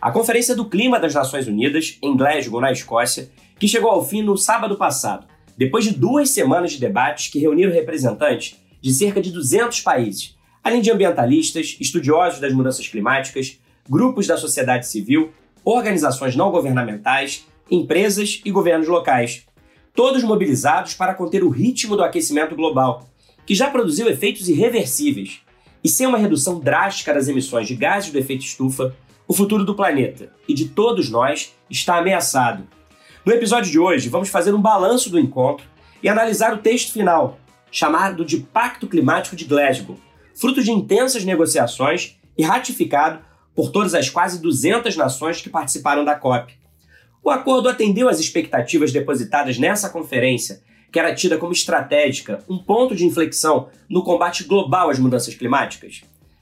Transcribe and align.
a 0.00 0.12
Conferência 0.12 0.54
do 0.54 0.64
Clima 0.64 1.00
das 1.00 1.12
Nações 1.12 1.48
Unidas, 1.48 1.98
em 2.00 2.16
Glasgow, 2.16 2.60
na 2.60 2.70
Escócia, 2.70 3.30
que 3.58 3.66
chegou 3.66 3.90
ao 3.90 4.04
fim 4.04 4.22
no 4.22 4.36
sábado 4.36 4.76
passado, 4.76 5.26
depois 5.56 5.84
de 5.84 5.92
duas 5.92 6.30
semanas 6.30 6.72
de 6.72 6.78
debates 6.78 7.28
que 7.28 7.40
reuniram 7.40 7.72
representantes 7.72 8.56
de 8.80 8.92
cerca 8.92 9.20
de 9.20 9.32
200 9.32 9.80
países, 9.80 10.36
além 10.62 10.80
de 10.80 10.90
ambientalistas, 10.90 11.76
estudiosos 11.80 12.38
das 12.38 12.52
mudanças 12.52 12.86
climáticas, 12.86 13.58
grupos 13.88 14.26
da 14.26 14.36
sociedade 14.36 14.86
civil, 14.86 15.32
organizações 15.64 16.36
não 16.36 16.52
governamentais, 16.52 17.44
empresas 17.68 18.40
e 18.44 18.50
governos 18.52 18.86
locais, 18.86 19.46
todos 19.94 20.22
mobilizados 20.22 20.94
para 20.94 21.14
conter 21.14 21.42
o 21.42 21.48
ritmo 21.48 21.96
do 21.96 22.04
aquecimento 22.04 22.54
global, 22.54 23.08
que 23.44 23.54
já 23.54 23.68
produziu 23.68 24.08
efeitos 24.08 24.48
irreversíveis, 24.48 25.40
e 25.82 25.88
sem 25.88 26.06
uma 26.06 26.18
redução 26.18 26.60
drástica 26.60 27.12
das 27.12 27.26
emissões 27.26 27.66
de 27.66 27.74
gases 27.74 28.12
do 28.12 28.18
efeito 28.18 28.44
estufa, 28.44 28.94
o 29.28 29.34
futuro 29.34 29.62
do 29.62 29.74
planeta 29.74 30.32
e 30.48 30.54
de 30.54 30.70
todos 30.70 31.10
nós 31.10 31.54
está 31.68 31.98
ameaçado. 31.98 32.66
No 33.26 33.32
episódio 33.32 33.70
de 33.70 33.78
hoje, 33.78 34.08
vamos 34.08 34.30
fazer 34.30 34.54
um 34.54 34.62
balanço 34.62 35.10
do 35.10 35.18
encontro 35.18 35.66
e 36.02 36.08
analisar 36.08 36.54
o 36.54 36.58
texto 36.58 36.94
final, 36.94 37.38
chamado 37.70 38.24
de 38.24 38.38
Pacto 38.38 38.88
Climático 38.88 39.36
de 39.36 39.44
Glasgow, 39.44 39.98
fruto 40.34 40.64
de 40.64 40.72
intensas 40.72 41.24
negociações 41.24 42.16
e 42.38 42.42
ratificado 42.42 43.20
por 43.54 43.70
todas 43.70 43.94
as 43.94 44.08
quase 44.08 44.40
200 44.40 44.96
nações 44.96 45.42
que 45.42 45.50
participaram 45.50 46.06
da 46.06 46.14
COP. 46.14 46.54
O 47.22 47.28
acordo 47.28 47.68
atendeu 47.68 48.08
às 48.08 48.18
expectativas 48.18 48.92
depositadas 48.92 49.58
nessa 49.58 49.90
conferência, 49.90 50.62
que 50.90 50.98
era 50.98 51.14
tida 51.14 51.36
como 51.36 51.52
estratégica, 51.52 52.42
um 52.48 52.56
ponto 52.56 52.96
de 52.96 53.04
inflexão 53.04 53.68
no 53.90 54.02
combate 54.02 54.44
global 54.44 54.88
às 54.88 54.98
mudanças 54.98 55.34
climáticas. 55.34 56.00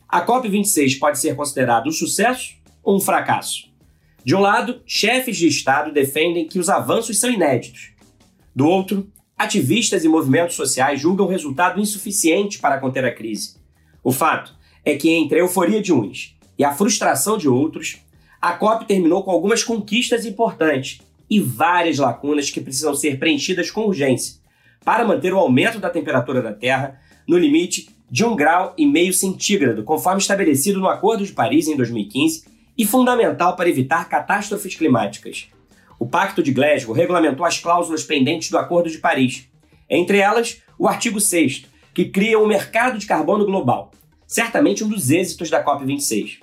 A 0.09 0.25
COP26 0.25 1.01
pode 1.01 1.19
ser 1.19 1.35
considerado 1.35 1.89
um 1.89 1.93
sucesso 1.93 2.55
um 2.87 3.01
fracasso. 3.01 3.69
De 4.25 4.35
um 4.35 4.41
lado, 4.41 4.81
chefes 4.87 5.37
de 5.37 5.47
Estado 5.47 5.93
defendem 5.93 6.47
que 6.47 6.59
os 6.59 6.69
avanços 6.69 7.19
são 7.19 7.31
inéditos. 7.31 7.91
Do 8.55 8.67
outro, 8.67 9.11
ativistas 9.37 10.05
e 10.05 10.09
movimentos 10.09 10.57
sociais 10.57 11.01
julgam 11.01 11.27
o 11.27 11.29
resultado 11.29 11.81
insuficiente 11.81 12.59
para 12.59 12.79
conter 12.79 13.05
a 13.05 13.15
crise. 13.15 13.57
O 14.03 14.13
fato 14.13 14.55
é 14.85 14.95
que, 14.95 15.11
entre 15.11 15.39
a 15.39 15.43
euforia 15.43 15.83
de 15.83 15.93
uns 15.93 16.37
e 16.59 16.65
a 16.65 16.73
frustração 16.73 17.37
de 17.37 17.49
outros, 17.49 17.99
a 18.41 18.53
COP 18.53 18.87
terminou 18.87 19.23
com 19.23 19.31
algumas 19.31 19.65
conquistas 19.65 20.25
importantes 20.25 21.01
e 21.29 21.41
várias 21.41 21.99
lacunas 21.99 22.51
que 22.51 22.61
precisam 22.61 22.95
ser 22.95 23.19
preenchidas 23.19 23.71
com 23.71 23.87
urgência 23.87 24.37
para 24.85 25.05
manter 25.05 25.35
o 25.35 25.39
aumento 25.39 25.81
da 25.81 25.91
temperatura 25.91 26.41
da 26.41 26.53
Terra 26.53 27.01
no 27.27 27.37
limite 27.37 27.89
de 28.09 28.25
1,5 28.25 28.37
grau 28.37 28.75
e 28.79 28.87
meio 28.87 29.13
centígrado, 29.13 29.83
conforme 29.83 30.21
estabelecido 30.21 30.79
no 30.79 30.89
Acordo 30.89 31.27
de 31.27 31.33
Paris 31.33 31.67
em 31.67 31.77
2015 31.77 32.56
e 32.77 32.85
fundamental 32.87 33.57
para 33.57 33.69
evitar 33.69 34.09
catástrofes 34.09 34.75
climáticas. 34.75 35.49
O 35.99 36.07
Pacto 36.07 36.43
de 36.43 36.53
Glasgow 36.53 36.95
regulamentou 36.95 37.47
as 37.47 37.59
cláusulas 37.59 38.05
pendentes 38.05 38.51
do 38.51 38.59
Acordo 38.59 38.91
de 38.91 38.99
Paris, 38.99 39.49
entre 39.89 40.19
elas 40.19 40.63
o 40.79 40.87
artigo 40.87 41.21
6, 41.21 41.65
que 41.95 42.05
cria 42.05 42.39
um 42.39 42.47
mercado 42.47 42.99
de 42.99 43.07
carbono 43.07 43.47
global, 43.47 43.91
certamente 44.27 44.85
um 44.85 44.89
dos 44.89 45.11
êxitos 45.11 45.49
da 45.49 45.65
COP26. 45.65 46.41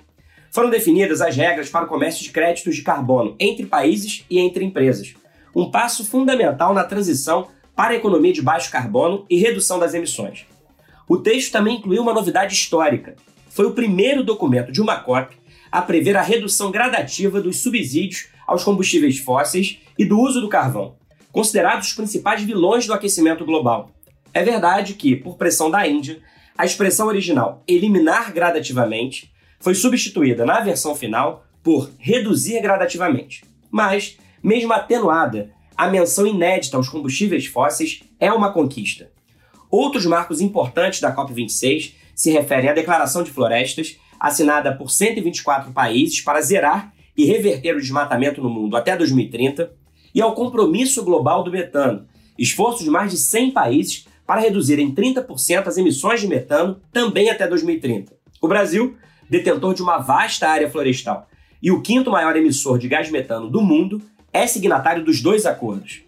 Foram 0.50 0.70
definidas 0.70 1.20
as 1.20 1.36
regras 1.36 1.68
para 1.68 1.84
o 1.84 1.88
comércio 1.88 2.22
de 2.22 2.30
créditos 2.30 2.74
de 2.74 2.82
carbono 2.82 3.36
entre 3.38 3.66
países 3.66 4.24
e 4.28 4.38
entre 4.38 4.64
empresas, 4.64 5.14
um 5.54 5.70
passo 5.70 6.04
fundamental 6.04 6.74
na 6.74 6.82
transição 6.82 7.48
para 7.76 7.92
a 7.92 7.96
economia 7.96 8.32
de 8.32 8.42
baixo 8.42 8.70
carbono 8.70 9.24
e 9.28 9.36
redução 9.36 9.78
das 9.78 9.94
emissões. 9.94 10.46
O 11.08 11.18
texto 11.18 11.52
também 11.52 11.76
incluiu 11.76 12.02
uma 12.02 12.14
novidade 12.14 12.54
histórica. 12.54 13.14
Foi 13.50 13.66
o 13.66 13.72
primeiro 13.72 14.24
documento 14.24 14.72
de 14.72 14.80
uma 14.80 14.96
COP 14.96 15.36
a 15.74 15.82
prever 15.82 16.16
a 16.16 16.22
redução 16.22 16.70
gradativa 16.70 17.40
dos 17.40 17.56
subsídios 17.56 18.28
aos 18.46 18.62
combustíveis 18.62 19.18
fósseis 19.18 19.80
e 19.98 20.04
do 20.04 20.20
uso 20.20 20.40
do 20.40 20.48
carvão, 20.48 20.94
considerados 21.32 21.88
os 21.88 21.94
principais 21.94 22.44
vilões 22.44 22.86
do 22.86 22.92
aquecimento 22.92 23.44
global. 23.44 23.90
É 24.32 24.44
verdade 24.44 24.94
que, 24.94 25.16
por 25.16 25.36
pressão 25.36 25.68
da 25.68 25.84
Índia, 25.84 26.22
a 26.56 26.64
expressão 26.64 27.08
original 27.08 27.64
eliminar 27.66 28.32
gradativamente 28.32 29.32
foi 29.58 29.74
substituída 29.74 30.46
na 30.46 30.60
versão 30.60 30.94
final 30.94 31.44
por 31.60 31.90
reduzir 31.98 32.62
gradativamente. 32.62 33.42
Mas, 33.68 34.16
mesmo 34.40 34.72
atenuada, 34.72 35.50
a 35.76 35.88
menção 35.88 36.24
inédita 36.24 36.76
aos 36.76 36.88
combustíveis 36.88 37.46
fósseis 37.46 38.04
é 38.20 38.32
uma 38.32 38.52
conquista. 38.52 39.10
Outros 39.68 40.06
marcos 40.06 40.40
importantes 40.40 41.00
da 41.00 41.12
COP26 41.12 41.94
se 42.14 42.30
referem 42.30 42.70
à 42.70 42.72
Declaração 42.72 43.24
de 43.24 43.32
Florestas 43.32 43.98
assinada 44.24 44.74
por 44.74 44.90
124 44.90 45.70
países 45.70 46.22
para 46.22 46.40
zerar 46.40 46.94
e 47.14 47.26
reverter 47.26 47.76
o 47.76 47.80
desmatamento 47.80 48.40
no 48.40 48.48
mundo 48.48 48.74
até 48.74 48.96
2030, 48.96 49.70
e 50.14 50.22
ao 50.22 50.34
Compromisso 50.34 51.04
Global 51.04 51.44
do 51.44 51.50
Metano, 51.50 52.06
esforço 52.38 52.82
de 52.82 52.88
mais 52.88 53.10
de 53.10 53.18
100 53.18 53.50
países 53.50 54.06
para 54.26 54.40
reduzir 54.40 54.78
em 54.78 54.94
30% 54.94 55.66
as 55.66 55.76
emissões 55.76 56.22
de 56.22 56.26
metano 56.26 56.80
também 56.90 57.28
até 57.28 57.46
2030. 57.46 58.14
O 58.40 58.48
Brasil, 58.48 58.96
detentor 59.28 59.74
de 59.74 59.82
uma 59.82 59.98
vasta 59.98 60.48
área 60.48 60.70
florestal 60.70 61.28
e 61.62 61.70
o 61.70 61.82
quinto 61.82 62.10
maior 62.10 62.34
emissor 62.34 62.78
de 62.78 62.88
gás 62.88 63.10
metano 63.10 63.50
do 63.50 63.60
mundo, 63.60 64.00
é 64.32 64.46
signatário 64.46 65.04
dos 65.04 65.20
dois 65.20 65.44
acordos. 65.44 66.00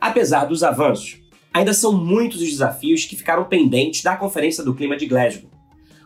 Apesar 0.00 0.44
dos 0.44 0.62
avanços, 0.62 1.20
ainda 1.52 1.74
são 1.74 1.92
muitos 1.92 2.40
os 2.40 2.50
desafios 2.50 3.04
que 3.04 3.16
ficaram 3.16 3.44
pendentes 3.44 4.00
da 4.00 4.16
Conferência 4.16 4.62
do 4.62 4.74
Clima 4.74 4.96
de 4.96 5.06
Glasgow. 5.06 5.50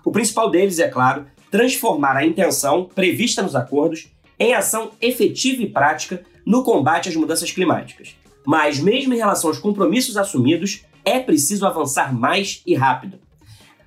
O 0.03 0.11
principal 0.11 0.51
deles, 0.51 0.79
é 0.79 0.89
claro, 0.89 1.27
transformar 1.51 2.17
a 2.17 2.27
intenção 2.27 2.85
prevista 2.85 3.43
nos 3.43 3.57
acordos 3.57 4.09
em 4.39 4.55
ação 4.55 4.93
efetiva 5.01 5.63
e 5.63 5.69
prática 5.69 6.23
no 6.47 6.63
combate 6.63 7.09
às 7.09 7.17
mudanças 7.17 7.51
climáticas. 7.51 8.15
Mas, 8.47 8.79
mesmo 8.79 9.13
em 9.13 9.19
relação 9.19 9.51
aos 9.51 9.59
compromissos 9.59 10.17
assumidos, 10.17 10.85
é 11.05 11.19
preciso 11.19 11.67
avançar 11.67 12.15
mais 12.15 12.63
e 12.67 12.75
rápido. 12.75 13.19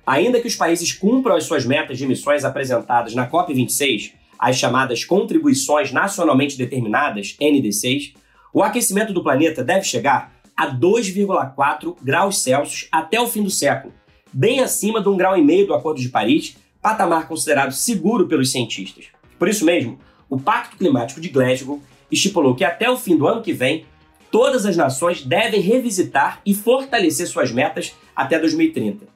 Ainda 0.06 0.40
que 0.40 0.48
os 0.48 0.56
países 0.56 0.92
cumpram 0.92 1.36
as 1.36 1.44
suas 1.44 1.64
metas 1.64 1.96
de 1.96 2.04
emissões 2.04 2.44
apresentadas 2.44 3.14
na 3.14 3.28
COP26, 3.28 4.12
as 4.38 4.56
chamadas 4.56 5.04
contribuições 5.04 5.92
nacionalmente 5.92 6.58
determinadas, 6.58 7.36
NDCs, 7.40 8.14
o 8.52 8.62
aquecimento 8.62 9.12
do 9.12 9.22
planeta 9.22 9.64
deve 9.64 9.84
chegar 9.84 10.32
a 10.56 10.66
2,4 10.66 11.96
graus 12.02 12.42
Celsius 12.42 12.88
até 12.92 13.20
o 13.20 13.26
fim 13.26 13.42
do 13.42 13.50
século, 13.50 13.94
bem 14.32 14.60
acima 14.60 15.00
de 15.00 15.08
um 15.08 15.16
grau 15.16 15.36
e 15.36 15.42
meio 15.42 15.66
do 15.66 15.74
Acordo 15.74 16.00
de 16.00 16.08
Paris 16.08 16.56
patamar 16.82 17.28
considerado 17.28 17.72
seguro 17.72 18.26
pelos 18.26 18.50
cientistas. 18.50 19.06
Por 19.38 19.48
isso 19.48 19.64
mesmo, 19.64 19.98
o 20.28 20.38
Pacto 20.38 20.76
Climático 20.76 21.20
de 21.20 21.28
Glasgow 21.28 21.80
estipulou 22.10 22.54
que 22.54 22.64
até 22.64 22.90
o 22.90 22.98
fim 22.98 23.16
do 23.16 23.26
ano 23.26 23.40
que 23.40 23.52
vem, 23.52 23.86
todas 24.30 24.66
as 24.66 24.76
nações 24.76 25.22
devem 25.22 25.60
revisitar 25.60 26.40
e 26.44 26.54
fortalecer 26.54 27.26
suas 27.26 27.52
metas 27.52 27.94
até 28.14 28.38
2030. 28.38 29.06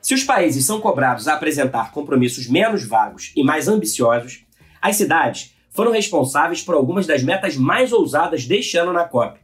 Se 0.00 0.14
os 0.14 0.22
países 0.22 0.64
são 0.64 0.80
cobrados 0.80 1.26
a 1.26 1.34
apresentar 1.34 1.92
compromissos 1.92 2.46
menos 2.46 2.84
vagos 2.86 3.32
e 3.34 3.42
mais 3.42 3.66
ambiciosos, 3.66 4.44
as 4.80 4.96
cidades 4.96 5.54
foram 5.70 5.92
responsáveis 5.92 6.62
por 6.62 6.74
algumas 6.74 7.06
das 7.06 7.22
metas 7.22 7.56
mais 7.56 7.92
ousadas 7.92 8.44
deste 8.44 8.76
ano 8.76 8.92
na 8.92 9.04
COP. 9.04 9.38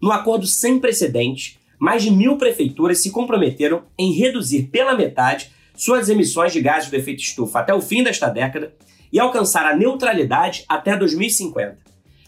No 0.00 0.12
acordo 0.12 0.46
sem 0.46 0.78
precedentes, 0.78 1.58
mais 1.78 2.02
de 2.02 2.10
mil 2.10 2.36
prefeituras 2.36 3.02
se 3.02 3.10
comprometeram 3.10 3.82
em 3.98 4.12
reduzir 4.12 4.64
pela 4.64 4.94
metade 4.94 5.50
suas 5.74 6.08
emissões 6.08 6.52
de 6.52 6.60
gases 6.60 6.88
do 6.88 6.96
efeito 6.96 7.22
estufa 7.22 7.58
até 7.58 7.74
o 7.74 7.80
fim 7.80 8.02
desta 8.02 8.28
década 8.28 8.72
e 9.12 9.18
alcançar 9.18 9.66
a 9.66 9.76
neutralidade 9.76 10.64
até 10.68 10.96
2050. 10.96 11.78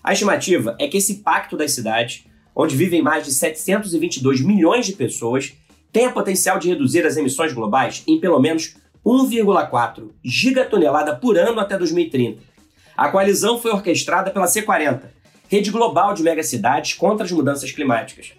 A 0.02 0.12
estimativa 0.12 0.76
é 0.78 0.88
que 0.88 0.96
esse 0.96 1.16
pacto 1.16 1.56
das 1.56 1.72
cidades, 1.72 2.24
onde 2.54 2.76
vivem 2.76 3.02
mais 3.02 3.24
de 3.24 3.32
722 3.32 4.40
milhões 4.40 4.86
de 4.86 4.92
pessoas, 4.92 5.54
tenha 5.92 6.12
potencial 6.12 6.58
de 6.58 6.68
reduzir 6.68 7.06
as 7.06 7.16
emissões 7.16 7.52
globais 7.52 8.02
em 8.06 8.20
pelo 8.20 8.40
menos 8.40 8.76
1,4 9.04 10.10
gigatonelada 10.24 11.14
por 11.14 11.38
ano 11.38 11.60
até 11.60 11.78
2030. 11.78 12.40
A 12.96 13.08
coalizão 13.08 13.60
foi 13.60 13.70
orquestrada 13.70 14.30
pela 14.30 14.46
C40, 14.46 15.02
rede 15.48 15.70
global 15.70 16.14
de 16.14 16.22
megacidades 16.22 16.94
contra 16.94 17.24
as 17.24 17.32
mudanças 17.32 17.70
climáticas. 17.70 18.32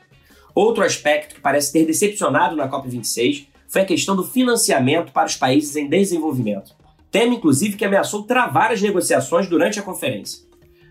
Outro 0.53 0.83
aspecto 0.83 1.35
que 1.35 1.41
parece 1.41 1.71
ter 1.71 1.85
decepcionado 1.85 2.55
na 2.55 2.69
COP26 2.69 3.47
foi 3.67 3.81
a 3.81 3.85
questão 3.85 4.15
do 4.15 4.23
financiamento 4.23 5.11
para 5.11 5.27
os 5.27 5.35
países 5.35 5.75
em 5.75 5.87
desenvolvimento. 5.87 6.75
Tema, 7.11 7.35
inclusive, 7.35 7.77
que 7.77 7.85
ameaçou 7.85 8.23
travar 8.23 8.71
as 8.71 8.81
negociações 8.81 9.47
durante 9.47 9.79
a 9.79 9.83
conferência. 9.83 10.45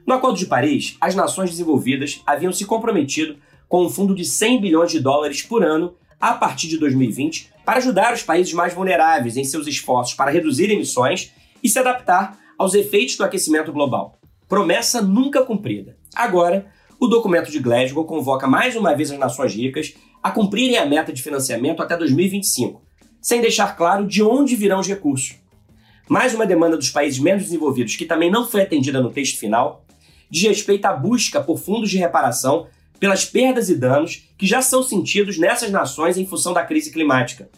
No 0.06 0.14
Acordo 0.14 0.38
de 0.38 0.46
Paris, 0.46 0.96
as 1.00 1.14
nações 1.14 1.50
desenvolvidas 1.50 2.23
haviam 2.26 2.52
se 2.52 2.64
comprometido 2.64 3.37
com 3.69 3.84
um 3.84 3.88
fundo 3.88 4.14
de 4.14 4.25
100 4.25 4.61
bilhões 4.61 4.93
de 4.93 5.00
dólares 5.00 5.43
por 5.43 5.64
ano 5.64 5.94
a 6.20 6.32
partir 6.34 6.69
de 6.69 6.78
2020 6.78 7.52
para 7.64 7.78
ajudar 7.78 8.14
os 8.14 8.23
países 8.23 8.52
mais 8.52 8.73
vulneráveis 8.73 9.37
em 9.37 9.44
seus 9.44 9.67
esforços 9.67 10.14
para 10.14 10.31
reduzir 10.31 10.70
emissões 10.70 11.32
e 11.62 11.69
se 11.69 11.78
adaptar 11.78 12.38
aos 12.56 12.75
efeitos 12.75 13.17
do 13.17 13.25
aquecimento 13.25 13.73
global. 13.73 14.19
Promessa 14.49 15.02
nunca 15.02 15.43
cumprida. 15.43 15.96
Agora, 16.14 16.67
o 16.99 17.08
documento 17.08 17.50
de 17.50 17.58
Glasgow 17.58 18.05
convoca 18.05 18.46
mais 18.46 18.76
uma 18.76 18.94
vez 18.94 19.11
as 19.11 19.19
nações 19.19 19.55
ricas 19.55 19.94
a 20.26 20.32
cumprirem 20.32 20.76
a 20.76 20.84
meta 20.84 21.12
de 21.12 21.23
financiamento 21.23 21.81
até 21.81 21.96
2025, 21.96 22.82
sem 23.23 23.40
deixar 23.40 23.76
claro 23.76 24.05
de 24.05 24.25
onde 24.25 24.56
virão 24.56 24.81
os 24.81 24.88
recursos. 24.88 25.37
Mais 26.08 26.34
uma 26.34 26.44
demanda 26.44 26.76
dos 26.76 26.90
países 26.90 27.20
menos 27.20 27.44
desenvolvidos, 27.44 27.94
que 27.94 28.05
também 28.05 28.28
não 28.28 28.44
foi 28.44 28.62
atendida 28.62 29.00
no 29.00 29.12
texto 29.12 29.38
final, 29.38 29.84
diz 30.28 30.43
respeito 30.43 30.84
à 30.84 30.93
busca 30.93 31.40
por 31.40 31.61
fundos 31.61 31.88
de 31.88 31.99
reparação 31.99 32.67
pelas 32.99 33.25
perdas 33.25 33.69
e 33.69 33.76
danos 33.76 34.28
que 34.37 34.49
já 34.49 34.61
são 34.61 34.82
sentidos 34.82 35.38
nessas 35.38 35.70
nações 35.70 36.19
em 36.19 36.26
função 36.26 36.52
da 36.52 36.64
crise 36.64 36.90
climática. 36.90 37.49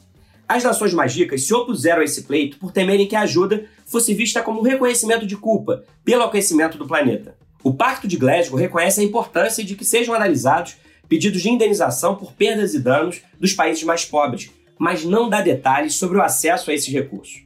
As 0.46 0.62
nações 0.62 0.92
mais 0.92 1.14
ricas 1.14 1.46
se 1.46 1.54
opuseram 1.54 2.02
a 2.02 2.04
esse 2.04 2.24
pleito 2.24 2.58
por 2.58 2.70
temerem 2.70 3.08
que 3.08 3.16
a 3.16 3.22
ajuda 3.22 3.64
fosse 3.86 4.12
vista 4.12 4.42
como 4.42 4.60
um 4.60 4.64
reconhecimento 4.64 5.26
de 5.26 5.38
culpa 5.38 5.84
pelo 6.04 6.24
aquecimento 6.24 6.76
do 6.76 6.86
planeta. 6.86 7.34
O 7.64 7.72
Pacto 7.72 8.06
de 8.06 8.18
Glasgow 8.18 8.58
reconhece 8.58 9.00
a 9.00 9.04
importância 9.04 9.64
de 9.64 9.74
que 9.74 9.86
sejam 9.86 10.14
analisados 10.14 10.76
pedidos 11.08 11.42
de 11.42 11.50
indenização 11.50 12.14
por 12.14 12.32
perdas 12.32 12.74
e 12.74 12.80
danos 12.80 13.22
dos 13.40 13.52
países 13.52 13.82
mais 13.82 14.04
pobres, 14.04 14.50
mas 14.78 15.04
não 15.04 15.28
dá 15.28 15.40
detalhes 15.40 15.94
sobre 15.94 16.18
o 16.18 16.22
acesso 16.22 16.70
a 16.70 16.74
esses 16.74 16.92
recursos. 16.92 17.42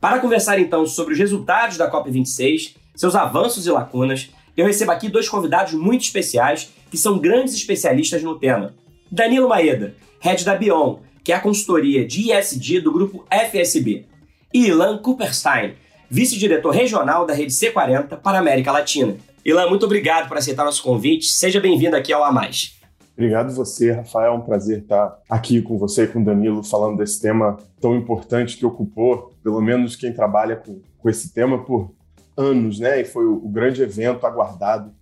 Para 0.00 0.20
conversar 0.20 0.58
então 0.58 0.86
sobre 0.86 1.14
os 1.14 1.18
resultados 1.18 1.76
da 1.76 1.90
COP26, 1.90 2.76
seus 2.94 3.14
avanços 3.14 3.66
e 3.66 3.70
lacunas, 3.70 4.30
eu 4.56 4.66
recebo 4.66 4.92
aqui 4.92 5.08
dois 5.08 5.28
convidados 5.28 5.74
muito 5.74 6.02
especiais 6.02 6.70
que 6.90 6.96
são 6.96 7.18
grandes 7.18 7.54
especialistas 7.54 8.22
no 8.22 8.38
tema. 8.38 8.74
Danilo 9.10 9.48
Maeda, 9.48 9.94
head 10.20 10.44
da 10.44 10.54
Bion, 10.54 10.98
que 11.22 11.32
é 11.32 11.34
a 11.34 11.40
consultoria 11.40 12.06
de 12.06 12.32
ISD 12.32 12.80
do 12.80 12.92
grupo 12.92 13.26
FSB, 13.30 14.06
e 14.54 14.66
Ilan 14.66 14.98
Cooperstein, 14.98 15.74
vice-diretor 16.08 16.70
regional 16.70 17.26
da 17.26 17.34
rede 17.34 17.52
C40 17.52 18.16
para 18.18 18.38
a 18.38 18.40
América 18.40 18.72
Latina. 18.72 19.16
Ilan, 19.44 19.68
muito 19.68 19.84
obrigado 19.84 20.28
por 20.28 20.36
aceitar 20.36 20.64
nosso 20.64 20.82
convite. 20.82 21.26
Seja 21.26 21.60
bem-vindo 21.60 21.96
aqui 21.96 22.12
ao 22.12 22.24
A 22.24 22.32
Mais. 22.32 22.75
Obrigado 23.16 23.54
você, 23.54 23.92
Rafael. 23.92 24.34
É 24.34 24.36
um 24.36 24.42
prazer 24.42 24.80
estar 24.80 25.18
aqui 25.28 25.62
com 25.62 25.78
você 25.78 26.04
e 26.04 26.06
com 26.06 26.20
o 26.20 26.24
Danilo 26.24 26.62
falando 26.62 26.98
desse 26.98 27.20
tema 27.20 27.56
tão 27.80 27.96
importante 27.96 28.58
que 28.58 28.66
ocupou, 28.66 29.32
pelo 29.42 29.60
menos 29.62 29.96
quem 29.96 30.12
trabalha 30.12 30.54
com, 30.54 30.82
com 30.98 31.08
esse 31.08 31.32
tema, 31.32 31.64
por 31.64 31.94
anos, 32.36 32.78
né? 32.78 33.00
E 33.00 33.04
foi 33.04 33.24
o, 33.24 33.36
o 33.36 33.48
grande 33.48 33.82
evento 33.82 34.26
aguardado 34.26 34.92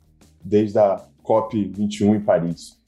desde 0.45 0.79
a 0.79 1.01
COP21 1.25 2.17
em 2.17 2.21
Paris. 2.21 2.79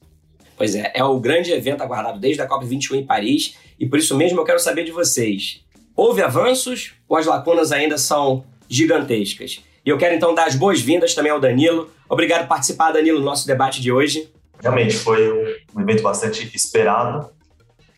Pois 0.55 0.73
é, 0.75 0.91
é 0.95 1.03
o 1.03 1.19
grande 1.19 1.51
evento 1.51 1.83
aguardado 1.83 2.19
desde 2.19 2.41
a 2.41 2.47
COP21 2.47 2.95
em 2.95 3.05
Paris 3.05 3.57
e 3.77 3.85
por 3.85 3.99
isso 3.99 4.15
mesmo 4.15 4.39
eu 4.39 4.45
quero 4.45 4.59
saber 4.59 4.85
de 4.85 4.91
vocês. 4.91 5.61
Houve 5.93 6.21
avanços 6.21 6.93
ou 7.07 7.17
as 7.17 7.25
lacunas 7.25 7.73
ainda 7.73 7.97
são 7.97 8.45
gigantescas? 8.69 9.61
E 9.85 9.89
eu 9.89 9.97
quero 9.97 10.15
então 10.15 10.33
dar 10.33 10.47
as 10.47 10.55
boas-vindas 10.55 11.13
também 11.13 11.31
ao 11.31 11.39
Danilo. 11.39 11.89
Obrigado 12.09 12.41
por 12.41 12.49
participar, 12.49 12.91
Danilo, 12.91 13.19
do 13.19 13.25
nosso 13.25 13.45
debate 13.45 13.81
de 13.81 13.91
hoje. 13.91 14.29
Realmente 14.61 14.95
foi 14.95 15.31
um, 15.75 15.81
evento 15.81 16.01
bastante 16.01 16.49
esperado, 16.55 17.29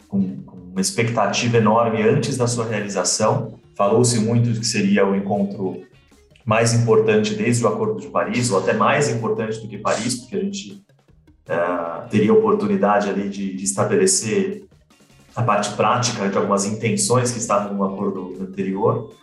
com, 0.08 0.42
com 0.44 0.58
uma 0.58 0.82
expectativa 0.82 1.58
enorme 1.58 2.02
antes 2.02 2.38
da 2.38 2.48
sua 2.48 2.66
realização. 2.66 3.60
Falou-se 3.76 4.20
muito 4.20 4.52
de 4.52 4.60
que 4.60 4.66
seria 4.66 5.08
o 5.08 5.16
encontro 5.16 5.84
mais 6.46 6.74
importante 6.74 7.36
desde 7.36 7.64
o 7.64 7.68
Acordo 7.68 8.02
de 8.02 8.08
Paris, 8.08 8.52
ou 8.52 8.60
até 8.60 8.74
mais 8.74 9.10
importante 9.10 9.60
do 9.60 9.68
que 9.68 9.78
Paris, 9.78 10.16
porque 10.16 10.36
a 10.36 10.40
gente 10.40 10.84
uh, 11.48 12.10
teria 12.10 12.34
oportunidade 12.34 13.10
ali 13.10 13.30
de, 13.30 13.56
de, 13.56 13.64
estabelecer 13.64 14.64
a 15.36 15.44
parte 15.44 15.76
prática 15.76 16.28
de 16.28 16.38
algumas 16.38 16.66
intenções 16.66 17.32
que 17.32 17.38
estavam 17.38 17.74
no 17.74 17.84
acordo 17.84 18.36
anterior. 18.42 19.14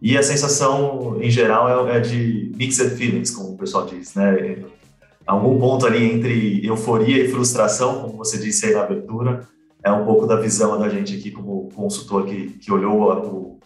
E 0.00 0.16
a 0.16 0.22
sensação, 0.22 1.18
em 1.20 1.30
geral, 1.30 1.88
é, 1.88 1.96
é 1.96 2.00
de 2.00 2.52
mixed 2.56 2.90
feelings, 2.90 3.30
como 3.30 3.54
o 3.54 3.56
pessoal 3.56 3.86
diz, 3.86 4.14
né? 4.14 4.58
Algum 5.26 5.58
ponto 5.58 5.86
ali 5.86 6.04
entre 6.04 6.64
euforia 6.64 7.24
e 7.24 7.28
frustração, 7.28 8.00
como 8.00 8.16
você 8.16 8.38
disse 8.38 8.66
aí 8.66 8.74
na 8.74 8.82
abertura, 8.82 9.48
é 9.82 9.90
um 9.90 10.04
pouco 10.04 10.26
da 10.26 10.36
visão 10.36 10.78
da 10.78 10.88
gente 10.88 11.16
aqui 11.16 11.30
como 11.30 11.68
consultor 11.74 12.26
que, 12.26 12.50
que 12.58 12.72
olhou 12.72 13.02
o, 13.02 13.58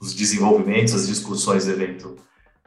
os 0.00 0.12
desenvolvimentos, 0.14 0.94
as 0.94 1.06
discussões 1.06 1.66
do 1.66 1.72
evento 1.72 2.16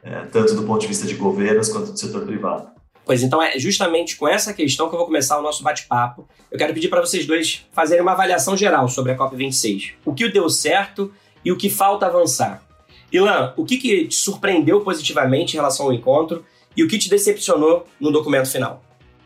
é, 0.02 0.24
tanto 0.26 0.54
do 0.54 0.62
ponto 0.62 0.80
de 0.80 0.86
vista 0.86 1.06
de 1.06 1.14
governos 1.14 1.68
quanto 1.68 1.92
do 1.92 1.98
setor 1.98 2.24
privado. 2.24 2.68
Pois 3.04 3.22
então 3.22 3.42
é 3.42 3.58
justamente 3.58 4.16
com 4.16 4.28
essa 4.28 4.52
questão 4.52 4.88
que 4.88 4.94
eu 4.94 4.98
vou 4.98 5.06
começar 5.06 5.38
o 5.38 5.42
nosso 5.42 5.62
bate-papo. 5.62 6.28
Eu 6.50 6.58
quero 6.58 6.74
pedir 6.74 6.88
para 6.88 7.00
vocês 7.00 7.26
dois 7.26 7.66
fazerem 7.72 8.02
uma 8.02 8.12
avaliação 8.12 8.56
geral 8.56 8.88
sobre 8.88 9.12
a 9.12 9.16
COP26. 9.16 9.92
O 10.04 10.14
que 10.14 10.28
deu 10.28 10.48
certo 10.50 11.12
e 11.44 11.50
o 11.50 11.56
que 11.56 11.70
falta 11.70 12.06
avançar. 12.06 12.62
Ilan, 13.10 13.54
o 13.56 13.64
que, 13.64 13.78
que 13.78 14.06
te 14.06 14.14
surpreendeu 14.14 14.82
positivamente 14.82 15.54
em 15.54 15.56
relação 15.56 15.86
ao 15.86 15.92
encontro 15.92 16.44
e 16.76 16.82
o 16.82 16.88
que 16.88 16.98
te 16.98 17.08
decepcionou 17.08 17.84
no 18.00 18.10
documento 18.10 18.50
final? 18.50 18.82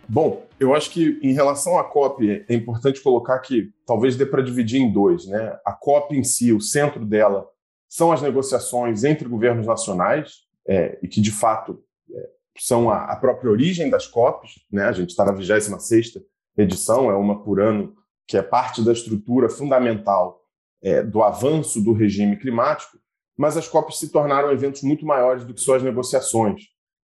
Bom, 0.08 0.46
eu 0.58 0.74
acho 0.74 0.90
que 0.90 1.18
em 1.22 1.32
relação 1.32 1.78
à 1.78 1.84
COP 1.84 2.44
é 2.48 2.54
importante 2.54 3.00
colocar 3.00 3.38
que 3.40 3.70
talvez 3.86 4.16
dê 4.16 4.26
para 4.26 4.42
dividir 4.42 4.80
em 4.80 4.92
dois, 4.92 5.26
né? 5.26 5.58
A 5.64 5.72
COP 5.72 6.16
em 6.16 6.24
si, 6.24 6.52
o 6.52 6.60
centro 6.60 7.04
dela 7.04 7.46
são 7.88 8.10
as 8.12 8.22
negociações 8.22 9.04
entre 9.04 9.28
governos 9.28 9.66
nacionais, 9.66 10.42
é, 10.66 10.98
e 11.02 11.08
que 11.08 11.20
de 11.20 11.30
fato 11.30 11.82
é, 12.10 12.28
são 12.58 12.90
a, 12.90 13.04
a, 13.04 13.16
própria 13.16 13.50
origem 13.50 13.90
das 13.90 14.06
COPs. 14.06 14.54
Né? 14.70 14.84
A 14.84 14.92
gente 14.92 15.10
está 15.10 15.24
na 15.24 15.32
26 15.32 16.18
edição, 16.56 17.10
é 17.10 17.14
uma 17.14 17.42
por 17.42 17.60
ano, 17.60 17.94
que 18.26 18.36
é 18.36 18.42
parte 18.42 18.82
da 18.82 18.92
estrutura 18.92 19.48
fundamental 19.48 20.40
é, 20.82 21.02
do 21.02 21.22
avanço 21.22 21.82
do 21.82 21.92
regime 21.92 22.36
climático, 22.36 22.98
mas 23.36 23.56
as 23.56 23.68
COPs 23.68 23.98
se 23.98 24.10
tornaram 24.10 24.50
eventos 24.52 24.82
muito 24.82 25.04
maiores 25.04 25.44
do 25.44 25.54
que 25.54 25.60
só 25.60 25.76
as 25.76 25.82
negociações. 25.82 26.62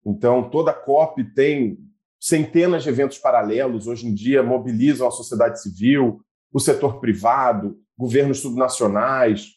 Então, 0.05 0.49
toda 0.49 0.73
COP 0.73 1.23
tem 1.33 1.77
centenas 2.19 2.83
de 2.83 2.89
eventos 2.89 3.17
paralelos, 3.17 3.87
hoje 3.87 4.07
em 4.07 4.13
dia 4.13 4.41
mobilizam 4.41 5.07
a 5.07 5.11
sociedade 5.11 5.61
civil, 5.61 6.21
o 6.51 6.59
setor 6.59 6.99
privado, 6.99 7.77
governos 7.97 8.39
subnacionais, 8.39 9.49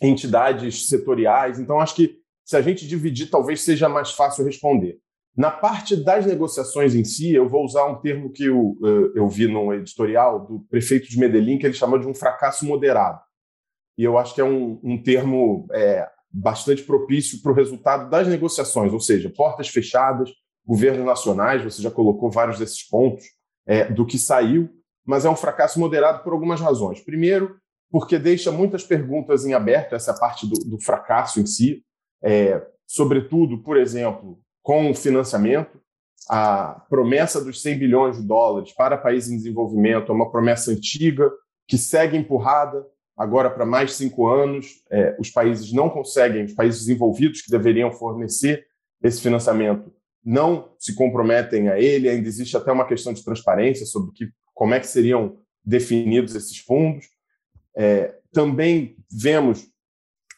entidades 0.00 0.88
setoriais. 0.88 1.58
Então, 1.58 1.80
acho 1.80 1.94
que 1.94 2.18
se 2.44 2.56
a 2.56 2.62
gente 2.62 2.86
dividir, 2.86 3.30
talvez 3.30 3.62
seja 3.62 3.88
mais 3.88 4.12
fácil 4.12 4.44
responder. 4.44 4.98
Na 5.36 5.50
parte 5.50 5.94
das 5.94 6.26
negociações 6.26 6.94
em 6.94 7.04
si, 7.04 7.32
eu 7.32 7.48
vou 7.48 7.64
usar 7.64 7.86
um 7.86 8.00
termo 8.00 8.32
que 8.32 8.44
eu, 8.44 8.76
eh, 8.84 9.18
eu 9.18 9.28
vi 9.28 9.46
no 9.46 9.72
editorial 9.72 10.46
do 10.46 10.60
prefeito 10.68 11.08
de 11.08 11.18
Medellín, 11.18 11.58
que 11.58 11.66
ele 11.66 11.74
chamou 11.74 11.98
de 11.98 12.08
um 12.08 12.14
fracasso 12.14 12.66
moderado. 12.66 13.20
E 13.96 14.02
eu 14.02 14.18
acho 14.18 14.34
que 14.34 14.40
é 14.40 14.44
um, 14.44 14.80
um 14.82 15.00
termo 15.00 15.68
é, 15.72 16.08
bastante 16.30 16.82
propício 16.82 17.40
para 17.42 17.52
o 17.52 17.54
resultado 17.54 18.10
das 18.10 18.28
negociações, 18.28 18.92
ou 18.92 19.00
seja, 19.00 19.32
portas 19.34 19.68
fechadas, 19.68 20.30
governos 20.66 21.04
nacionais, 21.04 21.64
você 21.64 21.80
já 21.80 21.90
colocou 21.90 22.30
vários 22.30 22.58
desses 22.58 22.82
pontos 22.86 23.24
é, 23.66 23.84
do 23.84 24.04
que 24.04 24.18
saiu, 24.18 24.68
mas 25.06 25.24
é 25.24 25.30
um 25.30 25.36
fracasso 25.36 25.80
moderado 25.80 26.22
por 26.22 26.32
algumas 26.32 26.60
razões. 26.60 27.00
Primeiro, 27.00 27.56
porque 27.90 28.18
deixa 28.18 28.52
muitas 28.52 28.84
perguntas 28.84 29.46
em 29.46 29.54
aberto, 29.54 29.94
essa 29.94 30.10
é 30.10 30.18
parte 30.18 30.46
do, 30.46 30.54
do 30.68 30.78
fracasso 30.78 31.40
em 31.40 31.46
si 31.46 31.82
é, 32.22 32.66
sobretudo, 32.86 33.62
por 33.62 33.76
exemplo, 33.76 34.40
com 34.62 34.90
o 34.90 34.94
financiamento. 34.94 35.80
A 36.28 36.84
promessa 36.90 37.42
dos 37.42 37.62
100 37.62 37.78
bilhões 37.78 38.16
de 38.16 38.26
dólares 38.26 38.72
para 38.72 38.98
países 38.98 39.30
em 39.30 39.36
desenvolvimento 39.36 40.12
é 40.12 40.14
uma 40.14 40.30
promessa 40.30 40.70
antiga 40.70 41.30
que 41.66 41.78
segue 41.78 42.16
empurrada 42.16 42.84
agora 43.18 43.50
para 43.50 43.66
mais 43.66 43.94
cinco 43.94 44.28
anos. 44.28 44.82
É, 44.90 45.16
os 45.18 45.30
países 45.30 45.72
não 45.72 45.90
conseguem, 45.90 46.44
os 46.44 46.54
países 46.54 46.80
desenvolvidos 46.80 47.42
que 47.42 47.50
deveriam 47.50 47.90
fornecer 47.90 48.64
esse 49.02 49.20
financiamento 49.20 49.92
não 50.24 50.72
se 50.78 50.94
comprometem 50.94 51.68
a 51.68 51.78
ele. 51.78 52.08
Ainda 52.08 52.28
existe 52.28 52.56
até 52.56 52.70
uma 52.70 52.86
questão 52.86 53.12
de 53.12 53.24
transparência 53.24 53.84
sobre 53.84 54.12
que, 54.12 54.30
como 54.54 54.74
é 54.74 54.80
que 54.80 54.86
seriam 54.86 55.38
definidos 55.64 56.34
esses 56.34 56.58
fundos. 56.58 57.06
É, 57.76 58.14
também 58.32 58.96
vemos 59.10 59.66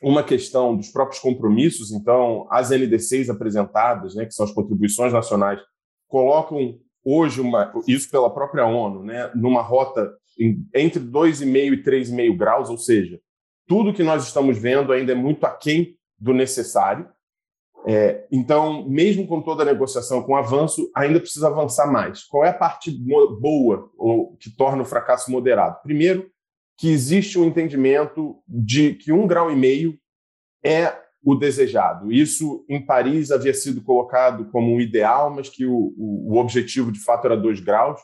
uma 0.03 0.23
questão 0.23 0.77
dos 0.77 0.89
próprios 0.89 1.21
compromissos, 1.21 1.93
então, 1.93 2.47
as 2.51 2.71
NDCs 2.71 3.29
apresentadas, 3.29 4.15
né, 4.15 4.25
que 4.25 4.33
são 4.33 4.47
as 4.47 4.53
contribuições 4.53 5.13
nacionais, 5.13 5.61
colocam 6.09 6.79
hoje, 7.05 7.41
uma, 7.41 7.73
isso 7.87 8.11
pela 8.11 8.33
própria 8.33 8.65
ONU, 8.67 9.05
né, 9.05 9.31
numa 9.35 9.61
rota 9.61 10.11
entre 10.75 11.01
2,5 11.01 11.73
e 11.73 11.83
3,5 11.83 12.37
graus, 12.37 12.71
ou 12.71 12.79
seja, 12.79 13.21
tudo 13.67 13.93
que 13.93 14.03
nós 14.03 14.27
estamos 14.27 14.59
vendo 14.59 14.93
ainda 14.93 15.13
é 15.13 15.15
muito 15.15 15.45
aquém 15.45 15.97
do 16.19 16.35
necessário. 16.35 17.09
É, 17.87 18.27
então, 18.31 18.87
mesmo 18.89 19.27
com 19.27 19.41
toda 19.41 19.63
a 19.63 19.67
negociação, 19.67 20.23
com 20.23 20.37
avanço, 20.37 20.91
ainda 20.95 21.21
precisa 21.21 21.49
avançar 21.49 21.91
mais. 21.91 22.25
Qual 22.25 22.45
é 22.45 22.51
a 22.51 22.55
parte 22.55 22.91
boa 22.91 23.91
ou 23.97 24.37
que 24.37 24.55
torna 24.55 24.83
o 24.83 24.87
fracasso 24.87 25.31
moderado? 25.31 25.79
Primeiro, 25.83 26.31
que 26.77 26.89
existe 26.89 27.39
um 27.39 27.45
entendimento 27.45 28.37
de 28.47 28.95
que 28.95 29.13
um 29.13 29.27
grau 29.27 29.51
e 29.51 29.57
meio 29.57 29.99
é 30.65 30.95
o 31.23 31.35
desejado. 31.35 32.11
Isso, 32.11 32.65
em 32.69 32.85
Paris, 32.85 33.31
havia 33.31 33.53
sido 33.53 33.83
colocado 33.83 34.51
como 34.51 34.75
um 34.75 34.81
ideal, 34.81 35.31
mas 35.31 35.49
que 35.49 35.67
o, 35.67 35.95
o, 35.97 36.39
objetivo, 36.39 36.91
de 36.91 37.01
fato, 37.01 37.27
era 37.27 37.37
2 37.37 37.61
graus. 37.61 38.01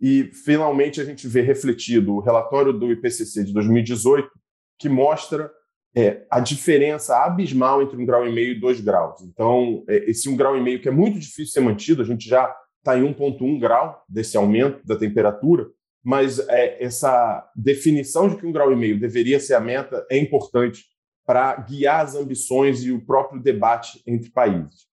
E, 0.00 0.30
finalmente, 0.32 1.00
a 1.00 1.04
gente 1.04 1.26
vê 1.26 1.40
refletido 1.40 2.14
o 2.14 2.20
relatório 2.20 2.72
do 2.72 2.90
IPCC 2.92 3.44
de 3.44 3.52
2018, 3.52 4.30
que 4.78 4.88
mostra 4.88 5.50
é, 5.96 6.24
a 6.30 6.38
diferença 6.38 7.16
abismal 7.24 7.82
entre 7.82 7.96
um 7.96 8.06
grau 8.06 8.26
e 8.26 8.32
meio 8.32 8.52
e 8.52 8.60
dois 8.60 8.80
graus. 8.80 9.20
Então, 9.22 9.84
é, 9.88 10.10
esse 10.10 10.28
um 10.28 10.36
grau 10.36 10.56
e 10.56 10.60
meio 10.60 10.80
que 10.80 10.88
é 10.88 10.92
muito 10.92 11.18
difícil 11.18 11.46
ser 11.46 11.60
mantido, 11.60 12.02
a 12.02 12.04
gente 12.04 12.28
já 12.28 12.54
está 12.78 12.96
em 12.96 13.02
1,1 13.02 13.58
grau 13.58 14.04
desse 14.08 14.36
aumento 14.36 14.86
da 14.86 14.96
temperatura, 14.96 15.68
mas 16.04 16.38
é, 16.48 16.82
essa 16.82 17.50
definição 17.54 18.28
de 18.28 18.36
que 18.36 18.46
um 18.46 18.52
grau 18.52 18.72
e 18.72 18.76
meio 18.76 19.00
deveria 19.00 19.40
ser 19.40 19.54
a 19.54 19.60
meta 19.60 20.06
é 20.10 20.16
importante 20.16 20.84
para 21.26 21.56
guiar 21.56 22.04
as 22.04 22.14
ambições 22.14 22.82
e 22.84 22.92
o 22.92 23.04
próprio 23.04 23.42
debate 23.42 24.00
entre 24.06 24.30
países. 24.30 24.86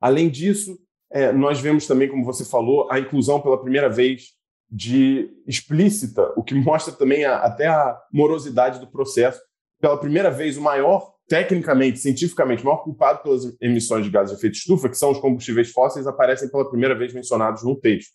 Além 0.00 0.30
disso, 0.30 0.78
é, 1.10 1.32
nós 1.32 1.60
vemos 1.60 1.86
também, 1.86 2.08
como 2.08 2.24
você 2.24 2.44
falou, 2.44 2.90
a 2.90 2.98
inclusão 2.98 3.40
pela 3.40 3.60
primeira 3.60 3.88
vez 3.88 4.34
de 4.70 5.30
explícita, 5.46 6.32
o 6.36 6.42
que 6.42 6.54
mostra 6.54 6.92
também 6.92 7.24
a, 7.24 7.38
até 7.38 7.66
a 7.68 7.96
morosidade 8.12 8.80
do 8.80 8.90
processo. 8.90 9.40
Pela 9.80 9.98
primeira 9.98 10.30
vez, 10.30 10.56
o 10.56 10.62
maior, 10.62 11.14
tecnicamente, 11.28 11.98
cientificamente, 11.98 12.62
o 12.62 12.66
maior 12.66 12.82
culpado 12.82 13.22
pelas 13.22 13.44
emissões 13.60 14.04
de 14.04 14.10
gases 14.10 14.32
de 14.32 14.38
efeito 14.38 14.56
estufa, 14.56 14.88
que 14.88 14.98
são 14.98 15.10
os 15.10 15.18
combustíveis 15.18 15.70
fósseis, 15.70 16.06
aparecem 16.06 16.50
pela 16.50 16.68
primeira 16.68 16.94
vez 16.94 17.12
mencionados 17.12 17.62
no 17.62 17.76
texto. 17.76 18.12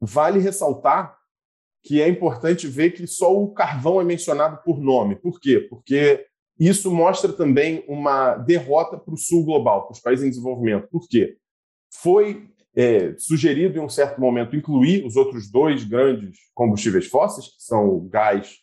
Vale 0.00 0.38
ressaltar 0.38 1.16
que 1.84 2.00
é 2.00 2.08
importante 2.08 2.68
ver 2.68 2.92
que 2.92 3.06
só 3.06 3.34
o 3.34 3.52
carvão 3.52 4.00
é 4.00 4.04
mencionado 4.04 4.62
por 4.64 4.80
nome. 4.80 5.16
Por 5.16 5.40
quê? 5.40 5.66
Porque 5.68 6.24
isso 6.58 6.92
mostra 6.92 7.32
também 7.32 7.84
uma 7.88 8.36
derrota 8.36 8.96
para 8.96 9.14
o 9.14 9.16
sul 9.16 9.44
global, 9.44 9.86
para 9.86 9.92
os 9.92 10.00
países 10.00 10.24
em 10.24 10.30
desenvolvimento. 10.30 10.86
Por 10.88 11.08
quê? 11.08 11.36
Foi 12.00 12.48
é, 12.74 13.14
sugerido 13.18 13.78
em 13.78 13.82
um 13.82 13.88
certo 13.88 14.20
momento 14.20 14.56
incluir 14.56 15.04
os 15.04 15.16
outros 15.16 15.50
dois 15.50 15.84
grandes 15.84 16.38
combustíveis 16.54 17.06
fósseis, 17.06 17.48
que 17.48 17.62
são 17.62 17.88
o 17.88 18.00
gás 18.08 18.56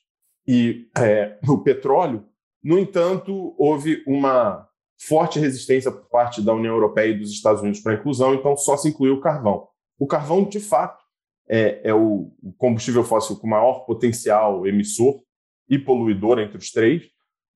e 0.48 0.88
é, 0.98 1.38
o 1.48 1.60
petróleo. 1.60 2.26
No 2.64 2.78
entanto, 2.80 3.56
houve 3.58 4.04
uma 4.08 4.68
forte 5.00 5.40
resistência 5.40 5.92
por 5.92 6.10
parte 6.10 6.42
da 6.42 6.54
União 6.54 6.74
Europeia 6.74 7.12
e 7.12 7.20
dos 7.20 7.32
Estados 7.32 7.62
Unidos 7.62 7.80
para 7.80 7.94
a 7.94 7.96
inclusão, 7.96 8.34
então 8.34 8.58
só 8.58 8.76
se 8.76 8.90
incluiu 8.90 9.16
o 9.16 9.22
carvão. 9.22 9.68
O 9.98 10.08
carvão, 10.08 10.44
de 10.44 10.60
fato, 10.60 11.04
é, 11.48 11.82
é 11.84 11.94
o 11.94 12.32
combustível 12.58 13.04
fóssil 13.04 13.38
com 13.38 13.48
maior 13.48 13.86
potencial 13.86 14.68
emissor 14.68 15.22
e 15.70 15.80
poluidor 15.80 16.40
entre 16.40 16.58
os 16.58 16.72
três, 16.72 17.04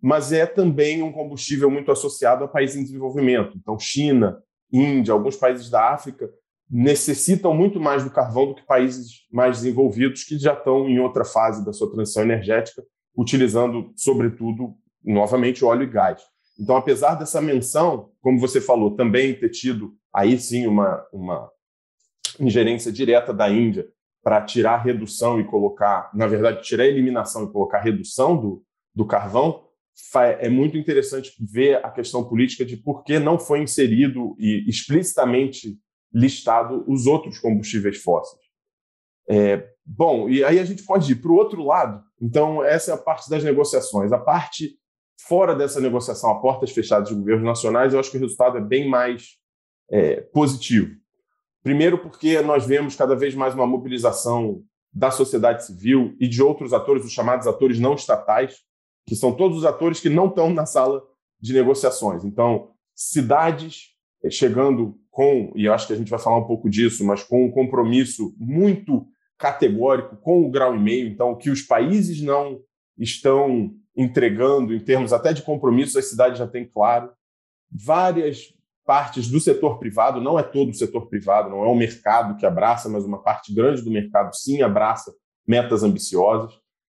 mas 0.02 0.32
é 0.32 0.46
também 0.46 1.02
um 1.02 1.12
combustível 1.12 1.70
muito 1.70 1.92
associado 1.92 2.44
a 2.44 2.48
países 2.48 2.76
em 2.76 2.84
desenvolvimento. 2.84 3.58
Então, 3.58 3.78
China, 3.78 4.42
Índia, 4.74 5.14
alguns 5.14 5.38
países 5.38 5.70
da 5.70 5.94
África 5.94 6.30
necessitam 6.70 7.54
muito 7.54 7.80
mais 7.80 8.04
do 8.04 8.10
carvão 8.10 8.48
do 8.48 8.56
que 8.56 8.66
países 8.66 9.28
mais 9.32 9.58
desenvolvidos 9.58 10.24
que 10.24 10.40
já 10.40 10.54
estão 10.54 10.90
em 10.90 11.00
outra 11.00 11.24
fase 11.24 11.64
da 11.64 11.72
sua 11.72 11.92
transição 11.92 12.24
energética, 12.24 12.84
utilizando, 13.16 13.94
sobretudo, 13.96 14.74
novamente, 15.04 15.64
óleo 15.64 15.84
e 15.84 15.88
gás. 15.88 16.24
Então, 16.60 16.76
apesar 16.76 17.16
dessa 17.16 17.40
menção, 17.40 18.12
como 18.22 18.40
você 18.40 18.60
falou, 18.60 18.96
também 18.96 19.36
ter 19.36 19.50
tido 19.50 19.94
aí 20.12 20.40
sim 20.40 20.66
uma, 20.66 21.06
uma 21.12 21.50
ingerência 22.40 22.92
direta 22.92 23.34
da 23.34 23.50
Índia 23.50 23.88
para 24.24 24.42
tirar 24.42 24.78
redução 24.78 25.40
e 25.40 25.44
colocar, 25.44 26.10
na 26.14 26.26
verdade, 26.26 26.64
tirar 26.64 26.84
a 26.84 26.88
eliminação 26.88 27.44
e 27.44 27.52
colocar 27.52 27.80
redução 27.82 28.38
do, 28.40 28.64
do 28.96 29.06
carvão, 29.06 29.66
é 30.40 30.50
muito 30.50 30.78
interessante 30.78 31.34
ver 31.40 31.84
a 31.86 31.90
questão 31.90 32.24
política 32.24 32.66
de 32.66 32.78
por 32.78 33.04
que 33.04 33.20
não 33.20 33.38
foi 33.40 33.62
inserido 33.62 34.36
e 34.40 34.68
explicitamente 34.68 35.78
listado 36.14 36.84
os 36.88 37.08
outros 37.08 37.40
combustíveis 37.40 37.98
fósseis. 38.02 38.44
É, 39.30 39.68
bom, 39.86 40.30
e 40.30 40.44
aí 40.44 40.60
a 40.60 40.66
gente 40.66 40.84
pode 40.84 41.12
ir 41.12 41.16
para 41.16 41.32
o 41.32 41.36
outro 41.36 41.64
lado. 41.64 42.04
Então, 42.22 42.64
essa 42.64 42.92
é 42.92 42.94
a 42.94 42.98
parte 42.98 43.30
das 43.30 43.44
negociações. 43.44 44.12
A 44.12 44.20
parte 44.20 44.78
fora 45.28 45.56
dessa 45.56 45.80
negociação, 45.80 46.30
a 46.30 46.40
portas 46.40 46.72
fechadas 46.72 47.10
de 47.10 47.16
governos 47.16 47.46
nacionais, 47.46 47.94
eu 47.94 48.00
acho 48.00 48.12
que 48.12 48.18
o 48.18 48.20
resultado 48.20 48.58
é 48.58 48.62
bem 48.62 48.88
mais 48.88 49.38
é, 49.90 50.22
positivo. 50.22 50.96
Primeiro, 51.64 51.98
porque 51.98 52.42
nós 52.42 52.66
vemos 52.66 52.96
cada 52.96 53.16
vez 53.16 53.34
mais 53.34 53.54
uma 53.54 53.66
mobilização 53.66 54.64
da 54.92 55.10
sociedade 55.10 55.66
civil 55.66 56.16
e 56.20 56.28
de 56.28 56.44
outros 56.44 56.74
atores, 56.74 57.06
os 57.06 57.12
chamados 57.12 57.48
atores 57.48 57.80
não 57.80 57.96
estatais, 57.96 58.58
que 59.06 59.16
são 59.16 59.34
todos 59.34 59.58
os 59.58 59.66
atores 59.66 60.00
que 60.00 60.10
não 60.10 60.28
estão 60.28 60.54
na 60.54 60.66
sala 60.66 61.04
de 61.40 61.54
negociações. 61.54 62.24
Então, 62.24 62.70
cidades 62.96 63.94
é, 64.24 64.30
chegando 64.30 64.98
com, 65.12 65.52
e 65.56 65.68
acho 65.68 65.88
que 65.88 65.94
a 65.94 65.96
gente 65.96 66.10
vai 66.10 66.20
falar 66.20 66.38
um 66.38 66.48
pouco 66.48 66.70
disso, 66.70 67.06
mas 67.06 67.24
com 67.24 67.46
um 67.46 67.52
compromisso 67.52 68.34
muito 68.38 69.06
categórico 69.38 70.16
com 70.18 70.46
o 70.46 70.50
grau 70.50 70.76
e 70.76 70.80
meio. 70.80 71.08
Então, 71.08 71.32
o 71.32 71.38
que 71.38 71.50
os 71.50 71.62
países 71.62 72.22
não 72.22 72.62
estão 72.98 73.74
entregando 73.96 74.74
em 74.74 74.80
termos 74.80 75.14
até 75.14 75.34
de 75.34 75.42
compromisso, 75.42 76.00
as 76.00 76.06
cidades 76.06 76.40
já 76.40 76.48
têm 76.48 76.66
claro. 76.66 77.12
Várias 77.70 78.54
partes 78.86 79.30
do 79.30 79.40
setor 79.40 79.80
privado, 79.80 80.22
não 80.22 80.38
é 80.38 80.44
todo 80.44 80.70
o 80.70 80.74
setor 80.74 81.08
privado, 81.08 81.50
não 81.50 81.64
é 81.64 81.68
o 81.68 81.76
mercado 81.76 82.38
que 82.38 82.46
abraça, 82.46 82.90
mas 82.90 83.06
uma 83.06 83.22
parte 83.22 83.54
grande 83.54 83.82
do 83.82 83.92
mercado 83.92 84.36
sim 84.36 84.62
abraça 84.62 85.14
metas 85.48 85.84
ambiciosas. 85.84 86.54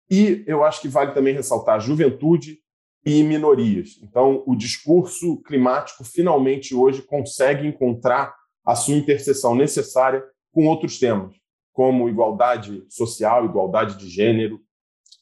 E 0.10 0.44
eu 0.46 0.64
acho 0.64 0.82
que 0.82 0.88
vale 0.88 1.14
também 1.14 1.34
ressaltar 1.34 1.80
juventude 1.80 2.60
e 3.06 3.24
minorias. 3.24 4.00
Então, 4.02 4.44
o 4.46 4.56
discurso 4.56 5.42
climático 5.44 6.04
finalmente 6.04 6.74
hoje 6.74 7.02
consegue 7.02 7.68
encontrar 7.68 8.34
a 8.66 8.76
sua 8.76 8.96
interseção 8.96 9.56
necessária 9.56 10.24
com 10.52 10.68
outros 10.68 10.98
temas, 10.98 11.36
como 11.72 12.10
igualdade 12.10 12.84
social, 12.90 13.46
igualdade 13.46 13.98
de 13.98 14.10
gênero, 14.10 14.60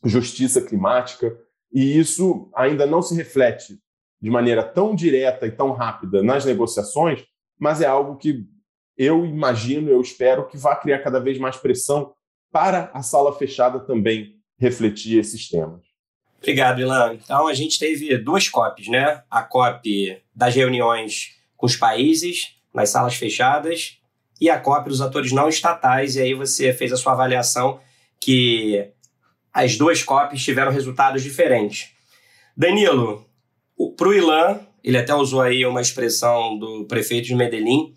justiça 0.03 0.61
climática, 0.61 1.37
e 1.73 1.97
isso 1.99 2.49
ainda 2.55 2.85
não 2.85 3.01
se 3.01 3.15
reflete 3.15 3.79
de 4.21 4.29
maneira 4.29 4.63
tão 4.63 4.95
direta 4.95 5.45
e 5.45 5.51
tão 5.51 5.71
rápida 5.71 6.23
nas 6.23 6.45
negociações, 6.45 7.25
mas 7.59 7.81
é 7.81 7.85
algo 7.85 8.15
que 8.15 8.45
eu 8.97 9.25
imagino, 9.25 9.89
eu 9.89 9.99
espero 9.99 10.47
que 10.47 10.55
vá 10.55 10.75
criar 10.75 10.99
cada 10.99 11.19
vez 11.19 11.37
mais 11.37 11.57
pressão 11.57 12.13
para 12.51 12.91
a 12.93 13.01
sala 13.01 13.33
fechada 13.33 13.79
também 13.79 14.42
refletir 14.63 15.19
esses 15.19 15.49
temas. 15.49 15.81
Obrigado, 16.37 16.81
Ilan. 16.81 17.13
Então, 17.13 17.47
a 17.47 17.53
gente 17.53 17.77
teve 17.77 18.17
duas 18.17 18.47
COPs, 18.49 18.87
né? 18.87 19.21
A 19.29 19.41
COP 19.41 20.21
das 20.33 20.55
reuniões 20.55 21.35
com 21.55 21.65
os 21.65 21.75
países, 21.75 22.55
nas 22.73 22.89
salas 22.89 23.15
fechadas, 23.15 23.97
e 24.39 24.49
a 24.49 24.59
COP 24.59 24.89
dos 24.89 25.01
atores 25.01 25.31
não 25.31 25.47
estatais, 25.47 26.15
e 26.15 26.21
aí 26.21 26.33
você 26.33 26.73
fez 26.73 26.91
a 26.91 26.97
sua 26.97 27.13
avaliação 27.13 27.79
que 28.19 28.89
as 29.53 29.77
duas 29.77 30.01
COPs 30.01 30.43
tiveram 30.43 30.71
resultados 30.71 31.23
diferentes. 31.23 31.91
Danilo, 32.55 33.25
para 33.95 34.07
o 34.07 34.13
Ilan, 34.13 34.59
ele 34.83 34.97
até 34.97 35.13
usou 35.13 35.41
aí 35.41 35.65
uma 35.65 35.81
expressão 35.81 36.57
do 36.57 36.85
prefeito 36.85 37.27
de 37.27 37.35
Medellín, 37.35 37.93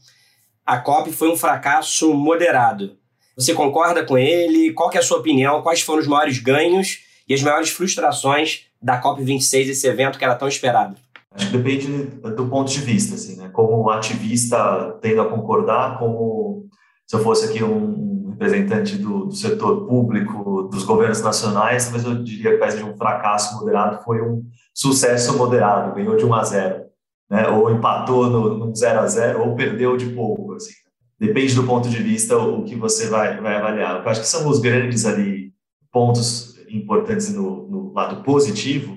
a 0.64 0.78
COP 0.78 1.12
foi 1.12 1.30
um 1.30 1.36
fracasso 1.36 2.12
moderado. 2.12 2.98
Você 3.36 3.52
concorda 3.52 4.02
com 4.02 4.16
ele? 4.16 4.72
Qual 4.72 4.90
é 4.94 4.96
a 4.96 5.02
sua 5.02 5.18
opinião? 5.18 5.60
Quais 5.60 5.82
foram 5.82 6.00
os 6.00 6.08
maiores 6.08 6.38
ganhos 6.38 7.00
e 7.28 7.34
as 7.34 7.42
maiores 7.42 7.68
frustrações 7.68 8.62
da 8.80 9.00
COP26, 9.00 9.68
esse 9.68 9.86
evento 9.86 10.18
que 10.18 10.24
era 10.24 10.34
tão 10.34 10.48
esperado? 10.48 10.96
Acho 11.32 11.50
que 11.50 11.58
depende 11.58 11.86
do 11.86 12.46
ponto 12.48 12.72
de 12.72 12.80
vista, 12.80 13.14
assim, 13.14 13.36
né? 13.36 13.50
Como 13.52 13.90
ativista, 13.90 14.98
tendo 15.02 15.20
a 15.20 15.28
concordar, 15.28 15.98
como 15.98 16.66
se 17.06 17.14
eu 17.14 17.20
fosse 17.20 17.50
aqui 17.50 17.62
um 17.62 18.30
representante 18.30 18.96
do, 18.96 19.26
do 19.26 19.34
setor 19.34 19.86
público, 19.86 20.62
dos 20.72 20.84
governos 20.84 21.20
nacionais, 21.20 21.84
talvez 21.84 22.04
eu 22.06 22.24
diria 22.24 22.56
que, 22.56 22.64
ao 22.64 22.70
de 22.70 22.84
um 22.84 22.96
fracasso 22.96 23.58
moderado, 23.58 24.02
foi 24.02 24.22
um 24.22 24.44
sucesso 24.72 25.36
moderado, 25.36 25.94
ganhou 25.94 26.16
de 26.16 26.24
1 26.24 26.34
a 26.34 26.42
0, 26.42 26.84
né? 27.28 27.48
Ou 27.48 27.70
empatou 27.70 28.30
no, 28.30 28.56
no 28.56 28.74
0 28.74 29.00
a 29.00 29.06
0, 29.06 29.46
ou 29.46 29.54
perdeu 29.54 29.94
de 29.94 30.06
pouco, 30.06 30.54
assim. 30.54 30.85
Depende 31.18 31.54
do 31.54 31.64
ponto 31.64 31.88
de 31.88 32.02
vista 32.02 32.36
o, 32.36 32.60
o 32.60 32.64
que 32.64 32.74
você 32.74 33.08
vai, 33.08 33.40
vai 33.40 33.56
avaliar. 33.56 34.02
Eu 34.02 34.08
acho 34.08 34.20
que 34.20 34.26
são 34.26 34.48
os 34.48 34.58
grandes 34.58 35.06
ali 35.06 35.52
pontos 35.90 36.56
importantes 36.68 37.32
no, 37.32 37.68
no 37.68 37.92
lado 37.92 38.22
positivo 38.22 38.96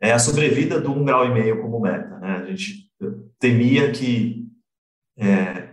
é 0.00 0.12
a 0.12 0.18
sobrevida 0.18 0.78
do 0.78 0.92
um 0.92 1.04
grau 1.04 1.24
e 1.24 1.32
meio 1.32 1.62
como 1.62 1.80
meta. 1.80 2.18
Né? 2.18 2.36
A 2.36 2.46
gente 2.50 2.90
temia 3.38 3.90
que 3.90 4.46
é, 5.16 5.70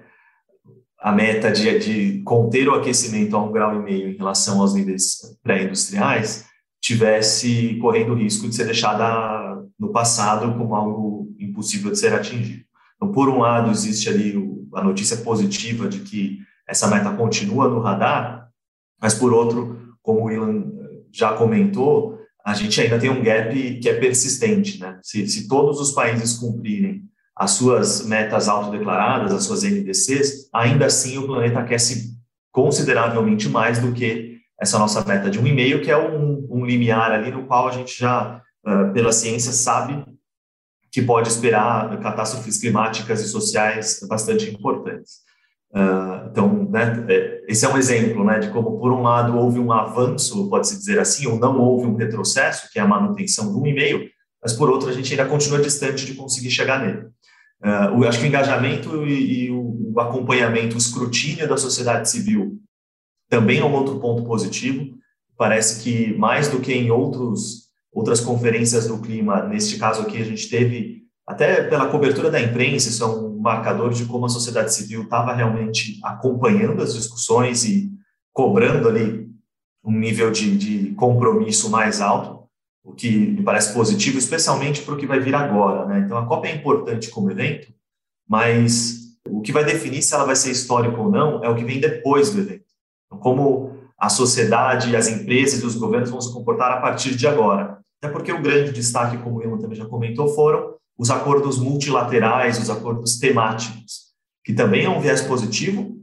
a 1.00 1.12
meta 1.12 1.52
de, 1.52 1.80
de, 1.80 2.24
conter 2.24 2.70
o 2.70 2.76
aquecimento 2.76 3.36
a 3.36 3.44
um 3.44 3.52
grau 3.52 3.76
e 3.76 3.84
meio 3.84 4.10
em 4.10 4.16
relação 4.16 4.62
aos 4.62 4.74
níveis 4.74 5.38
pré-industriais 5.44 6.46
tivesse 6.82 7.78
correndo 7.80 8.14
o 8.14 8.16
risco 8.16 8.48
de 8.48 8.56
ser 8.56 8.66
deixada 8.66 9.62
no 9.78 9.92
passado 9.92 10.58
como 10.58 10.76
algo 10.76 11.36
impossível 11.40 11.92
de 11.92 12.00
ser 12.00 12.14
atingido. 12.14 12.64
Então, 12.96 13.12
por 13.12 13.28
um 13.28 13.40
lado, 13.40 13.70
existe 13.70 14.08
ali 14.08 14.38
a 14.74 14.84
notícia 14.84 15.18
positiva 15.18 15.88
de 15.88 16.00
que 16.00 16.40
essa 16.68 16.88
meta 16.88 17.12
continua 17.14 17.68
no 17.68 17.80
radar, 17.80 18.50
mas 19.02 19.14
por 19.14 19.34
outro, 19.34 19.96
como 20.02 20.26
o 20.26 20.32
Ilan 20.32 20.64
já 21.12 21.34
comentou, 21.34 22.20
a 22.46 22.54
gente 22.54 22.80
ainda 22.80 23.00
tem 23.00 23.10
um 23.10 23.22
gap 23.22 23.80
que 23.80 23.90
é 23.90 23.94
persistente. 23.94 24.80
Né? 24.80 25.00
Se, 25.04 25.28
se 25.28 25.48
todos 25.48 25.80
os 25.80 25.92
países 25.92 26.38
cumprirem 26.38 27.04
as 27.36 27.52
suas 27.52 28.06
metas 28.06 28.48
autodeclaradas, 28.48 29.34
as 29.34 29.44
suas 29.44 29.64
NDCs, 29.64 30.50
ainda 30.54 30.86
assim 30.86 31.18
o 31.18 31.26
planeta 31.26 31.60
aquece 31.60 32.12
consideravelmente 32.52 33.50
mais 33.50 33.80
do 33.80 33.92
que 33.94 34.38
essa 34.60 34.78
nossa 34.78 35.04
meta 35.04 35.30
de 35.30 35.40
1,5, 35.40 35.82
que 35.82 35.90
é 35.90 35.98
um, 35.98 36.48
um 36.50 36.66
limiar 36.66 37.12
ali 37.12 37.32
no 37.32 37.48
qual 37.48 37.68
a 37.68 37.72
gente 37.72 37.98
já, 37.98 38.42
uh, 38.66 38.94
pela 38.94 39.12
ciência, 39.12 39.52
sabe 39.52 40.04
que 40.92 41.02
pode 41.02 41.30
esperar 41.30 42.00
catástrofes 42.02 42.58
climáticas 42.58 43.22
e 43.22 43.28
sociais 43.28 44.06
bastante 44.10 44.50
importantes. 44.50 45.22
Uh, 45.74 46.28
então, 46.30 46.70
né, 46.70 47.06
é, 47.08 47.46
esse 47.48 47.66
é 47.66 47.70
um 47.70 47.78
exemplo 47.78 48.26
né, 48.26 48.40
de 48.40 48.50
como, 48.50 48.78
por 48.78 48.92
um 48.92 49.02
lado, 49.02 49.38
houve 49.38 49.58
um 49.58 49.72
avanço, 49.72 50.50
pode-se 50.50 50.78
dizer 50.78 51.00
assim, 51.00 51.28
ou 51.28 51.40
não 51.40 51.58
houve 51.60 51.88
um 51.88 51.96
retrocesso, 51.96 52.70
que 52.72 52.78
é 52.78 52.82
a 52.82 52.88
manutenção 52.88 53.54
do 53.54 53.62
1,5, 53.62 54.10
mas, 54.44 54.54
por 54.54 54.70
outro, 54.70 54.90
a 54.90 54.92
gente 54.92 55.12
ainda 55.12 55.30
continua 55.30 55.62
distante 55.62 56.06
de 56.06 56.16
conseguir 56.16 56.52
chegar 56.52 56.84
nele. 56.84 57.08
Uh, 57.64 58.04
acho 58.06 58.20
que 58.20 58.26
o 58.26 58.28
engajamento 58.28 59.06
e, 59.06 59.46
e 59.46 59.52
o, 59.52 59.94
o, 59.94 60.00
acompanhamento, 60.00 60.76
o 60.76 60.80
escrutínio 60.80 61.48
da 61.48 61.56
sociedade 61.56 62.10
civil 62.10 62.60
também 63.30 63.60
é 63.60 63.64
um 63.64 63.74
outro 63.74 64.00
ponto 64.00 64.24
positivo. 64.24 64.98
Parece 65.38 65.84
que, 65.84 66.18
mais 66.18 66.50
do 66.50 66.60
que 66.60 66.74
em 66.74 66.92
outros, 66.92 67.71
outras 67.94 68.22
conferências 68.22 68.88
do 68.88 69.00
clima, 69.00 69.44
neste 69.44 69.78
caso 69.78 70.02
aqui, 70.02 70.22
a 70.22 70.26
gente 70.26 70.50
teve 70.50 71.02
até 71.28 71.64
pela 71.64 71.90
cobertura 71.90 72.30
da 72.30 72.42
imprensa, 72.42 72.90
isso 72.90 73.04
é 73.04 73.08
um 73.08 73.38
marcador 73.40 73.92
de 73.92 74.06
como 74.06 74.26
a 74.26 74.30
sociedade 74.30 74.74
civil 74.74 75.04
estava 75.04 75.34
realmente 75.34 76.00
acompanhando 76.04 76.82
as 76.82 76.94
discussões 76.94 77.64
e 77.64 77.92
cobrando 78.34 78.88
ali 78.88 79.30
um 79.84 79.92
nível 79.92 80.32
de, 80.32 80.58
de 80.58 80.94
compromisso 80.96 81.70
mais 81.70 82.02
alto, 82.02 82.48
o 82.84 82.94
que 82.94 83.10
me 83.10 83.44
parece 83.44 83.74
positivo, 83.74 84.18
especialmente 84.18 84.82
para 84.82 84.94
o 84.94 84.98
que 84.98 85.08
vai 85.08 85.20
vir 85.20 85.36
agora. 85.36 85.86
Né? 85.86 86.00
Então, 86.00 86.18
a 86.18 86.26
COP 86.26 86.48
é 86.48 86.56
importante 86.56 87.10
como 87.10 87.32
evento, 87.32 87.74
mas 88.28 89.18
o 89.28 89.42
que 89.42 89.52
vai 89.52 89.64
definir 89.64 90.02
se 90.02 90.14
ela 90.14 90.26
vai 90.26 90.36
ser 90.36 90.52
histórica 90.52 91.00
ou 91.00 91.10
não 91.10 91.44
é 91.44 91.50
o 91.50 91.56
que 91.56 91.64
vem 91.64 91.80
depois 91.80 92.32
do 92.32 92.42
evento. 92.42 92.66
Então, 93.06 93.20
como 93.20 93.78
a 93.98 94.10
sociedade, 94.10 94.96
as 94.96 95.08
empresas 95.08 95.62
e 95.62 95.66
os 95.66 95.76
governos 95.76 96.10
vão 96.10 96.22
se 96.22 96.34
comportar 96.34 96.72
a 96.72 96.82
partir 96.82 97.16
de 97.16 97.28
agora. 97.28 97.81
Até 98.02 98.12
porque 98.12 98.32
o 98.32 98.42
grande 98.42 98.72
destaque, 98.72 99.20
como 99.20 99.38
o 99.38 99.44
Ilan 99.44 99.60
também 99.60 99.78
já 99.78 99.86
comentou, 99.86 100.28
foram 100.30 100.74
os 100.98 101.12
acordos 101.12 101.60
multilaterais, 101.60 102.60
os 102.60 102.70
acordos 102.70 103.20
temáticos, 103.20 104.12
que 104.44 104.54
também 104.54 104.86
é 104.86 104.90
um 104.90 105.00
viés 105.00 105.22
positivo, 105.22 105.96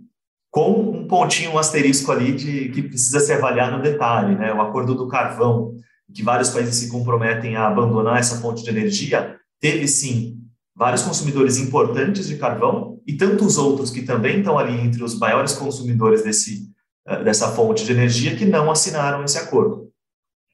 com 0.51 0.73
um 0.73 1.09
pontinho, 1.09 1.53
um 1.53 1.59
asterisco 1.59 2.13
ali 2.13 2.33
de 2.33 2.69
que 2.69 2.83
precisa 2.83 3.19
ser 3.19 3.35
avaliado 3.35 3.77
no 3.77 3.83
detalhe, 3.83 4.37
né? 4.37 4.53
O 4.55 4.63
acordo 4.63 4.95
do 4.95 5.09
carvão, 5.09 5.75
que 6.15 6.23
vários 6.23 6.51
países 6.51 6.77
se 6.77 6.89
comprometem 6.89 7.57
a 7.57 7.67
abandonar 7.67 8.19
essa 8.19 8.41
fonte 8.41 8.63
de 8.63 8.71
energia, 8.71 9.37
teve 9.61 9.89
sim 9.89 10.39
vários 10.77 11.03
consumidores 11.03 11.59
importantes 11.59 12.29
de 12.29 12.37
carvão 12.37 13.01
e 13.05 13.15
tantos 13.17 13.59
outros 13.59 13.91
que 13.91 14.03
também 14.03 14.39
estão 14.39 14.57
ali 14.57 14.81
entre 14.81 15.03
os 15.03 15.19
maiores 15.19 15.53
consumidores 15.53 16.23
desse, 16.23 16.71
eh, 17.07 17.25
dessa 17.25 17.49
fonte 17.49 17.85
de 17.85 17.91
energia 17.91 18.37
que 18.37 18.45
não 18.45 18.71
assinaram 18.71 19.25
esse 19.25 19.37
acordo. 19.37 19.88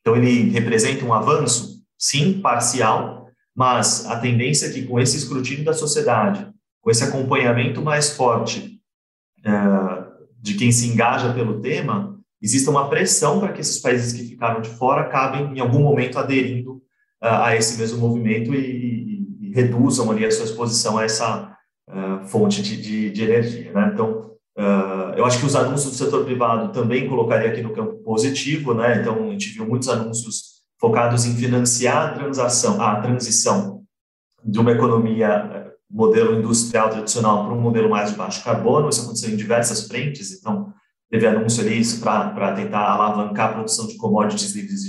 Então, 0.05 0.17
ele 0.17 0.51
representa 0.51 1.03
um 1.03 1.15
avanço, 1.15 1.83
sim, 1.99 2.43
parcial, 2.43 3.27
mas 3.57 4.05
a 4.05 4.21
tendência 4.21 4.67
é 4.67 4.71
que, 4.71 4.83
com 4.83 5.01
esse 5.01 5.17
escrutínio 5.17 5.65
da 5.65 5.73
sociedade, 5.73 6.47
com 6.83 6.91
esse 6.91 7.03
acompanhamento 7.03 7.81
mais 7.81 8.11
forte 8.11 8.79
é, 9.43 9.51
de 10.39 10.53
quem 10.55 10.71
se 10.71 10.89
engaja 10.89 11.33
pelo 11.33 11.63
tema, 11.63 12.21
exista 12.43 12.71
uma 12.71 12.91
pressão 12.91 13.41
para 13.41 13.55
que 13.55 13.63
esses 13.63 13.79
países 13.79 14.13
que 14.13 14.29
ficaram 14.29 14.61
de 14.61 14.69
fora 14.69 15.01
acabem, 15.01 15.57
em 15.57 15.61
algum 15.61 15.81
momento, 15.81 16.19
aderindo 16.19 16.83
é, 17.23 17.29
a 17.29 17.57
esse 17.57 17.79
mesmo 17.79 17.99
movimento 17.99 18.55
e, 18.55 18.59
e, 18.59 19.49
e, 19.49 19.53
reduzam 19.55 20.11
ali 20.11 20.27
a 20.27 20.31
sua 20.31 20.45
exposição 20.45 20.99
a 20.99 21.05
essa 21.05 21.57
uh, 21.89 22.27
fonte 22.27 22.61
de, 22.61 22.77
de, 22.77 23.11
de, 23.11 23.23
energia. 23.23 23.73
Né? 23.73 23.91
Então, 23.95 24.34
uh, 24.59 25.15
eu 25.17 25.25
acho 25.25 25.39
que 25.39 25.47
os 25.47 25.57
anúncios 25.57 25.93
do 25.93 25.97
setor 25.97 26.25
privado 26.25 26.73
também 26.73 27.09
colocaria 27.09 27.51
aqui 27.51 27.63
no 27.63 27.73
campo 27.73 27.97
positivo. 28.03 28.75
Né? 28.75 29.01
Então, 29.01 29.29
a 29.29 29.31
gente 29.31 29.51
viu 29.51 29.67
muitos 29.67 29.89
anúncios 29.89 30.55
focados 30.81 31.25
em 31.25 31.35
financiar 31.35 32.11
a 32.11 32.13
transação, 32.15 32.81
a 32.83 33.01
transição 33.01 33.83
de 34.45 34.59
uma 34.59 34.73
economia 34.73 35.29
eh, 35.29 35.73
modelo 35.91 36.39
industrial 36.39 36.91
tradicional 36.91 37.47
para 37.47 37.55
um 37.55 37.61
modelo 37.61 37.89
mais 37.89 38.11
de 38.11 38.17
baixo 38.17 38.45
carbono. 38.45 38.89
Isso 38.89 39.03
aconteceu 39.03 39.31
em 39.31 39.37
diversas 39.37 39.87
frentes, 39.87 40.33
então 40.33 40.73
teve 41.11 41.27
anúncio 41.27 41.63
ali 41.63 41.83
para 42.01 42.53
tentar 42.53 42.81
alavancar 42.81 43.51
a 43.51 43.53
produção 43.55 43.87
de 43.87 43.97
commodities 43.97 44.55
livres 44.55 44.83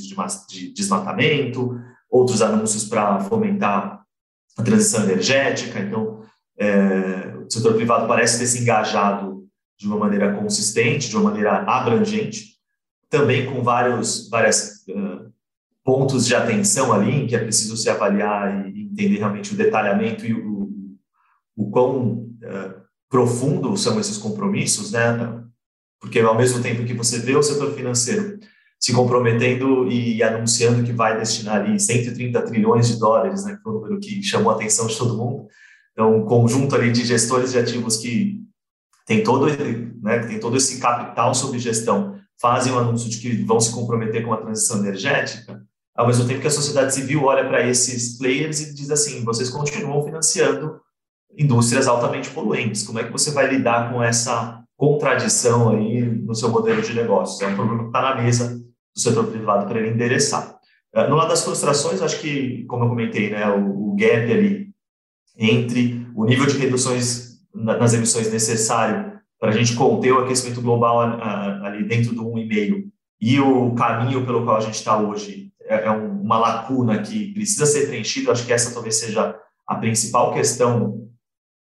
de 0.49 0.73
desmatamento, 0.73 1.80
outros 2.10 2.41
anúncios 2.41 2.84
para 2.86 3.19
fomentar 3.21 4.01
a 4.58 4.63
transição 4.63 5.04
energética. 5.04 5.80
Então, 5.80 6.21
é, 6.58 7.36
o 7.45 7.49
setor 7.49 7.75
privado 7.75 8.08
parece 8.08 8.39
ter 8.39 8.47
se 8.47 8.62
engajado 8.62 9.35
de 9.78 9.88
uma 9.88 9.98
maneira 9.98 10.34
consistente, 10.34 11.10
de 11.10 11.16
uma 11.16 11.30
maneira 11.30 11.64
abrangente, 11.64 12.56
também 13.10 13.46
com 13.46 13.62
vários, 13.62 14.30
várias 14.30 14.84
uh, 14.90 15.32
pontos 15.84 16.26
de 16.26 16.36
atenção 16.36 16.92
ali 16.92 17.12
em 17.12 17.28
que 17.28 17.36
é 17.36 17.40
preciso 17.40 17.78
se 17.78 17.90
avaliar 17.90 18.68
e 18.68 18.84
entender 18.84 19.18
realmente 19.18 19.54
o 19.54 19.58
detalhamento 19.58 20.26
e 20.26 20.34
o, 20.34 20.70
o 21.56 21.70
quão 21.70 22.30
uh, 22.44 22.82
profundo 23.10 23.76
são 23.78 24.00
esses 24.00 24.18
compromissos, 24.18 24.92
né? 24.92 25.42
Porque 26.00 26.20
ao 26.20 26.36
mesmo 26.36 26.62
tempo 26.62 26.84
que 26.84 26.94
você 26.94 27.20
vê 27.20 27.36
o 27.36 27.44
setor 27.44 27.74
financeiro 27.74 28.40
se 28.80 28.94
comprometendo 28.94 29.90
e 29.90 30.22
anunciando 30.22 30.84
que 30.84 30.92
vai 30.92 31.18
destinar 31.18 31.62
ali 31.62 31.80
130 31.80 32.42
trilhões 32.44 32.88
de 32.88 33.00
dólares, 33.00 33.44
né, 33.44 33.56
que 33.56 33.64
foi 33.64 33.72
o 33.72 33.76
número 33.76 34.00
que 34.00 34.22
chamou 34.22 34.52
a 34.52 34.56
atenção 34.56 34.86
de 34.86 34.98
todo 34.98 35.18
mundo. 35.18 35.48
Então, 35.92 36.18
um 36.18 36.26
conjunto 36.26 36.76
ali 36.76 36.92
de 36.92 37.04
gestores 37.06 37.52
de 37.52 37.58
ativos 37.58 37.98
que 37.98 38.44
tem 39.06 39.24
todo, 39.24 39.46
né, 40.02 40.20
tem 40.28 40.39
todo 40.39 40.58
esse 40.58 40.80
capital 40.80 41.34
sob 41.36 41.58
gestão, 41.60 42.15
fazem 42.41 42.74
o 42.74 42.76
um 42.76 42.80
anúncio 42.80 43.10
de 43.10 43.20
que 43.20 43.44
vão 43.44 43.60
se 43.60 43.72
comprometer 43.72 44.26
com 44.26 44.34
a 44.34 44.38
transição 44.38 44.80
energética, 44.80 45.62
ao 45.96 46.08
mesmo 46.08 46.28
tempo 46.28 46.41
que 46.41 46.48
a 46.48 46.52
sociedade 46.52 46.94
civil 46.94 47.24
olha 47.24 47.48
para 47.48 47.65
esses 47.65 48.18
players 48.18 48.60
e 48.60 48.74
diz 48.74 48.91
assim: 48.91 49.24
vocês 49.24 49.50
continuam 49.50 50.04
financiando 50.04 50.82
indústrias 51.38 51.88
altamente 51.88 52.30
poluentes. 52.30 52.84
Como 52.84 53.00
é 53.00 53.04
que 53.04 53.12
você 53.12 53.32
vai 53.32 53.48
lidar 53.48 53.91
com 53.91 54.04
essa 54.04 54.62
contradição 54.76 55.70
aí 55.70 56.02
no 56.02 56.36
seu 56.36 56.50
modelo 56.50 56.82
de 56.82 56.94
negócios? 56.94 57.41
É 57.41 57.48
um 57.48 57.56
problema 57.56 57.84
que 57.84 57.88
está 57.88 58.02
na 58.02 58.22
mesa 58.22 58.58
do 58.58 59.00
setor 59.00 59.28
privado 59.28 59.68
para 59.68 59.80
ele 59.80 59.89
endereçar. 59.89 60.58
Eh, 60.94 61.08
no 61.08 61.15
lado 61.15 61.30
das 61.30 61.44
frustrações, 61.44 62.02
acho 62.02 62.20
que, 62.20 62.65
como 62.65 62.86
eu 62.86 62.89
comentei, 62.89 63.30
né, 63.30 63.50
o, 63.50 63.91
o 63.91 63.96
gap 63.96 64.32
ali 64.32 64.70
entre 65.38 66.08
o 66.15 66.26
nível 66.26 66.46
de 66.46 66.58
reduções 66.58 67.25
nas 67.56 67.94
emissões 67.94 68.32
necessário 68.32 69.13
para 69.39 69.50
a 69.50 69.54
gente 69.54 69.76
conter 69.76 70.12
o 70.12 70.20
aquecimento 70.20 70.62
global 70.62 71.00
ali 71.63 71.84
dentro 71.84 72.13
do 72.13 72.26
1,5 72.26 72.84
e 73.22 73.39
o 73.39 73.74
caminho 73.74 74.26
pelo 74.26 74.44
qual 74.44 74.58
a 74.58 74.62
gente 74.62 74.76
está 74.76 74.98
hoje 74.98 75.52
é, 75.62 75.86
é 75.86 75.91
uma 75.91 76.38
lacuna 76.38 77.02
que 77.02 77.34
precisa 77.34 77.65
ser 77.65 77.88
preenchida. 77.88 78.32
Acho 78.32 78.46
que 78.46 78.54
essa 78.54 78.74
talvez 78.74 78.96
seja 78.96 79.36
a 79.68 79.76
principal 79.76 80.34
questão 80.34 81.10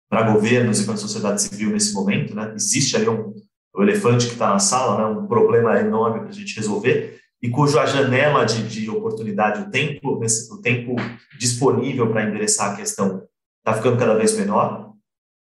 para 0.08 0.30
governos 0.32 0.80
e 0.80 0.84
para 0.84 0.94
a 0.94 0.98
sociedade 0.98 1.42
civil 1.42 1.70
nesse 1.70 1.94
momento. 1.94 2.34
Né? 2.34 2.52
Existe 2.54 2.96
ali 2.96 3.08
um, 3.08 3.34
um 3.74 3.82
elefante 3.82 4.26
que 4.26 4.32
está 4.32 4.50
na 4.50 4.58
sala, 4.58 4.98
né? 4.98 5.18
um 5.18 5.26
problema 5.26 5.78
enorme 5.78 6.20
para 6.20 6.28
a 6.28 6.32
gente 6.32 6.56
resolver 6.56 7.16
e 7.42 7.50
cuja 7.50 7.86
janela 7.86 8.44
de, 8.44 8.66
de 8.68 8.90
oportunidade, 8.90 9.62
o 9.62 9.70
tempo, 9.70 10.18
o 10.18 10.60
tempo 10.60 10.96
disponível 11.38 12.10
para 12.10 12.24
endereçar 12.24 12.72
a 12.72 12.76
questão 12.76 13.22
está 13.58 13.74
ficando 13.74 13.98
cada 13.98 14.14
vez 14.14 14.36
menor, 14.36 14.92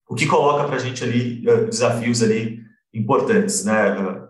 o 0.10 0.16
que 0.16 0.28
coloca 0.28 0.66
para 0.66 0.76
a 0.76 0.80
gente 0.80 1.04
ali 1.04 1.48
uh, 1.48 1.66
desafios 1.66 2.22
ali 2.22 2.62
importantes, 2.94 3.66
né? 3.66 4.00
Uh, 4.00 4.28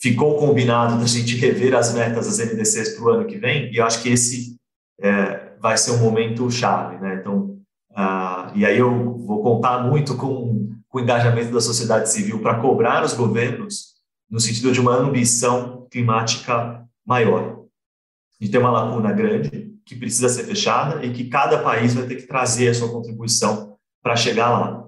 ficou 0.00 0.38
combinado 0.38 0.98
da 0.98 1.06
gente 1.06 1.36
rever 1.36 1.74
as 1.74 1.94
metas 1.94 2.26
das 2.26 2.38
NDCs 2.38 2.94
para 2.94 3.04
o 3.04 3.08
ano 3.08 3.26
que 3.26 3.38
vem, 3.38 3.72
e 3.72 3.76
eu 3.76 3.86
acho 3.86 4.02
que 4.02 4.10
esse 4.10 4.56
é, 5.00 5.56
vai 5.60 5.76
ser 5.76 5.92
um 5.92 5.98
momento 5.98 6.50
chave, 6.50 6.98
né? 6.98 7.18
Então, 7.20 7.58
uh, 7.92 8.52
e 8.54 8.64
aí 8.64 8.78
eu 8.78 9.16
vou 9.18 9.42
contar 9.42 9.78
muito 9.80 10.16
com, 10.16 10.70
com 10.88 10.98
o 10.98 11.00
engajamento 11.00 11.52
da 11.52 11.60
sociedade 11.60 12.10
civil 12.10 12.40
para 12.40 12.60
cobrar 12.60 13.04
os 13.04 13.14
governos 13.14 13.96
no 14.30 14.40
sentido 14.40 14.72
de 14.72 14.80
uma 14.80 14.94
ambição 14.96 15.86
climática 15.90 16.84
maior. 17.06 17.64
Gente 18.40 18.52
tem 18.52 18.60
uma 18.60 18.70
lacuna 18.70 19.12
grande 19.12 19.74
que 19.84 19.94
precisa 19.94 20.28
ser 20.28 20.44
fechada 20.44 21.04
e 21.04 21.12
que 21.12 21.28
cada 21.28 21.62
país 21.62 21.94
vai 21.94 22.06
ter 22.06 22.16
que 22.16 22.26
trazer 22.26 22.68
a 22.68 22.74
sua 22.74 22.90
contribuição 22.90 23.76
para 24.02 24.16
chegar 24.16 24.50
lá. 24.50 24.85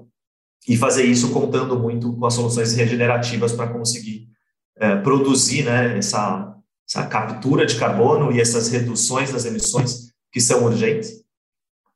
E 0.66 0.76
fazer 0.76 1.04
isso 1.04 1.30
contando 1.30 1.78
muito 1.78 2.12
com 2.14 2.26
as 2.26 2.34
soluções 2.34 2.74
regenerativas 2.74 3.52
para 3.52 3.68
conseguir 3.68 4.28
é, 4.76 4.96
produzir 4.96 5.64
né, 5.64 5.98
essa, 5.98 6.54
essa 6.88 7.06
captura 7.06 7.66
de 7.66 7.78
carbono 7.78 8.32
e 8.32 8.40
essas 8.40 8.68
reduções 8.68 9.32
das 9.32 9.44
emissões 9.44 10.12
que 10.32 10.40
são 10.40 10.64
urgentes. 10.64 11.10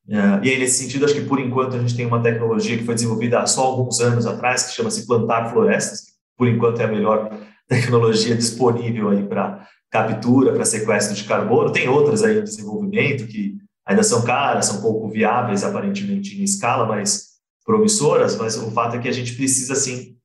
É, 0.09 0.17
e 0.47 0.51
aí, 0.51 0.59
nesse 0.59 0.83
sentido, 0.83 1.05
acho 1.05 1.15
que 1.15 1.25
por 1.25 1.39
enquanto 1.39 1.77
a 1.77 1.79
gente 1.79 1.97
tem 1.97 2.07
uma 2.07 2.23
tecnologia 2.23 2.77
que 2.77 2.85
foi 2.85 2.95
desenvolvida 2.95 3.41
há 3.41 3.47
só 3.47 3.63
alguns 3.63 4.01
anos 4.01 4.27
atrás, 4.27 4.65
que 4.65 4.75
chama-se 4.75 5.07
plantar 5.07 5.51
florestas, 5.51 6.01
que 6.01 6.13
por 6.37 6.49
enquanto 6.49 6.81
é 6.81 6.85
a 6.85 6.89
melhor 6.89 7.31
tecnologia 7.69 8.35
disponível 8.35 9.11
aí 9.11 9.23
para 9.25 9.67
captura, 9.91 10.53
para 10.53 10.65
sequestro 10.65 11.15
de 11.15 11.25
carbono. 11.25 11.73
Tem 11.73 11.89
outras 11.89 12.23
aí 12.23 12.39
em 12.39 12.45
desenvolvimento 12.45 13.27
que 13.27 13.57
ainda 13.87 14.03
são 14.03 14.23
caras, 14.23 14.67
são 14.67 14.81
pouco 14.81 15.09
viáveis 15.09 15.63
aparentemente 15.63 16.41
em 16.41 16.43
escala, 16.43 16.87
mas 16.87 17.32
promissoras, 17.65 18.37
mas 18.37 18.57
o 18.57 18.71
fato 18.71 18.97
é 18.97 18.99
que 18.99 19.09
a 19.09 19.13
gente 19.13 19.35
precisa, 19.35 19.75
sim, 19.75 20.17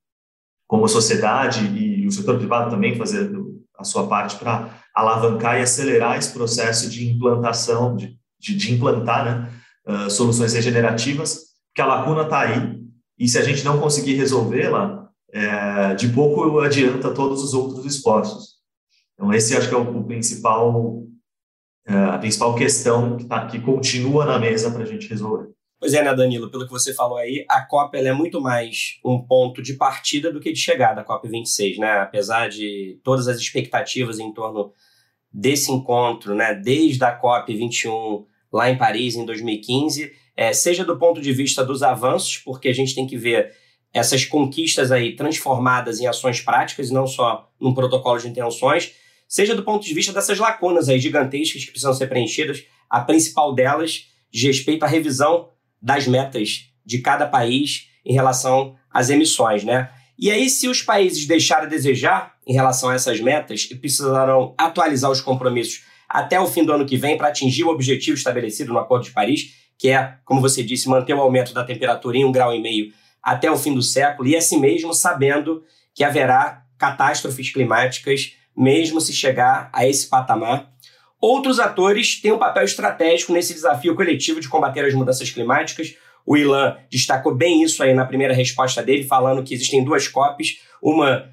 como 0.68 0.88
sociedade 0.88 1.66
e 1.66 2.06
o 2.06 2.12
setor 2.12 2.38
privado 2.38 2.70
também 2.70 2.96
fazer 2.96 3.32
a 3.78 3.84
sua 3.84 4.08
parte 4.08 4.38
para 4.38 4.82
alavancar 4.94 5.60
e 5.60 5.62
acelerar 5.62 6.18
esse 6.18 6.34
processo 6.34 6.90
de 6.90 7.08
implantação, 7.08 7.96
de, 7.96 8.18
de, 8.40 8.56
de 8.56 8.74
implantar 8.74 9.26
né, 9.26 9.54
uh, 9.88 10.10
soluções 10.10 10.54
regenerativas, 10.54 11.48
que 11.74 11.82
a 11.82 11.86
lacuna 11.86 12.24
está 12.24 12.42
aí, 12.42 12.82
e 13.18 13.28
se 13.28 13.38
a 13.38 13.44
gente 13.44 13.64
não 13.64 13.80
conseguir 13.80 14.16
resolvê-la, 14.16 15.08
é, 15.32 15.94
de 15.96 16.08
pouco 16.10 16.60
adianta 16.60 17.14
todos 17.14 17.44
os 17.44 17.54
outros 17.54 17.86
esforços. 17.86 18.58
Então, 19.14 19.34
esse 19.34 19.56
acho 19.56 19.68
que 19.68 19.76
é 19.76 19.78
o, 19.78 19.98
o 19.98 20.04
principal, 20.04 21.04
é, 21.86 21.96
a 21.96 22.18
principal 22.18 22.56
questão 22.56 23.18
que, 23.18 23.26
tá, 23.26 23.46
que 23.46 23.60
continua 23.60 24.26
na 24.26 24.40
mesa 24.40 24.72
para 24.72 24.84
a 24.84 24.86
gente 24.86 25.08
resolver. 25.08 25.50
Pois 25.80 25.94
é, 25.94 26.04
né, 26.04 26.14
Danilo? 26.16 26.50
Pelo 26.50 26.66
que 26.66 26.72
você 26.72 26.92
falou 26.92 27.18
aí, 27.18 27.46
a 27.48 27.62
COP 27.62 27.98
é 27.98 28.12
muito 28.12 28.42
mais 28.42 29.00
um 29.06 29.22
ponto 29.22 29.62
de 29.62 29.76
partida 29.76 30.32
do 30.32 30.40
que 30.40 30.52
de 30.52 30.60
chegada, 30.60 31.02
a 31.02 31.06
COP26, 31.06 31.78
né? 31.78 32.00
Apesar 32.00 32.50
de 32.50 33.00
todas 33.04 33.28
as 33.28 33.38
expectativas 33.38 34.18
em 34.18 34.34
torno 34.34 34.74
desse 35.32 35.72
encontro, 35.72 36.34
né, 36.34 36.56
desde 36.56 37.04
a 37.04 37.20
COP21 37.20 38.26
lá 38.52 38.72
em 38.72 38.78
Paris 38.78 39.16
em 39.16 39.24
2015, 39.24 40.12
é, 40.36 40.52
seja 40.52 40.84
do 40.84 40.98
ponto 40.98 41.22
de 41.22 41.32
vista 41.32 41.64
dos 41.64 41.84
avanços, 41.84 42.38
porque 42.38 42.70
a 42.70 42.74
gente 42.74 42.96
tem 42.96 43.06
que 43.06 43.18
ver 43.18 43.54
essas 43.94 44.26
conquistas 44.26 44.92
aí 44.92 45.16
transformadas 45.16 46.00
em 46.00 46.08
ações 46.08 46.42
práticas, 46.42 46.90
não 46.90 47.06
só 47.06 47.52
num 47.60 47.74
protocolo 47.74 48.20
de 48.20 48.28
intenções, 48.28 48.94
seja 49.28 49.54
do 49.54 49.64
ponto 49.64 49.86
de 49.86 49.94
vista 49.94 50.12
dessas 50.12 50.40
lacunas 50.40 50.90
aí 50.90 51.00
gigantescas 51.00 51.66
que 51.66 51.72
precisam 51.72 51.94
ser 51.94 52.08
preenchidas, 52.08 52.64
a 52.90 53.02
principal 53.02 53.54
delas 53.54 54.08
de 54.32 54.48
respeito 54.48 54.84
à 54.84 54.88
revisão 54.88 55.50
das 55.82 56.08
metas 56.08 56.70
de 56.86 57.00
cada 57.00 57.28
país 57.28 57.90
em 58.06 58.14
relação 58.14 58.76
às 58.92 59.10
emissões, 59.10 59.64
né? 59.64 59.90
E 60.18 60.32
aí, 60.32 60.50
se 60.50 60.68
os 60.68 60.82
países 60.82 61.28
deixarem 61.28 61.66
a 61.66 61.70
desejar 61.70 62.34
em 62.48 62.54
relação 62.54 62.90
a 62.90 62.96
essas 62.96 63.20
metas 63.20 63.68
e 63.70 63.76
precisarão 63.76 64.56
atualizar 64.58 65.12
os 65.12 65.22
compromissos 65.22 65.84
até 66.10 66.40
o 66.40 66.48
fim 66.48 66.64
do 66.64 66.72
ano 66.72 66.86
que 66.86 66.98
vem 66.98 67.18
para 67.18 67.28
atingir 67.28 67.66
o 67.66 67.70
objetivo 67.70 68.18
estabelecido 68.18 68.74
no 68.74 68.80
Acordo 68.80 69.06
de 69.06 69.12
Paris, 69.12 69.54
que 69.78 69.90
é, 69.90 70.16
como 70.26 70.42
você 70.42 70.64
disse, 70.64 70.90
manter 70.90 71.14
o 71.14 71.22
aumento 71.22 71.54
da 71.54 71.64
temperatura 71.64 72.18
em 72.18 72.26
um 72.26 72.32
grau 72.32 72.56
e 72.56 72.62
meio 72.62 72.92
até 73.22 73.52
o 73.52 73.58
fim 73.58 73.74
do 73.74 73.82
século, 73.82 74.28
e 74.28 74.36
assim 74.36 74.60
mesmo 74.60 74.94
sabendo 74.94 75.64
que 75.94 76.04
haverá 76.04 76.64
catástrofes 76.78 77.52
climáticas, 77.52 78.34
mesmo 78.56 79.02
se 79.02 79.14
chegar 79.14 79.70
a 79.74 79.86
esse 79.86 80.08
patamar. 80.08 80.72
Outros 81.20 81.60
atores 81.60 82.22
têm 82.22 82.32
um 82.32 82.38
papel 82.38 82.64
estratégico 82.64 83.34
nesse 83.34 83.54
desafio 83.54 83.96
coletivo 83.96 84.40
de 84.40 84.48
combater 84.48 84.86
as 84.86 84.94
mudanças 84.94 85.30
climáticas. 85.30 85.96
O 86.26 86.38
Ilan 86.38 86.78
destacou 86.92 87.34
bem 87.34 87.64
isso 87.64 87.82
aí 87.82 87.94
na 87.94 88.06
primeira 88.06 88.34
resposta 88.34 88.84
dele, 88.84 89.04
falando 89.04 89.44
que 89.44 89.54
existem 89.54 89.84
duas 89.84 90.08
COPs, 90.08 90.60
uma 90.82 91.28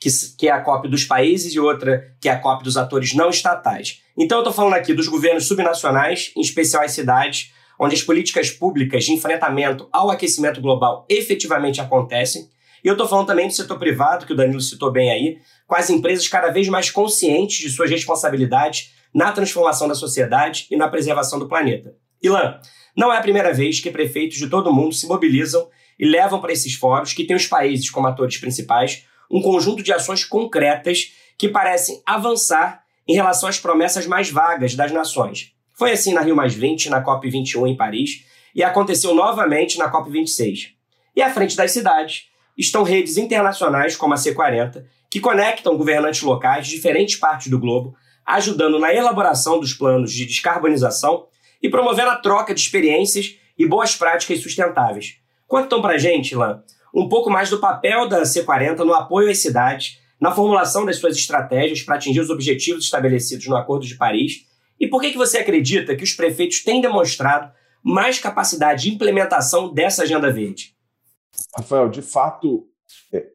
que, 0.00 0.08
que 0.36 0.48
é 0.48 0.50
a 0.50 0.60
COP 0.60 0.88
dos 0.88 1.04
países 1.04 1.54
e 1.54 1.60
outra 1.60 2.14
que 2.20 2.28
é 2.28 2.32
a 2.32 2.38
COP 2.38 2.64
dos 2.64 2.76
atores 2.76 3.14
não 3.14 3.30
estatais. 3.30 4.02
Então 4.16 4.38
eu 4.38 4.42
estou 4.42 4.52
falando 4.52 4.74
aqui 4.74 4.92
dos 4.92 5.08
governos 5.08 5.46
subnacionais, 5.46 6.32
em 6.36 6.40
especial 6.40 6.82
as 6.82 6.92
cidades, 6.92 7.52
onde 7.78 7.94
as 7.94 8.02
políticas 8.02 8.50
públicas 8.50 9.04
de 9.04 9.12
enfrentamento 9.12 9.88
ao 9.92 10.10
aquecimento 10.10 10.60
global 10.60 11.06
efetivamente 11.08 11.80
acontecem. 11.80 12.48
E 12.82 12.88
eu 12.88 12.92
estou 12.92 13.08
falando 13.08 13.26
também 13.26 13.46
do 13.46 13.54
setor 13.54 13.78
privado, 13.78 14.26
que 14.26 14.32
o 14.32 14.36
Danilo 14.36 14.60
citou 14.60 14.92
bem 14.92 15.10
aí, 15.10 15.38
com 15.66 15.74
as 15.74 15.88
empresas 15.88 16.28
cada 16.28 16.50
vez 16.50 16.68
mais 16.68 16.90
conscientes 16.90 17.58
de 17.58 17.70
suas 17.70 17.90
responsabilidades 17.90 18.92
na 19.14 19.30
transformação 19.32 19.86
da 19.86 19.94
sociedade 19.94 20.66
e 20.70 20.76
na 20.76 20.88
preservação 20.88 21.38
do 21.38 21.48
planeta. 21.48 21.94
Ilan, 22.22 22.58
não 22.96 23.12
é 23.12 23.18
a 23.18 23.22
primeira 23.22 23.52
vez 23.52 23.80
que 23.80 23.90
prefeitos 23.90 24.38
de 24.38 24.48
todo 24.48 24.70
o 24.70 24.72
mundo 24.72 24.94
se 24.94 25.06
mobilizam 25.06 25.68
e 25.98 26.04
levam 26.04 26.40
para 26.40 26.52
esses 26.52 26.74
fóruns, 26.74 27.12
que 27.12 27.24
têm 27.24 27.36
os 27.36 27.46
países 27.46 27.88
como 27.90 28.06
atores 28.06 28.38
principais, 28.38 29.04
um 29.30 29.40
conjunto 29.40 29.82
de 29.82 29.92
ações 29.92 30.24
concretas 30.24 31.12
que 31.38 31.48
parecem 31.48 32.02
avançar 32.04 32.82
em 33.06 33.14
relação 33.14 33.48
às 33.48 33.58
promessas 33.58 34.06
mais 34.06 34.30
vagas 34.30 34.74
das 34.74 34.90
nações. 34.90 35.52
Foi 35.72 35.92
assim 35.92 36.12
na 36.12 36.20
Rio 36.20 36.36
na 36.36 37.04
COP21 37.04 37.68
em 37.68 37.76
Paris, 37.76 38.24
e 38.54 38.62
aconteceu 38.62 39.14
novamente 39.14 39.78
na 39.78 39.90
COP26. 39.90 40.70
E 41.16 41.20
à 41.20 41.32
frente 41.32 41.56
das 41.56 41.72
cidades 41.72 42.28
estão 42.56 42.84
redes 42.84 43.16
internacionais 43.16 43.96
como 43.96 44.14
a 44.14 44.16
C40, 44.16 44.84
que 45.10 45.20
conectam 45.20 45.76
governantes 45.76 46.22
locais 46.22 46.66
de 46.66 46.74
diferentes 46.74 47.16
partes 47.16 47.48
do 47.48 47.58
globo, 47.58 47.96
ajudando 48.26 48.78
na 48.78 48.92
elaboração 48.92 49.60
dos 49.60 49.74
planos 49.74 50.12
de 50.12 50.26
descarbonização 50.26 51.26
e 51.62 51.68
promovendo 51.68 52.10
a 52.10 52.16
troca 52.16 52.54
de 52.54 52.60
experiências 52.60 53.36
e 53.58 53.66
boas 53.66 53.94
práticas 53.94 54.40
sustentáveis. 54.40 55.16
Conta 55.46 55.66
então 55.66 55.82
pra 55.82 55.98
gente, 55.98 56.34
Lan, 56.34 56.62
um 56.94 57.08
pouco 57.08 57.30
mais 57.30 57.50
do 57.50 57.58
papel 57.58 58.08
da 58.08 58.22
C40 58.22 58.78
no 58.78 58.94
apoio 58.94 59.30
às 59.30 59.38
cidades, 59.38 59.98
na 60.20 60.32
formulação 60.32 60.86
das 60.86 60.96
suas 60.96 61.16
estratégias 61.16 61.82
para 61.82 61.96
atingir 61.96 62.20
os 62.20 62.30
objetivos 62.30 62.84
estabelecidos 62.84 63.46
no 63.46 63.56
Acordo 63.56 63.86
de 63.86 63.96
Paris 63.96 64.46
e 64.78 64.88
por 64.88 65.00
que, 65.00 65.12
que 65.12 65.18
você 65.18 65.38
acredita 65.38 65.96
que 65.96 66.04
os 66.04 66.12
prefeitos 66.12 66.62
têm 66.62 66.80
demonstrado 66.80 67.52
mais 67.82 68.18
capacidade 68.18 68.82
de 68.82 68.94
implementação 68.94 69.72
dessa 69.72 70.02
agenda 70.02 70.30
verde? 70.32 70.74
Rafael, 71.56 71.88
de 71.88 72.02
fato, 72.02 72.66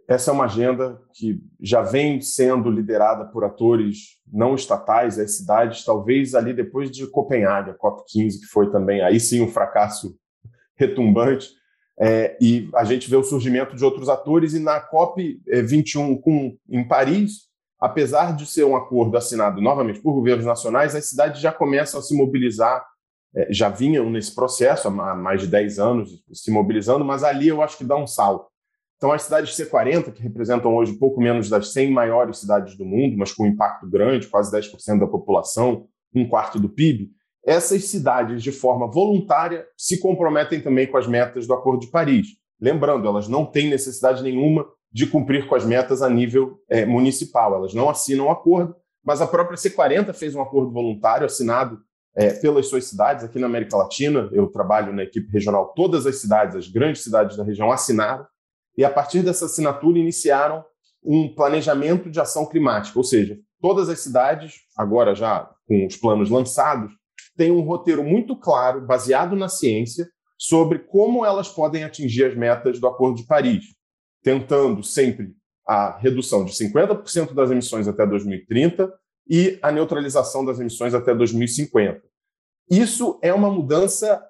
essa 0.08 0.32
é 0.32 0.34
uma 0.34 0.46
agenda 0.46 1.00
que 1.14 1.42
já 1.62 1.82
vem 1.82 2.20
sendo 2.22 2.70
liderada 2.70 3.26
por 3.26 3.44
atores 3.44 4.18
não 4.32 4.56
estatais, 4.56 5.18
as 5.18 5.38
cidades, 5.38 5.86
talvez 5.86 6.36
ali 6.36 6.54
depois 6.54 6.92
de 6.92 7.08
Copenhague, 7.08 7.72
a 7.72 7.78
COP15, 7.78 8.40
que 8.40 8.48
foi 8.52 8.72
também 8.72 9.02
aí 9.02 9.20
sim 9.20 9.42
um 9.42 9.48
fracasso 9.48 10.18
retumbante, 10.76 11.50
é, 12.02 12.38
e 12.42 12.70
a 12.76 12.84
gente 12.84 13.10
vê 13.10 13.18
o 13.18 13.24
surgimento 13.24 13.76
de 13.76 13.84
outros 13.84 14.10
atores, 14.10 14.54
e 14.54 14.60
na 14.60 14.82
COP21 14.90 16.18
é, 16.18 16.22
com, 16.22 16.58
em 16.70 16.88
Paris, 16.88 17.50
apesar 17.80 18.36
de 18.36 18.46
ser 18.46 18.64
um 18.64 18.76
acordo 18.76 19.18
assinado 19.18 19.62
novamente 19.62 20.02
por 20.02 20.14
governos 20.14 20.46
nacionais, 20.46 20.96
as 20.96 21.10
cidades 21.10 21.42
já 21.42 21.52
começam 21.52 22.00
a 22.00 22.04
se 22.04 22.16
mobilizar, 22.16 22.86
é, 23.36 23.48
já 23.52 23.70
vinham 23.70 24.10
nesse 24.10 24.34
processo 24.34 24.88
há 24.88 25.16
mais 25.16 25.42
de 25.42 25.48
10 25.48 25.80
anos 25.80 26.24
se 26.34 26.52
mobilizando, 26.52 27.06
mas 27.06 27.24
ali 27.24 27.48
eu 27.48 27.62
acho 27.62 27.78
que 27.78 27.84
dá 27.84 27.96
um 27.96 28.08
salto. 28.08 28.50
Então, 29.00 29.14
as 29.14 29.24
cidades 29.24 29.56
C40, 29.56 30.12
que 30.12 30.22
representam 30.22 30.76
hoje 30.76 30.92
pouco 30.92 31.22
menos 31.22 31.50
das 31.50 31.72
100 31.72 31.90
maiores 31.90 32.40
cidades 32.40 32.76
do 32.76 32.84
mundo, 32.84 33.18
mas 33.18 33.32
com 33.32 33.48
impacto 33.48 33.90
grande, 33.90 34.28
quase 34.28 34.52
10% 34.52 35.00
da 35.00 35.08
população, 35.08 35.88
um 36.14 36.28
quarto 36.28 36.60
do 36.60 36.68
PIB, 36.68 37.10
essas 37.46 37.86
cidades, 37.86 38.44
de 38.44 38.52
forma 38.52 38.92
voluntária, 38.92 39.66
se 39.78 40.02
comprometem 40.02 40.60
também 40.60 40.86
com 40.86 40.98
as 40.98 41.08
metas 41.08 41.48
do 41.48 41.54
Acordo 41.54 41.86
de 41.86 41.88
Paris. 41.88 42.28
Lembrando, 42.60 43.08
elas 43.08 43.30
não 43.30 43.46
têm 43.46 43.70
necessidade 43.70 44.22
nenhuma 44.22 44.66
de 44.92 45.08
cumprir 45.08 45.48
com 45.48 45.56
as 45.56 45.64
metas 45.64 46.02
a 46.02 46.10
nível 46.10 46.60
é, 46.70 46.86
municipal. 46.86 47.56
Elas 47.56 47.74
não 47.74 47.90
assinam 47.90 48.26
um 48.26 48.32
acordo, 48.32 48.76
mas 49.02 49.22
a 49.22 49.28
própria 49.28 49.56
C40 49.56 50.14
fez 50.14 50.36
um 50.36 50.42
acordo 50.42 50.74
voluntário 50.74 51.26
assinado 51.26 51.80
é, 52.16 52.32
pelas 52.34 52.68
suas 52.68 52.84
cidades 52.84 53.24
aqui 53.24 53.40
na 53.40 53.48
América 53.48 53.78
Latina. 53.78 54.30
Eu 54.34 54.48
trabalho 54.48 54.92
na 54.92 55.04
equipe 55.04 55.32
regional, 55.32 55.74
todas 55.74 56.06
as 56.06 56.18
cidades, 56.18 56.58
as 56.58 56.68
grandes 56.68 57.02
cidades 57.02 57.38
da 57.38 57.46
região 57.46 57.72
assinaram, 57.72 58.26
e 58.78 58.84
a 58.84 58.90
partir 58.90 59.22
dessa 59.22 59.46
assinatura 59.46 60.00
iniciaram 60.00 60.64
um 61.04 61.34
planejamento 61.34 62.10
de 62.10 62.20
ação 62.20 62.46
climática, 62.46 62.98
ou 62.98 63.04
seja, 63.04 63.38
todas 63.62 63.90
as 63.90 64.00
cidades, 64.00 64.56
agora 64.78 65.16
já 65.16 65.50
com 65.68 65.86
os 65.86 65.96
planos 65.96 66.30
lançados, 66.30 66.92
têm 67.38 67.52
um 67.52 67.62
roteiro 67.62 68.04
muito 68.04 68.36
claro, 68.36 68.86
baseado 68.86 69.36
na 69.36 69.48
ciência, 69.48 70.10
sobre 70.38 70.80
como 70.80 71.26
elas 71.26 71.50
podem 71.50 71.84
atingir 71.84 72.26
as 72.26 72.36
metas 72.36 72.80
do 72.80 72.88
Acordo 72.88 73.18
de 73.18 73.26
Paris 73.26 73.66
tentando 74.24 74.84
sempre 74.84 75.34
a 75.68 75.98
redução 75.98 76.44
de 76.44 76.52
50% 76.52 77.34
das 77.34 77.52
emissões 77.52 77.88
até 77.88 78.06
2030 78.06 78.92
e 79.30 79.60
a 79.62 79.72
neutralização 79.72 80.44
das 80.44 80.60
emissões 80.60 80.94
até 80.94 81.14
2050. 81.14 82.02
Isso 82.70 83.20
é 83.22 83.34
uma 83.34 83.52
mudança 83.52 84.24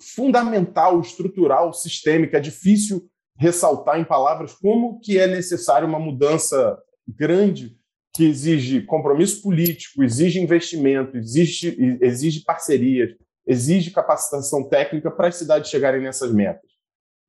fundamental, 0.00 1.00
estrutural, 1.00 1.72
sistêmica. 1.72 2.36
É 2.36 2.40
difícil 2.40 3.08
ressaltar 3.36 4.00
em 4.00 4.04
palavras 4.04 4.54
como 4.54 4.98
que 5.00 5.18
é 5.18 5.26
necessário 5.26 5.86
uma 5.86 5.98
mudança 5.98 6.78
grande 7.06 7.76
que 8.14 8.24
exige 8.24 8.80
compromisso 8.82 9.42
político, 9.42 10.02
exige 10.02 10.40
investimento, 10.40 11.16
exige, 11.18 11.76
exige 12.00 12.42
parcerias, 12.42 13.10
exige 13.46 13.90
capacitação 13.90 14.66
técnica 14.68 15.10
para 15.10 15.28
as 15.28 15.36
cidades 15.36 15.70
chegarem 15.70 16.02
nessas 16.02 16.32
metas. 16.32 16.70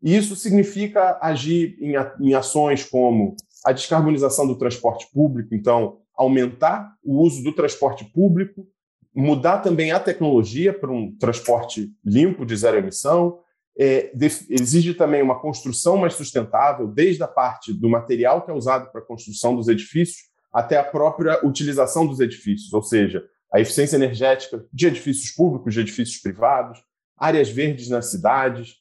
Isso 0.02 0.36
significa 0.36 1.18
agir 1.22 1.78
em, 1.82 1.94
em 2.22 2.34
ações 2.34 2.84
como 2.84 3.36
a 3.66 3.72
descarbonização 3.72 4.48
do 4.48 4.58
transporte 4.58 5.08
público, 5.12 5.54
então, 5.54 6.00
aumentar 6.16 6.94
o 7.04 7.22
uso 7.22 7.44
do 7.44 7.54
transporte 7.54 8.06
público, 8.06 8.66
mudar 9.14 9.60
também 9.60 9.92
a 9.92 10.00
tecnologia 10.00 10.72
para 10.72 10.92
um 10.92 11.16
transporte 11.18 11.92
limpo, 12.06 12.46
de 12.46 12.56
zero 12.56 12.78
emissão, 12.78 13.40
é, 13.80 14.12
exige 14.50 14.94
também 14.94 15.22
uma 15.22 15.40
construção 15.40 15.98
mais 15.98 16.16
sustentável, 16.16 16.88
desde 16.88 17.22
a 17.22 17.28
parte 17.28 17.72
do 17.72 17.88
material 17.88 18.44
que 18.44 18.50
é 18.50 18.54
usado 18.54 18.92
para 18.92 19.02
a 19.02 19.06
construção 19.06 19.56
dos 19.56 19.68
edifícios 19.68 20.28
até 20.52 20.78
a 20.78 20.84
própria 20.84 21.46
utilização 21.46 22.08
dos 22.08 22.20
edifícios, 22.20 22.74
ou 22.74 22.82
seja, 22.82 23.24
a 23.54 23.60
eficiência 23.60 23.96
energética 23.96 24.66
de 24.74 24.88
edifícios 24.88 25.32
públicos, 25.32 25.74
de 25.74 25.82
edifícios 25.82 26.20
privados, 26.20 26.80
áreas 27.16 27.50
verdes 27.50 27.90
nas 27.90 28.10
cidades, 28.10 28.76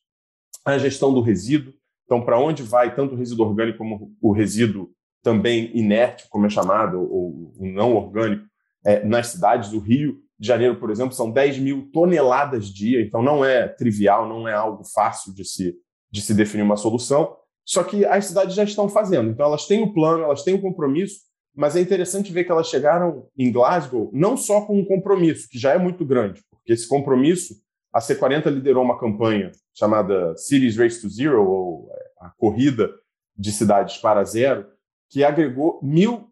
a 0.65 0.79
gestão 0.79 1.13
do 1.13 1.21
resíduo. 1.21 1.75
Então, 2.05 2.25
para 2.25 2.39
onde 2.39 2.63
vai 2.63 2.95
tanto 2.95 3.15
o 3.15 3.19
resíduo 3.19 3.47
orgânico 3.47 3.79
como 3.79 4.17
o 4.21 4.33
resíduo 4.33 4.91
também 5.23 5.77
inerte, 5.77 6.27
como 6.31 6.47
é 6.47 6.49
chamado, 6.49 7.01
ou 7.01 7.53
não 7.59 7.97
orgânico, 7.97 8.47
é, 8.85 9.05
nas 9.05 9.29
cidades. 9.29 9.73
O 9.73 9.81
Rio 9.81 10.23
de 10.39 10.47
Janeiro, 10.47 10.77
por 10.77 10.91
exemplo, 10.91 11.15
são 11.15 11.31
10 11.31 11.59
mil 11.59 11.91
toneladas 11.93 12.67
dia, 12.67 13.01
então 13.01 13.23
não 13.23 13.45
é 13.45 13.69
trivial, 13.69 14.29
não 14.29 14.47
é 14.47 14.53
algo 14.53 14.85
fácil 14.85 15.35
de 15.35 15.45
se, 15.45 15.75
de 16.11 16.21
se 16.21 16.35
definir 16.35 16.63
uma 16.63 16.77
solução. 16.77 17.35
Só 17.65 17.83
que 17.83 18.05
as 18.05 18.27
cidades 18.27 18.55
já 18.55 18.63
estão 18.63 18.89
fazendo, 18.89 19.31
então 19.31 19.47
elas 19.47 19.67
têm 19.67 19.83
o 19.83 19.93
plano, 19.93 20.25
elas 20.25 20.43
têm 20.43 20.55
o 20.55 20.61
compromisso, 20.61 21.21
mas 21.55 21.75
é 21.75 21.81
interessante 21.81 22.31
ver 22.31 22.45
que 22.45 22.53
elas 22.53 22.69
chegaram 22.69 23.27
em 23.37 23.51
Glasgow 23.51 24.11
não 24.13 24.37
só 24.37 24.61
com 24.61 24.79
um 24.79 24.85
compromisso, 24.85 25.49
que 25.49 25.59
já 25.59 25.73
é 25.73 25.79
muito 25.79 26.05
grande, 26.05 26.43
porque 26.51 26.73
esse 26.73 26.87
compromisso, 26.87 27.55
a 27.93 27.99
C40 27.99 28.51
liderou 28.51 28.85
uma 28.85 29.01
campanha 29.01 29.51
chamada 29.75 30.37
Cities 30.37 30.77
Race 30.77 31.01
to 31.01 31.09
Zero, 31.09 31.43
ou 31.43 31.91
é, 31.93 32.27
a 32.27 32.31
corrida 32.37 32.91
de 33.37 33.51
cidades 33.51 33.97
para 33.97 34.23
zero, 34.23 34.67
que 35.11 35.25
agregou 35.25 35.81
mil, 35.83 36.29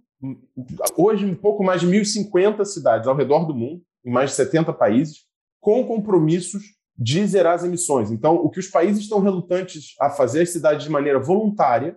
hoje 0.97 1.25
um 1.25 1.35
pouco 1.35 1.65
mais 1.65 1.81
de 1.81 1.87
1.050 1.87 2.65
cidades 2.65 3.09
ao 3.09 3.17
redor 3.17 3.47
do 3.47 3.55
mundo, 3.55 3.83
em 4.05 4.11
mais 4.11 4.31
de 4.31 4.37
70 4.37 4.73
países, 4.73 5.25
com 5.61 5.85
compromissos 5.87 6.63
de 6.97 7.27
zerar 7.27 7.55
as 7.55 7.65
emissões. 7.65 8.11
Então, 8.11 8.37
o 8.37 8.51
que 8.51 8.61
os 8.61 8.69
países 8.69 9.03
estão 9.03 9.21
relutantes 9.21 9.95
a 10.01 10.11
fazer, 10.11 10.43
as 10.43 10.51
cidades 10.51 10.85
de 10.85 10.91
maneira 10.91 11.19
voluntária, 11.19 11.97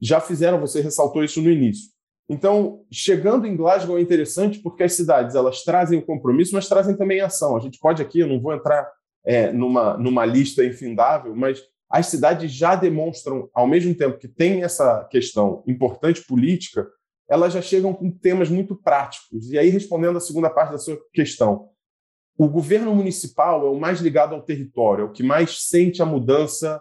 já 0.00 0.20
fizeram, 0.20 0.60
você 0.60 0.80
ressaltou 0.80 1.24
isso 1.24 1.40
no 1.40 1.50
início. 1.50 1.90
Então, 2.28 2.84
chegando 2.92 3.46
em 3.46 3.56
Glasgow 3.56 3.98
é 3.98 4.00
interessante 4.00 4.58
porque 4.58 4.82
as 4.82 4.94
cidades 4.94 5.34
elas 5.36 5.62
trazem 5.62 5.98
o 5.98 6.04
compromisso, 6.04 6.54
mas 6.54 6.68
trazem 6.68 6.96
também 6.96 7.20
ação. 7.20 7.56
A 7.56 7.60
gente 7.60 7.78
pode 7.78 8.02
aqui, 8.02 8.18
eu 8.18 8.26
não 8.26 8.40
vou 8.40 8.52
entrar 8.52 8.90
é, 9.24 9.52
numa, 9.52 9.96
numa 9.96 10.26
lista 10.26 10.64
infindável, 10.64 11.34
mas 11.34 11.62
as 11.88 12.06
cidades 12.06 12.50
já 12.50 12.74
demonstram, 12.74 13.48
ao 13.54 13.66
mesmo 13.66 13.94
tempo 13.94 14.18
que 14.18 14.26
tem 14.26 14.64
essa 14.64 15.04
questão 15.04 15.62
importante 15.66 16.24
política, 16.26 16.86
elas 17.28 17.52
já 17.52 17.62
chegam 17.62 17.92
com 17.92 18.10
temas 18.10 18.48
muito 18.48 18.76
práticos. 18.76 19.50
E 19.50 19.58
aí, 19.58 19.68
respondendo 19.68 20.16
a 20.16 20.20
segunda 20.20 20.50
parte 20.50 20.72
da 20.72 20.78
sua 20.78 20.98
questão, 21.12 21.68
o 22.38 22.48
governo 22.48 22.94
municipal 22.94 23.66
é 23.66 23.70
o 23.70 23.78
mais 23.78 24.00
ligado 24.00 24.34
ao 24.34 24.42
território, 24.42 25.02
é 25.02 25.04
o 25.06 25.12
que 25.12 25.22
mais 25.22 25.68
sente 25.68 26.02
a 26.02 26.06
mudança 26.06 26.80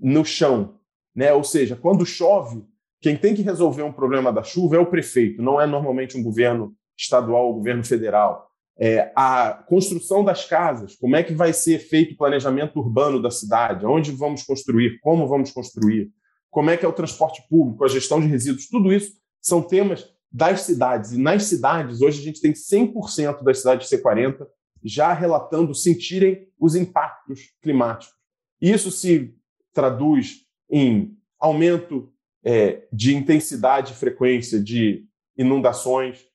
no 0.00 0.24
chão. 0.24 0.78
Né? 1.14 1.32
Ou 1.32 1.42
seja, 1.42 1.74
quando 1.74 2.04
chove, 2.06 2.64
quem 3.00 3.16
tem 3.16 3.34
que 3.34 3.42
resolver 3.42 3.82
um 3.82 3.92
problema 3.92 4.32
da 4.32 4.42
chuva 4.42 4.76
é 4.76 4.78
o 4.78 4.90
prefeito, 4.90 5.42
não 5.42 5.60
é 5.60 5.66
normalmente 5.66 6.16
um 6.16 6.22
governo 6.22 6.74
estadual 6.96 7.46
ou 7.46 7.54
governo 7.54 7.84
federal 7.84 8.48
é, 8.78 9.10
a 9.16 9.52
construção 9.68 10.24
das 10.24 10.44
casas, 10.44 10.94
como 10.94 11.16
é 11.16 11.22
que 11.22 11.34
vai 11.34 11.52
ser 11.52 11.80
feito 11.80 12.14
o 12.14 12.16
planejamento 12.16 12.78
urbano 12.78 13.20
da 13.20 13.30
cidade, 13.30 13.84
onde 13.84 14.12
vamos 14.12 14.44
construir, 14.44 15.00
como 15.00 15.26
vamos 15.26 15.50
construir, 15.50 16.10
como 16.48 16.70
é 16.70 16.76
que 16.76 16.86
é 16.86 16.88
o 16.88 16.92
transporte 16.92 17.42
público, 17.50 17.84
a 17.84 17.88
gestão 17.88 18.20
de 18.20 18.28
resíduos, 18.28 18.68
tudo 18.68 18.92
isso 18.92 19.12
são 19.40 19.62
temas 19.62 20.08
das 20.30 20.62
cidades. 20.62 21.12
E 21.12 21.18
nas 21.18 21.44
cidades, 21.44 22.00
hoje 22.00 22.20
a 22.20 22.24
gente 22.24 22.40
tem 22.40 22.52
100% 22.52 23.42
das 23.42 23.58
cidades 23.58 23.88
C40 23.88 24.46
já 24.82 25.12
relatando 25.12 25.74
sentirem 25.74 26.46
os 26.58 26.74
impactos 26.74 27.52
climáticos. 27.60 28.14
Isso 28.60 28.90
se 28.90 29.34
traduz 29.72 30.46
em 30.70 31.16
aumento 31.38 32.12
é, 32.44 32.86
de 32.92 33.14
intensidade 33.14 33.92
e 33.92 33.96
frequência 33.96 34.60
de 34.60 35.06
inundações, 35.36 36.26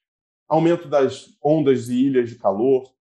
aumento 0.47 0.87
das 0.87 1.37
ondas 1.43 1.89
e 1.89 1.95
ilhas 1.95 2.29
de 2.29 2.35
calor, 2.35 2.93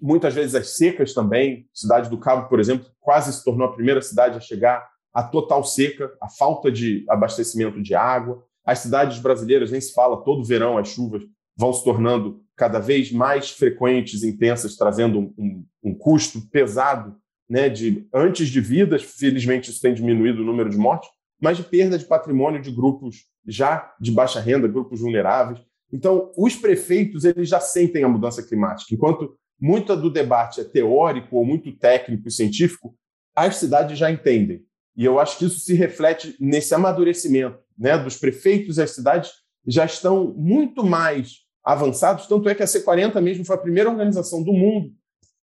muitas 0.00 0.34
vezes 0.34 0.54
as 0.54 0.76
secas 0.76 1.12
também. 1.14 1.68
Cidade 1.74 2.08
do 2.08 2.18
Cabo, 2.18 2.48
por 2.48 2.60
exemplo, 2.60 2.86
quase 3.00 3.32
se 3.32 3.44
tornou 3.44 3.66
a 3.66 3.72
primeira 3.72 4.00
cidade 4.02 4.36
a 4.36 4.40
chegar 4.40 4.88
à 5.12 5.22
total 5.22 5.64
seca, 5.64 6.12
a 6.20 6.28
falta 6.28 6.70
de 6.70 7.04
abastecimento 7.08 7.82
de 7.82 7.94
água. 7.94 8.44
As 8.64 8.80
cidades 8.80 9.18
brasileiras, 9.18 9.70
nem 9.70 9.80
se 9.80 9.92
fala, 9.92 10.22
todo 10.22 10.44
verão 10.44 10.78
as 10.78 10.88
chuvas 10.88 11.22
vão 11.56 11.72
se 11.72 11.84
tornando 11.84 12.42
cada 12.56 12.78
vez 12.78 13.12
mais 13.12 13.50
frequentes, 13.50 14.22
intensas, 14.22 14.76
trazendo 14.76 15.18
um, 15.18 15.34
um, 15.38 15.66
um 15.84 15.94
custo 15.94 16.40
pesado 16.48 17.16
né, 17.48 17.68
de 17.68 18.06
antes 18.14 18.48
de 18.48 18.60
vidas, 18.60 19.02
felizmente 19.02 19.70
isso 19.70 19.80
tem 19.80 19.92
diminuído 19.92 20.42
o 20.42 20.44
número 20.44 20.70
de 20.70 20.76
mortes, 20.76 21.10
mas 21.40 21.56
de 21.56 21.64
perda 21.64 21.98
de 21.98 22.04
patrimônio 22.04 22.62
de 22.62 22.70
grupos 22.70 23.24
já 23.46 23.92
de 24.00 24.12
baixa 24.12 24.40
renda, 24.40 24.68
grupos 24.68 25.00
vulneráveis. 25.00 25.58
Então, 25.92 26.30
os 26.36 26.54
prefeitos 26.54 27.24
eles 27.24 27.48
já 27.48 27.58
sentem 27.58 28.04
a 28.04 28.08
mudança 28.08 28.42
climática. 28.42 28.94
Enquanto 28.94 29.34
muito 29.60 29.94
do 29.96 30.10
debate 30.10 30.60
é 30.60 30.64
teórico 30.64 31.36
ou 31.36 31.44
muito 31.44 31.72
técnico 31.72 32.28
e 32.28 32.30
científico, 32.30 32.94
as 33.34 33.56
cidades 33.56 33.98
já 33.98 34.10
entendem. 34.10 34.62
E 34.96 35.04
eu 35.04 35.18
acho 35.18 35.38
que 35.38 35.46
isso 35.46 35.60
se 35.60 35.74
reflete 35.74 36.36
nesse 36.38 36.74
amadurecimento 36.74 37.58
né, 37.80 37.96
dos 37.96 38.18
prefeitos 38.18 38.76
e 38.76 38.82
as 38.82 38.90
cidades 38.90 39.30
já 39.66 39.86
estão 39.86 40.34
muito 40.36 40.84
mais 40.84 41.38
avançados, 41.64 42.26
tanto 42.26 42.48
é 42.48 42.54
que 42.54 42.62
a 42.62 42.66
C40 42.66 43.20
mesmo 43.20 43.44
foi 43.44 43.56
a 43.56 43.60
primeira 43.60 43.88
organização 43.88 44.42
do 44.42 44.52
mundo 44.52 44.90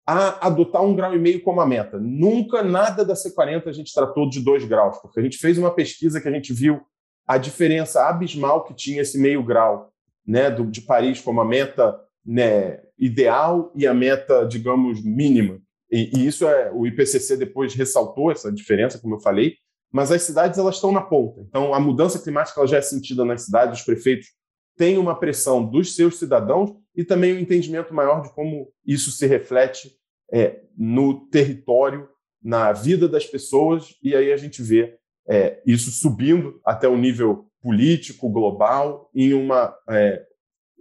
a 0.06 0.46
adotar 0.48 0.84
um 0.84 0.96
grau 0.96 1.16
e 1.16 1.20
meio 1.20 1.42
como 1.42 1.62
a 1.62 1.66
meta. 1.66 1.98
Nunca 2.00 2.62
nada 2.62 3.04
da 3.04 3.16
C40 3.16 3.68
a 3.68 3.72
gente 3.72 3.94
tratou 3.94 4.30
de 4.30 4.40
dois 4.40 4.64
graus, 4.66 4.98
porque 5.00 5.20
a 5.20 5.24
gente 5.24 5.38
fez 5.38 5.58
uma 5.58 5.74
pesquisa 5.74 6.22
que 6.22 6.28
a 6.28 6.32
gente 6.32 6.54
viu 6.54 6.82
a 7.28 7.38
diferença 7.38 8.08
abismal 8.08 8.66
que 8.66 8.76
tinha 8.76 9.02
esse 9.02 9.18
meio 9.18 9.44
grau 9.44 9.92
né, 10.26 10.52
do, 10.52 10.66
de 10.66 10.82
Paris 10.82 11.22
como 11.22 11.42
a 11.42 11.46
meta 11.46 12.00
né, 12.24 12.82
ideal 13.00 13.72
e 13.76 13.88
a 13.88 13.94
meta, 13.94 14.46
digamos, 14.46 15.04
mínima. 15.04 15.60
E, 15.92 16.12
e, 16.18 16.28
isso 16.28 16.48
é 16.48 16.72
o 16.72 16.86
IPCC 16.86 17.38
depois 17.38 17.74
ressaltou 17.74 18.32
essa 18.32 18.52
diferença, 18.52 19.00
como 19.00 19.16
eu 19.16 19.20
falei. 19.20 19.56
Mas 19.92 20.12
as 20.12 20.24
cidades 20.24 20.60
elas 20.60 20.76
estão 20.76 20.92
na 20.92 21.02
ponta. 21.02 21.42
Então 21.42 21.74
a 21.74 21.80
mudança 21.80 22.20
climática 22.20 22.60
ela 22.60 22.68
já 22.68 22.78
é 22.78 22.82
sentida 22.82 23.24
nas 23.24 23.44
cidades. 23.44 23.80
Os 23.80 23.86
prefeitos 23.86 24.28
têm 24.78 24.98
uma 24.98 25.18
pressão 25.18 25.66
dos 25.66 25.96
seus 25.96 26.20
cidadãos 26.20 26.72
e 26.96 27.04
também 27.04 27.34
um 27.34 27.40
entendimento 27.40 27.94
maior 27.94 28.22
de 28.22 28.34
como 28.34 28.72
isso 28.86 29.12
se 29.12 29.26
reflete 29.26 29.92
é, 30.32 30.62
no 30.78 31.28
território, 31.28 32.10
na 32.44 32.72
vida 32.72 33.08
das 33.08 33.26
pessoas. 33.26 33.96
E 34.04 34.16
aí 34.16 34.32
a 34.32 34.38
gente 34.38 34.62
vê 34.62 34.98
é, 35.28 35.62
isso 35.66 35.92
subindo 35.92 36.60
até 36.66 36.88
o 36.88 36.98
nível 36.98 37.48
político 37.62 38.30
global 38.30 39.10
em 39.14 39.34
uma, 39.34 39.76
é, 39.90 40.24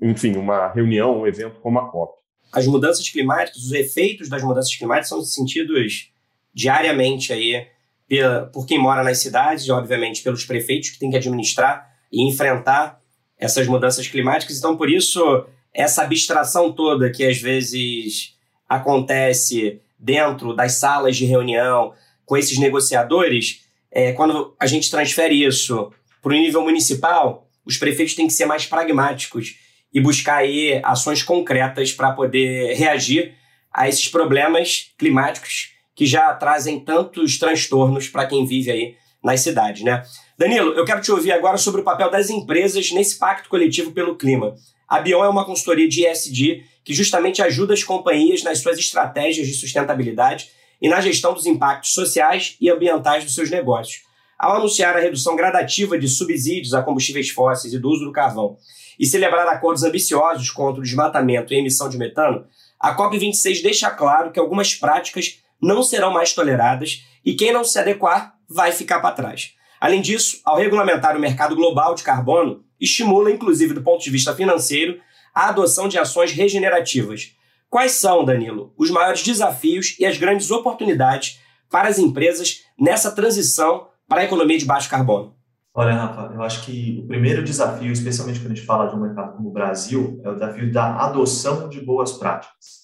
enfim, 0.02 0.36
uma 0.36 0.68
reunião, 0.68 1.20
um 1.20 1.26
evento 1.26 1.60
como 1.60 1.78
a 1.78 1.90
COP. 1.90 2.18
As 2.52 2.66
mudanças 2.66 3.08
climáticas, 3.08 3.62
os 3.62 3.72
efeitos 3.72 4.28
das 4.28 4.42
mudanças 4.42 4.74
climáticas 4.76 5.08
são 5.08 5.22
sentidos 5.22 6.12
diariamente 6.52 7.32
aí 7.32 7.66
pela, 8.08 8.46
por 8.46 8.66
quem 8.66 8.78
mora 8.78 9.02
nas 9.02 9.18
cidades 9.18 9.66
e, 9.66 9.72
obviamente, 9.72 10.22
pelos 10.22 10.44
prefeitos 10.44 10.90
que 10.90 10.98
têm 10.98 11.10
que 11.10 11.16
administrar 11.16 11.90
e 12.12 12.28
enfrentar 12.28 13.00
essas 13.38 13.66
mudanças 13.66 14.06
climáticas. 14.06 14.58
Então, 14.58 14.76
por 14.76 14.90
isso, 14.90 15.46
essa 15.72 16.02
abstração 16.02 16.72
toda 16.72 17.10
que 17.10 17.24
às 17.24 17.40
vezes 17.40 18.36
acontece 18.68 19.80
dentro 19.98 20.54
das 20.54 20.74
salas 20.74 21.16
de 21.16 21.24
reunião 21.24 21.92
com 22.24 22.36
esses 22.36 22.58
negociadores, 22.58 23.64
é, 23.90 24.12
quando 24.12 24.54
a 24.58 24.66
gente 24.66 24.90
transfere 24.90 25.44
isso 25.44 25.92
para 26.22 26.30
o 26.30 26.36
nível 26.36 26.62
municipal, 26.62 27.48
os 27.64 27.76
prefeitos 27.76 28.14
têm 28.14 28.26
que 28.26 28.32
ser 28.32 28.46
mais 28.46 28.66
pragmáticos 28.66 29.56
e 29.92 30.00
buscar 30.00 30.36
aí 30.36 30.80
ações 30.82 31.22
concretas 31.22 31.92
para 31.92 32.12
poder 32.12 32.74
reagir 32.74 33.34
a 33.72 33.88
esses 33.88 34.08
problemas 34.08 34.92
climáticos 34.98 35.73
que 35.94 36.06
já 36.06 36.32
trazem 36.34 36.80
tantos 36.80 37.38
transtornos 37.38 38.08
para 38.08 38.26
quem 38.26 38.46
vive 38.46 38.70
aí 38.70 38.96
nas 39.22 39.40
cidades, 39.40 39.82
né? 39.82 40.02
Danilo, 40.36 40.72
eu 40.72 40.84
quero 40.84 41.00
te 41.00 41.10
ouvir 41.12 41.32
agora 41.32 41.56
sobre 41.56 41.80
o 41.80 41.84
papel 41.84 42.10
das 42.10 42.28
empresas 42.30 42.90
nesse 42.90 43.18
pacto 43.18 43.48
coletivo 43.48 43.92
pelo 43.92 44.16
clima. 44.16 44.54
A 44.88 45.00
Bion 45.00 45.24
é 45.24 45.28
uma 45.28 45.46
consultoria 45.46 45.88
de 45.88 46.06
ESG 46.06 46.64
que 46.84 46.92
justamente 46.92 47.40
ajuda 47.40 47.72
as 47.72 47.82
companhias 47.82 48.42
nas 48.42 48.58
suas 48.58 48.78
estratégias 48.78 49.46
de 49.46 49.54
sustentabilidade 49.54 50.50
e 50.82 50.88
na 50.88 51.00
gestão 51.00 51.32
dos 51.32 51.46
impactos 51.46 51.94
sociais 51.94 52.56
e 52.60 52.68
ambientais 52.68 53.24
dos 53.24 53.34
seus 53.34 53.50
negócios 53.50 54.02
ao 54.38 54.56
anunciar 54.56 54.96
a 54.96 55.00
redução 55.00 55.36
gradativa 55.36 55.98
de 55.98 56.08
subsídios 56.08 56.74
a 56.74 56.82
combustíveis 56.82 57.30
fósseis 57.30 57.72
e 57.72 57.78
do 57.78 57.88
uso 57.88 58.04
do 58.04 58.12
carvão 58.12 58.56
e 58.98 59.06
celebrar 59.06 59.46
acordos 59.48 59.82
ambiciosos 59.82 60.50
contra 60.50 60.80
o 60.80 60.84
desmatamento 60.84 61.52
e 61.52 61.56
emissão 61.56 61.88
de 61.88 61.98
metano, 61.98 62.46
a 62.78 62.94
COP26 62.96 63.62
deixa 63.62 63.90
claro 63.90 64.30
que 64.30 64.38
algumas 64.38 64.74
práticas 64.74 65.40
não 65.60 65.82
serão 65.82 66.12
mais 66.12 66.32
toleradas 66.32 67.04
e 67.24 67.34
quem 67.34 67.52
não 67.52 67.64
se 67.64 67.78
adequar 67.78 68.34
vai 68.48 68.72
ficar 68.72 69.00
para 69.00 69.14
trás. 69.14 69.54
Além 69.80 70.00
disso, 70.00 70.40
ao 70.44 70.56
regulamentar 70.56 71.16
o 71.16 71.20
mercado 71.20 71.54
global 71.54 71.94
de 71.94 72.02
carbono, 72.02 72.64
estimula, 72.80 73.30
inclusive 73.30 73.74
do 73.74 73.82
ponto 73.82 74.02
de 74.02 74.10
vista 74.10 74.34
financeiro, 74.34 74.98
a 75.34 75.48
adoção 75.48 75.88
de 75.88 75.98
ações 75.98 76.32
regenerativas. 76.32 77.34
Quais 77.68 77.92
são, 77.92 78.24
Danilo, 78.24 78.72
os 78.78 78.90
maiores 78.90 79.22
desafios 79.22 79.96
e 79.98 80.06
as 80.06 80.16
grandes 80.16 80.50
oportunidades 80.50 81.40
para 81.70 81.88
as 81.88 81.98
empresas 81.98 82.62
nessa 82.78 83.10
transição 83.10 83.88
para 84.08 84.20
a 84.20 84.24
economia 84.24 84.58
de 84.58 84.64
baixo 84.64 84.88
carbono? 84.88 85.34
Olha, 85.74 85.92
Rafa, 85.92 86.32
eu 86.32 86.40
acho 86.40 86.64
que 86.64 87.00
o 87.02 87.08
primeiro 87.08 87.42
desafio, 87.42 87.90
especialmente 87.90 88.38
quando 88.38 88.52
a 88.52 88.54
gente 88.54 88.64
fala 88.64 88.86
de 88.86 88.94
um 88.94 89.00
mercado 89.00 89.36
como 89.36 89.48
o 89.48 89.52
Brasil, 89.52 90.20
é 90.24 90.28
o 90.28 90.34
desafio 90.34 90.72
da 90.72 90.94
adoção 91.04 91.68
de 91.68 91.80
boas 91.80 92.12
práticas. 92.12 92.83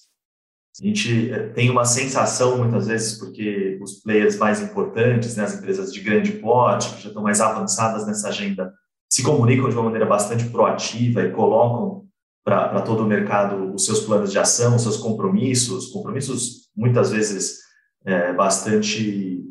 A 0.80 0.86
gente 0.86 1.30
eh, 1.30 1.48
tem 1.48 1.68
uma 1.68 1.84
sensação, 1.84 2.56
muitas 2.56 2.86
vezes, 2.86 3.18
porque 3.18 3.78
os 3.82 4.00
players 4.00 4.36
mais 4.38 4.62
importantes, 4.62 5.36
né, 5.36 5.44
as 5.44 5.54
empresas 5.54 5.92
de 5.92 6.00
grande 6.00 6.32
porte, 6.32 6.94
que 6.94 7.02
já 7.02 7.08
estão 7.08 7.22
mais 7.22 7.40
avançadas 7.40 8.06
nessa 8.06 8.28
agenda, 8.28 8.72
se 9.10 9.22
comunicam 9.22 9.68
de 9.68 9.74
uma 9.74 9.84
maneira 9.84 10.06
bastante 10.06 10.44
proativa 10.48 11.22
e 11.22 11.32
colocam 11.32 12.06
para 12.42 12.80
todo 12.80 13.02
o 13.02 13.06
mercado 13.06 13.74
os 13.74 13.84
seus 13.84 14.00
planos 14.00 14.32
de 14.32 14.38
ação, 14.38 14.76
os 14.76 14.82
seus 14.82 14.96
compromissos, 14.96 15.88
compromissos 15.88 16.70
muitas 16.74 17.10
vezes 17.10 17.58
é, 18.04 18.32
bastante 18.32 19.44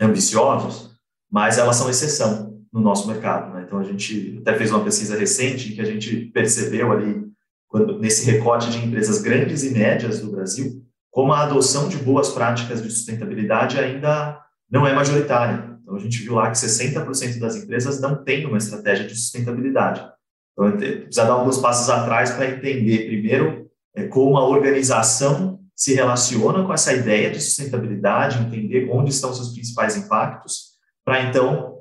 ambiciosos, 0.00 0.96
mas 1.30 1.58
elas 1.58 1.76
são 1.76 1.90
exceção 1.90 2.64
no 2.72 2.80
nosso 2.80 3.06
mercado. 3.06 3.52
Né? 3.52 3.64
Então, 3.66 3.78
a 3.78 3.84
gente 3.84 4.38
até 4.40 4.56
fez 4.56 4.70
uma 4.70 4.82
pesquisa 4.82 5.18
recente 5.18 5.72
que 5.72 5.80
a 5.80 5.84
gente 5.84 6.26
percebeu 6.26 6.90
ali, 6.92 7.26
quando, 7.68 7.98
nesse 7.98 8.28
recorte 8.30 8.70
de 8.70 8.78
empresas 8.78 9.20
grandes 9.20 9.62
e 9.62 9.70
médias 9.70 10.20
do 10.20 10.30
Brasil, 10.30 10.82
como 11.10 11.32
a 11.32 11.42
adoção 11.42 11.88
de 11.88 11.96
boas 11.98 12.30
práticas 12.30 12.82
de 12.82 12.90
sustentabilidade 12.90 13.78
ainda 13.78 14.40
não 14.70 14.86
é 14.86 14.94
majoritária. 14.94 15.78
Então, 15.82 15.96
a 15.96 15.98
gente 15.98 16.18
viu 16.22 16.34
lá 16.34 16.50
que 16.50 16.56
60% 16.56 17.38
das 17.38 17.56
empresas 17.56 18.00
não 18.00 18.22
têm 18.22 18.46
uma 18.46 18.58
estratégia 18.58 19.06
de 19.06 19.14
sustentabilidade. 19.14 20.04
Então, 20.52 20.70
precisa 20.76 21.24
dar 21.24 21.32
alguns 21.32 21.58
passos 21.58 21.88
atrás 21.88 22.30
para 22.32 22.50
entender, 22.50 23.06
primeiro, 23.06 23.70
é, 23.94 24.04
como 24.04 24.36
a 24.36 24.46
organização 24.46 25.60
se 25.74 25.94
relaciona 25.94 26.64
com 26.64 26.72
essa 26.72 26.92
ideia 26.92 27.30
de 27.30 27.40
sustentabilidade, 27.40 28.38
entender 28.38 28.88
onde 28.90 29.10
estão 29.10 29.32
seus 29.32 29.52
principais 29.52 29.96
impactos, 29.96 30.72
para 31.04 31.22
então 31.22 31.78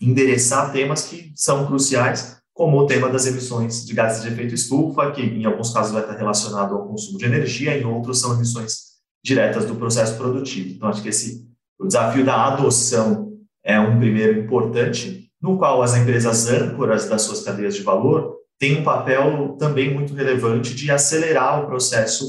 endereçar 0.00 0.72
temas 0.72 1.04
que 1.04 1.30
são 1.34 1.66
cruciais, 1.66 2.33
como 2.54 2.78
o 2.78 2.86
tema 2.86 3.10
das 3.10 3.26
emissões 3.26 3.84
de 3.84 3.92
gases 3.92 4.22
de 4.22 4.28
efeito 4.28 4.54
estufa, 4.54 5.10
que 5.10 5.20
em 5.20 5.44
alguns 5.44 5.72
casos 5.72 5.92
vai 5.92 6.02
estar 6.02 6.16
relacionado 6.16 6.74
ao 6.74 6.86
consumo 6.86 7.18
de 7.18 7.24
energia, 7.24 7.76
em 7.76 7.84
outros 7.84 8.20
são 8.20 8.32
emissões 8.34 8.94
diretas 9.22 9.66
do 9.66 9.74
processo 9.74 10.16
produtivo. 10.16 10.70
Então, 10.70 10.88
acho 10.88 11.02
que 11.02 11.08
esse 11.08 11.44
o 11.78 11.86
desafio 11.86 12.24
da 12.24 12.46
adoção 12.46 13.32
é 13.64 13.78
um 13.80 13.98
primeiro 13.98 14.38
importante, 14.38 15.28
no 15.42 15.58
qual 15.58 15.82
as 15.82 15.96
empresas 15.96 16.46
âncoras 16.48 17.08
das 17.08 17.22
suas 17.22 17.42
cadeias 17.42 17.74
de 17.74 17.82
valor 17.82 18.36
têm 18.58 18.78
um 18.78 18.84
papel 18.84 19.56
também 19.58 19.92
muito 19.92 20.14
relevante 20.14 20.74
de 20.74 20.90
acelerar 20.90 21.62
o 21.62 21.66
processo 21.66 22.24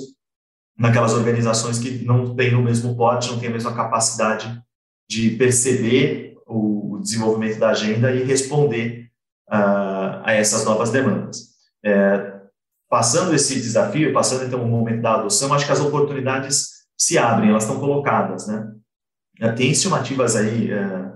naquelas 0.77 1.13
organizações 1.13 1.77
que 1.77 2.03
não 2.03 2.35
têm 2.35 2.55
o 2.55 2.63
mesmo 2.63 2.95
pote, 2.97 3.31
não 3.31 3.39
têm 3.39 3.49
a 3.49 3.53
mesma 3.53 3.73
capacidade 3.73 4.61
de 5.09 5.31
perceber 5.31 6.35
o, 6.47 6.99
desenvolvimento 7.05 7.59
da 7.59 7.69
agenda 7.69 8.11
e 8.11 8.23
responder 8.23 9.11
uh, 9.47 9.84
a 10.25 10.33
essas 10.33 10.65
novas 10.65 10.89
demandas. 10.89 11.37
É, 11.85 12.33
passando 12.89 13.35
esse 13.35 13.55
desafio, 13.61 14.11
passando 14.11 14.43
então 14.43 14.63
o 14.63 14.67
momento 14.67 15.01
da 15.01 15.13
adoção, 15.13 15.53
acho 15.53 15.65
que 15.65 15.71
as 15.71 15.79
oportunidades 15.79 16.69
se 16.97 17.17
abrem, 17.17 17.51
elas 17.51 17.63
estão 17.63 17.79
colocadas, 17.79 18.47
né? 18.47 18.71
É, 19.39 19.51
tem 19.51 19.69
estimativas 19.69 20.35
aí 20.35 20.71
é, 20.71 21.11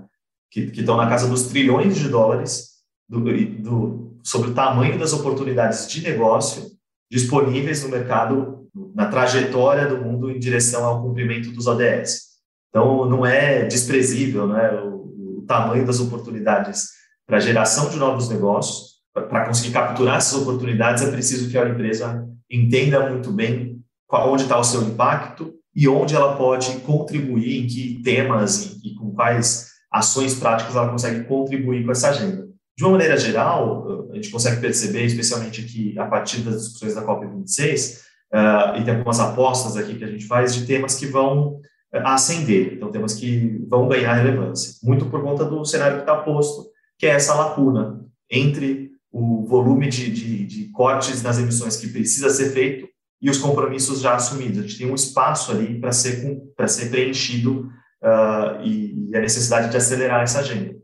que, 0.51 0.67
que 0.67 0.81
estão 0.81 0.95
na 0.95 1.09
casa 1.09 1.27
dos 1.27 1.47
trilhões 1.47 1.97
de 1.97 2.07
dólares 2.07 2.69
do, 3.07 3.21
do, 3.61 4.19
sobre 4.23 4.51
o 4.51 4.53
tamanho 4.53 4.99
das 4.99 5.13
oportunidades 5.13 5.87
de 5.87 6.01
negócio 6.01 6.69
disponíveis 7.09 7.83
no 7.83 7.89
mercado, 7.89 8.67
na 8.93 9.07
trajetória 9.07 9.87
do 9.87 9.97
mundo 9.97 10.29
em 10.29 10.37
direção 10.37 10.85
ao 10.85 11.01
cumprimento 11.01 11.51
dos 11.51 11.65
ODS. 11.65 12.29
Então, 12.69 13.09
não 13.09 13.25
é 13.25 13.65
desprezível 13.65 14.45
né, 14.47 14.71
o, 14.81 15.39
o 15.39 15.45
tamanho 15.47 15.85
das 15.85 15.99
oportunidades 15.99 16.89
para 17.25 17.39
geração 17.39 17.89
de 17.89 17.97
novos 17.97 18.29
negócios. 18.29 18.88
Para 19.13 19.45
conseguir 19.45 19.73
capturar 19.73 20.17
essas 20.17 20.41
oportunidades, 20.41 21.03
é 21.03 21.11
preciso 21.11 21.49
que 21.49 21.57
a 21.57 21.67
empresa 21.67 22.27
entenda 22.49 23.09
muito 23.09 23.31
bem 23.31 23.79
qual, 24.07 24.31
onde 24.31 24.43
está 24.43 24.57
o 24.57 24.63
seu 24.63 24.81
impacto 24.83 25.53
e 25.75 25.87
onde 25.87 26.15
ela 26.15 26.35
pode 26.35 26.79
contribuir, 26.79 27.63
em 27.63 27.67
que 27.67 28.01
temas 28.03 28.65
e, 28.65 28.89
e 28.89 28.95
com 28.95 29.11
quais 29.13 29.69
ações 29.91 30.35
práticas 30.35 30.75
ela 30.75 30.89
consegue 30.89 31.23
contribuir 31.25 31.85
com 31.85 31.91
essa 31.91 32.09
agenda. 32.09 32.47
De 32.77 32.83
uma 32.83 32.91
maneira 32.91 33.17
geral, 33.17 34.09
a 34.11 34.15
gente 34.15 34.29
consegue 34.29 34.61
perceber, 34.61 35.03
especialmente 35.05 35.61
aqui 35.61 35.97
a 35.99 36.05
partir 36.05 36.41
das 36.41 36.63
discussões 36.63 36.95
da 36.95 37.05
COP26, 37.05 37.99
uh, 38.33 38.77
e 38.79 38.83
tem 38.83 38.95
algumas 38.95 39.19
apostas 39.19 39.75
aqui 39.75 39.95
que 39.95 40.03
a 40.03 40.07
gente 40.07 40.25
faz 40.25 40.55
de 40.55 40.65
temas 40.65 40.95
que 40.95 41.07
vão 41.07 41.55
uh, 41.57 41.61
ascender, 42.05 42.73
então 42.73 42.91
temas 42.91 43.15
que 43.15 43.61
vão 43.67 43.87
ganhar 43.87 44.13
relevância, 44.13 44.75
muito 44.81 45.07
por 45.07 45.21
conta 45.21 45.43
do 45.43 45.65
cenário 45.65 45.97
que 45.97 46.03
está 46.03 46.15
posto, 46.17 46.69
que 46.97 47.05
é 47.05 47.09
essa 47.09 47.33
lacuna 47.33 47.99
entre 48.31 48.88
o 49.11 49.45
volume 49.45 49.87
de, 49.87 50.11
de, 50.11 50.45
de 50.45 50.69
cortes 50.69 51.23
nas 51.23 51.39
emissões 51.39 51.77
que 51.77 51.87
precisa 51.87 52.29
ser 52.29 52.51
feito 52.51 52.87
e 53.21 53.29
os 53.29 53.37
compromissos 53.37 53.99
já 54.01 54.15
assumidos. 54.15 54.59
A 54.59 54.61
gente 54.61 54.77
tem 54.77 54.89
um 54.89 54.95
espaço 54.95 55.51
ali 55.51 55.79
para 55.79 55.91
ser, 55.91 56.41
ser 56.67 56.89
preenchido 56.89 57.69
uh, 58.03 58.61
e, 58.63 59.09
e, 59.09 59.17
a 59.17 59.19
necessidade 59.19 59.69
de 59.69 59.77
acelerar 59.77 60.21
essa 60.21 60.39
agenda. 60.39 60.75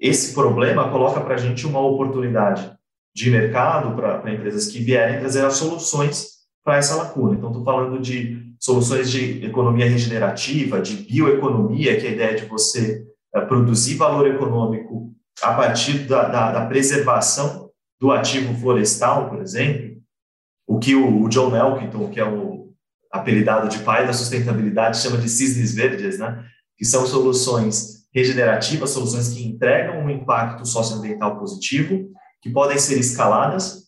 Esse 0.00 0.34
problema 0.34 0.90
coloca 0.90 1.20
para 1.20 1.34
a 1.34 1.38
gente 1.38 1.66
uma 1.66 1.80
oportunidade 1.80 2.72
de 3.14 3.30
mercado 3.30 3.94
para 3.94 4.32
empresas 4.32 4.66
que 4.66 4.80
vierem 4.80 5.20
trazer 5.20 5.44
as 5.44 5.54
soluções 5.54 6.34
para 6.64 6.76
essa 6.76 6.96
lacuna. 6.96 7.34
Então, 7.34 7.50
estou 7.50 7.64
falando 7.64 8.00
de 8.00 8.42
soluções 8.58 9.10
de 9.10 9.44
economia 9.44 9.88
regenerativa, 9.88 10.80
de 10.80 10.96
bioeconomia, 10.96 11.98
que 11.98 12.06
é 12.06 12.10
a 12.10 12.12
ideia 12.12 12.34
de 12.34 12.46
você 12.46 13.04
uh, 13.34 13.46
produzir 13.46 13.96
valor 13.96 14.26
econômico 14.26 15.03
a 15.42 15.54
partir 15.54 16.06
da, 16.06 16.28
da, 16.28 16.52
da 16.52 16.66
preservação 16.66 17.70
do 18.00 18.10
ativo 18.10 18.54
florestal, 18.60 19.28
por 19.28 19.40
exemplo, 19.40 19.96
o 20.66 20.78
que 20.78 20.94
o, 20.94 21.22
o 21.22 21.28
John 21.28 21.54
Elkington, 21.54 22.10
que 22.10 22.20
é 22.20 22.24
o 22.24 22.72
apelidado 23.12 23.68
de 23.68 23.78
pai 23.80 24.06
da 24.06 24.12
sustentabilidade, 24.12 25.00
chama 25.00 25.18
de 25.18 25.28
cisnes 25.28 25.74
verdes, 25.74 26.18
né? 26.18 26.44
que 26.76 26.84
são 26.84 27.06
soluções 27.06 28.04
regenerativas, 28.12 28.90
soluções 28.90 29.28
que 29.30 29.44
entregam 29.44 30.04
um 30.04 30.10
impacto 30.10 30.66
socioambiental 30.66 31.38
positivo, 31.38 32.10
que 32.40 32.50
podem 32.50 32.78
ser 32.78 32.98
escaladas 32.98 33.84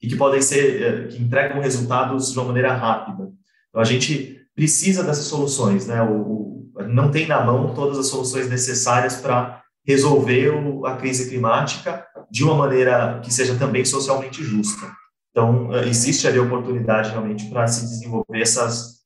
e 0.00 0.08
que 0.08 0.16
podem 0.16 0.40
ser, 0.40 0.82
eh, 0.82 1.06
que 1.08 1.22
entregam 1.22 1.60
resultados 1.60 2.32
de 2.32 2.38
uma 2.38 2.46
maneira 2.46 2.74
rápida. 2.74 3.30
Então, 3.68 3.80
a 3.80 3.84
gente 3.84 4.40
precisa 4.54 5.02
dessas 5.02 5.24
soluções, 5.26 5.86
né? 5.86 6.02
O, 6.02 6.70
o 6.74 6.82
não 6.88 7.10
tem 7.10 7.26
na 7.26 7.44
mão 7.44 7.74
todas 7.74 7.98
as 7.98 8.06
soluções 8.06 8.48
necessárias 8.48 9.16
para 9.16 9.61
resolver 9.86 10.52
a 10.86 10.96
crise 10.96 11.28
climática 11.28 12.06
de 12.30 12.44
uma 12.44 12.54
maneira 12.54 13.20
que 13.22 13.32
seja 13.32 13.56
também 13.56 13.84
socialmente 13.84 14.42
justa. 14.42 14.90
Então, 15.30 15.74
eh, 15.74 15.88
existe 15.88 16.26
ali 16.26 16.38
oportunidade 16.38 17.10
realmente 17.10 17.48
para 17.50 17.66
se 17.66 17.82
desenvolver 17.82 18.40
essas, 18.40 19.02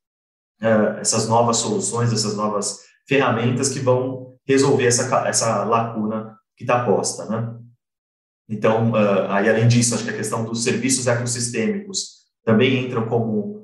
uh, 0.61 0.99
essas 1.01 1.29
novas 1.29 1.57
soluções, 1.57 2.13
essas 2.13 2.37
novas 2.37 2.81
ferramentas 3.09 3.69
que 3.69 3.79
vão 3.79 4.37
resolver 4.47 4.87
essa, 4.87 5.27
essa 5.27 5.65
lacuna 5.65 6.37
que 6.57 6.65
está 6.65 6.85
posta, 6.85 7.27
né? 7.27 7.55
Então, 8.49 8.91
uh, 8.93 9.31
aí 9.31 9.49
além 9.49 9.69
disso, 9.69 9.95
acho 9.95 10.05
que 10.05 10.11
a 10.11 10.17
questão 10.17 10.45
dos 10.45 10.63
serviços 10.63 11.07
ecossistêmicos 11.07 12.27
também 12.45 12.85
entram 12.85 13.09
como 13.09 13.57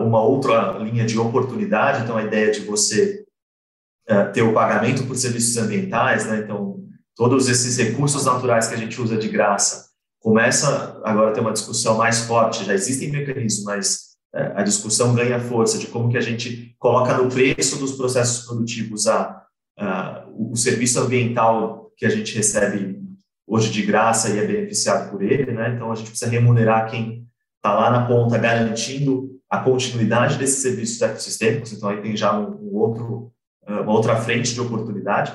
uma 0.00 0.22
outra 0.22 0.78
linha 0.78 1.04
de 1.04 1.18
oportunidade. 1.18 2.02
Então, 2.02 2.16
a 2.16 2.24
ideia 2.24 2.50
de 2.50 2.60
você 2.60 3.25
ter 4.32 4.42
o 4.42 4.52
pagamento 4.52 5.04
por 5.04 5.16
serviços 5.16 5.56
ambientais, 5.56 6.26
né? 6.26 6.38
Então, 6.38 6.80
todos 7.14 7.48
esses 7.48 7.76
recursos 7.76 8.24
naturais 8.24 8.68
que 8.68 8.74
a 8.74 8.78
gente 8.78 9.00
usa 9.00 9.16
de 9.16 9.28
graça, 9.28 9.86
começa 10.20 11.00
agora 11.04 11.30
a 11.30 11.32
ter 11.32 11.40
uma 11.40 11.52
discussão 11.52 11.96
mais 11.96 12.20
forte, 12.20 12.64
já 12.64 12.74
existem 12.74 13.10
mecanismos, 13.10 13.64
mas 13.64 14.06
é, 14.34 14.52
a 14.56 14.62
discussão 14.62 15.14
ganha 15.14 15.40
força 15.40 15.78
de 15.78 15.86
como 15.86 16.10
que 16.10 16.18
a 16.18 16.20
gente 16.20 16.74
coloca 16.78 17.16
no 17.16 17.30
preço 17.30 17.78
dos 17.78 17.92
processos 17.92 18.44
produtivos 18.44 19.06
a, 19.06 19.42
a, 19.78 20.26
o 20.28 20.54
serviço 20.56 21.00
ambiental 21.00 21.92
que 21.96 22.04
a 22.04 22.10
gente 22.10 22.36
recebe 22.36 23.00
hoje 23.46 23.70
de 23.70 23.82
graça 23.82 24.28
e 24.28 24.38
é 24.38 24.46
beneficiado 24.46 25.10
por 25.10 25.22
ele, 25.22 25.52
né? 25.52 25.72
Então 25.74 25.90
a 25.90 25.94
gente 25.94 26.10
precisa 26.10 26.30
remunerar 26.30 26.90
quem 26.90 27.26
está 27.56 27.72
lá 27.74 27.90
na 27.90 28.06
ponta 28.06 28.36
garantindo 28.36 29.30
a 29.48 29.58
continuidade 29.58 30.36
desses 30.36 30.60
serviços 30.60 31.00
ecossistêmicos. 31.00 31.72
Então 31.72 31.88
aí 31.88 32.02
tem 32.02 32.16
já 32.16 32.36
um, 32.36 32.50
um 32.62 32.76
outro 32.76 33.32
uma 33.66 33.92
outra 33.92 34.16
frente 34.16 34.54
de 34.54 34.60
oportunidade. 34.60 35.34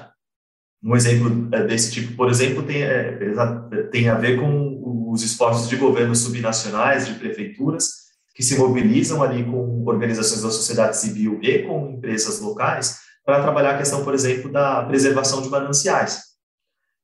Um 0.83 0.95
exemplo 0.95 1.47
é, 1.51 1.63
desse 1.63 1.91
tipo, 1.91 2.15
por 2.15 2.29
exemplo, 2.29 2.63
tem, 2.63 2.81
é, 2.81 3.13
tem 3.91 4.09
a 4.09 4.15
ver 4.15 4.39
com 4.39 5.11
os 5.11 5.21
esforços 5.21 5.69
de 5.69 5.75
governos 5.75 6.19
subnacionais, 6.19 7.05
de 7.05 7.13
prefeituras, 7.15 8.01
que 8.33 8.41
se 8.41 8.57
mobilizam 8.57 9.21
ali 9.21 9.43
com 9.43 9.83
organizações 9.85 10.41
da 10.41 10.49
sociedade 10.49 10.97
civil 10.97 11.39
e 11.43 11.59
com 11.59 11.91
empresas 11.91 12.39
locais 12.39 12.99
para 13.25 13.41
trabalhar 13.41 13.71
a 13.71 13.77
questão, 13.77 14.03
por 14.03 14.13
exemplo, 14.13 14.51
da 14.51 14.83
preservação 14.83 15.41
de 15.41 15.49
mananciais, 15.49 16.21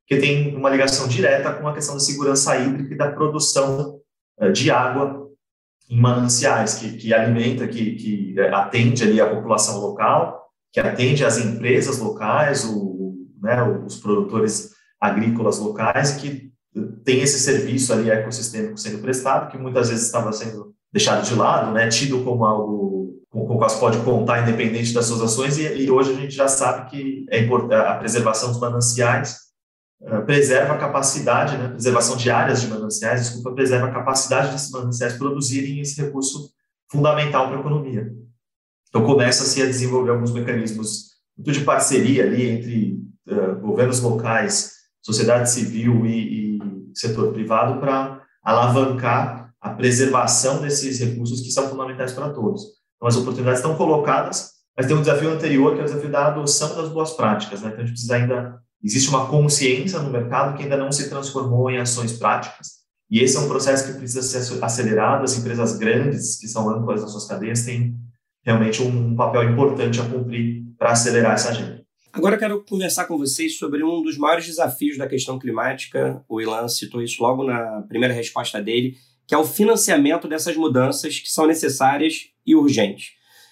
que 0.07 0.17
tem 0.17 0.55
uma 0.55 0.69
ligação 0.69 1.07
direta 1.07 1.53
com 1.53 1.67
a 1.67 1.73
questão 1.73 1.95
da 1.95 1.99
segurança 1.99 2.57
hídrica 2.57 2.93
e 2.93 2.97
da 2.97 3.11
produção 3.11 3.99
é, 4.39 4.49
de 4.49 4.71
água 4.71 5.27
em 5.89 5.99
mananciais, 5.99 6.75
que, 6.75 6.97
que 6.97 7.13
alimenta, 7.13 7.67
que, 7.67 7.95
que 7.95 8.39
atende 8.39 9.03
ali 9.03 9.21
a 9.21 9.29
população 9.29 9.79
local, 9.79 10.46
que 10.77 10.81
atende 10.81 11.25
as 11.25 11.39
empresas 11.39 11.97
locais, 11.97 12.63
o, 12.63 13.15
né, 13.41 13.63
os 13.83 13.97
produtores 13.97 14.75
agrícolas 15.01 15.57
locais, 15.57 16.11
que 16.11 16.51
tem 17.03 17.19
esse 17.19 17.39
serviço 17.39 17.91
ali 17.91 18.11
ecossistêmico 18.11 18.77
sendo 18.77 19.01
prestado, 19.01 19.49
que 19.49 19.57
muitas 19.57 19.89
vezes 19.89 20.05
estava 20.05 20.31
sendo 20.31 20.75
deixado 20.93 21.25
de 21.25 21.33
lado, 21.33 21.71
né, 21.71 21.87
tido 21.87 22.23
como 22.23 22.45
algo 22.45 23.23
com 23.27 23.39
o 23.39 23.57
qual 23.57 23.67
se 23.67 23.79
pode 23.79 23.97
contar 24.03 24.43
independente 24.43 24.93
das 24.93 25.07
suas 25.07 25.21
ações, 25.21 25.57
e, 25.57 25.63
e 25.63 25.89
hoje 25.89 26.11
a 26.11 26.15
gente 26.15 26.35
já 26.35 26.47
sabe 26.47 26.91
que 26.91 27.25
é 27.31 27.43
a 27.73 27.95
preservação 27.95 28.49
dos 28.49 28.59
mananciais 28.59 29.35
uh, 30.03 30.23
preserva 30.27 30.73
a 30.73 30.77
capacidade, 30.77 31.57
né, 31.57 31.69
preservação 31.69 32.15
de 32.15 32.29
áreas 32.29 32.61
de 32.61 32.67
mananciais, 32.67 33.21
desculpa, 33.23 33.51
preserva 33.55 33.87
a 33.87 33.91
capacidade 33.91 34.51
desses 34.51 34.69
mananciais 34.69 35.13
produzirem 35.13 35.79
esse 35.79 35.99
recurso 35.99 36.51
fundamental 36.87 37.47
para 37.47 37.57
a 37.57 37.59
economia. 37.61 38.26
Então 38.89 39.05
começa-se 39.05 39.61
a 39.61 39.65
desenvolver 39.65 40.11
alguns 40.11 40.31
mecanismos 40.31 41.17
muito 41.37 41.51
de 41.51 41.63
parceria 41.63 42.23
ali 42.23 42.49
entre 42.49 42.99
uh, 43.29 43.59
governos 43.59 44.01
locais, 44.01 44.71
sociedade 45.01 45.49
civil 45.51 46.05
e, 46.05 46.55
e 46.55 46.59
setor 46.93 47.31
privado 47.31 47.79
para 47.79 48.21
alavancar 48.43 49.53
a 49.61 49.69
preservação 49.71 50.61
desses 50.61 50.99
recursos 50.99 51.41
que 51.41 51.51
são 51.51 51.69
fundamentais 51.69 52.13
para 52.13 52.29
todos. 52.29 52.63
Então, 52.95 53.07
as 53.07 53.15
oportunidades 53.15 53.59
estão 53.59 53.75
colocadas, 53.75 54.51
mas 54.75 54.87
tem 54.87 54.95
um 54.95 55.01
desafio 55.01 55.29
anterior, 55.29 55.73
que 55.73 55.81
é 55.81 55.83
o 55.83 55.85
desafio 55.85 56.09
da 56.09 56.27
adoção 56.27 56.75
das 56.75 56.89
boas 56.89 57.11
práticas. 57.11 57.61
Né? 57.61 57.69
Então, 57.69 57.79
a 57.79 57.85
gente 57.85 57.93
precisa 57.93 58.15
ainda. 58.15 58.59
Existe 58.83 59.09
uma 59.09 59.27
consciência 59.27 59.99
no 59.99 60.11
mercado 60.11 60.55
que 60.55 60.63
ainda 60.63 60.77
não 60.77 60.91
se 60.91 61.09
transformou 61.09 61.69
em 61.69 61.79
ações 61.79 62.13
práticas. 62.13 62.77
E 63.09 63.19
esse 63.19 63.35
é 63.35 63.39
um 63.39 63.47
processo 63.47 63.87
que 63.87 63.97
precisa 63.97 64.21
ser 64.21 64.63
acelerado. 64.63 65.23
As 65.23 65.35
empresas 65.35 65.77
grandes, 65.77 66.37
que 66.39 66.47
são 66.47 66.69
âncoras 66.69 67.01
das 67.01 67.11
suas 67.11 67.25
cadeias, 67.25 67.63
têm 67.63 67.97
realmente 68.47 68.81
um 68.81 69.13
papel 69.13 69.51
importante 69.51 69.99
a 69.99 70.05
cumprir 70.05 70.63
para 70.79 70.91
acelerar 70.91 71.33
essa 71.33 71.49
agenda. 71.49 71.85
Agora 72.13 72.37
quero 72.37 72.63
conversar 72.63 73.03
com 73.03 73.17
vocês 73.17 73.57
sobre 73.57 73.83
um 73.83 74.01
dos 74.01 74.17
maiores 74.17 74.45
desafios 74.45 74.97
da 74.97 75.05
questão 75.05 75.37
climática. 75.37 76.23
O 76.29 76.39
Ilan 76.39 76.69
citou 76.69 77.01
isso 77.01 77.21
logo 77.21 77.43
na 77.43 77.81
primeira 77.89 78.13
resposta 78.13 78.61
dele, 78.61 78.95
que 79.27 79.35
é 79.35 79.37
o 79.37 79.43
financiamento 79.43 80.29
dessas 80.29 80.55
mudanças 80.55 81.19
que 81.19 81.29
são 81.29 81.45
necessárias 81.45 82.29
e 82.45 82.55
urgentes. 82.55 83.09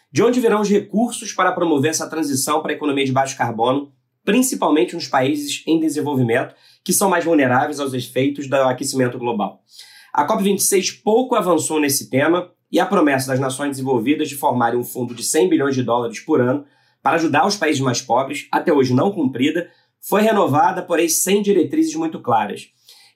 De 0.10 0.24
onde 0.24 0.40
virão 0.40 0.62
os 0.62 0.70
recursos 0.70 1.34
para 1.34 1.52
promover 1.52 1.92
essa 1.92 2.10
transição 2.10 2.62
para 2.62 2.72
a 2.72 2.76
economia 2.76 3.06
de 3.06 3.12
baixo 3.12 3.38
carbono, 3.38 3.92
principalmente 4.24 4.96
nos 4.96 5.10
países 5.10 5.62
em 5.68 5.78
desenvolvimento, 5.78 6.56
que 6.86 6.94
são 6.94 7.10
mais 7.10 7.26
vulneráveis 7.26 7.82
aos 7.82 7.94
efeitos 7.94 8.48
do 8.48 8.56
aquecimento 8.56 9.20
global? 9.20 9.62
A 10.14 10.26
COP26 10.26 11.02
pouco 11.04 11.36
avançou 11.36 11.82
nesse 11.82 12.10
tema 12.10 12.50
e 12.76 12.80
a 12.80 12.86
promessa 12.86 13.30
das 13.30 13.40
nações 13.40 13.70
desenvolvidas 13.70 14.28
de 14.28 14.36
formarem 14.36 14.78
um 14.78 14.84
fundo 14.84 15.16
de 15.16 15.24
100 15.24 15.48
bilhões 15.48 15.76
de 15.76 15.82
dólares 15.82 16.20
por 16.20 16.42
ano 16.42 16.66
para 17.02 17.16
ajudar 17.16 17.48
os 17.48 17.56
países 17.56 17.80
mais 17.82 18.02
pobres, 18.02 18.50
até 18.52 18.74
hoje 18.74 18.94
não 18.94 19.14
cumprida, 19.14 19.70
foi 20.02 20.24
renovada, 20.24 20.82
porém 20.82 21.08
sem 21.08 21.42
diretrizes 21.42 21.96
muito 21.96 22.20
claras. 22.20 22.68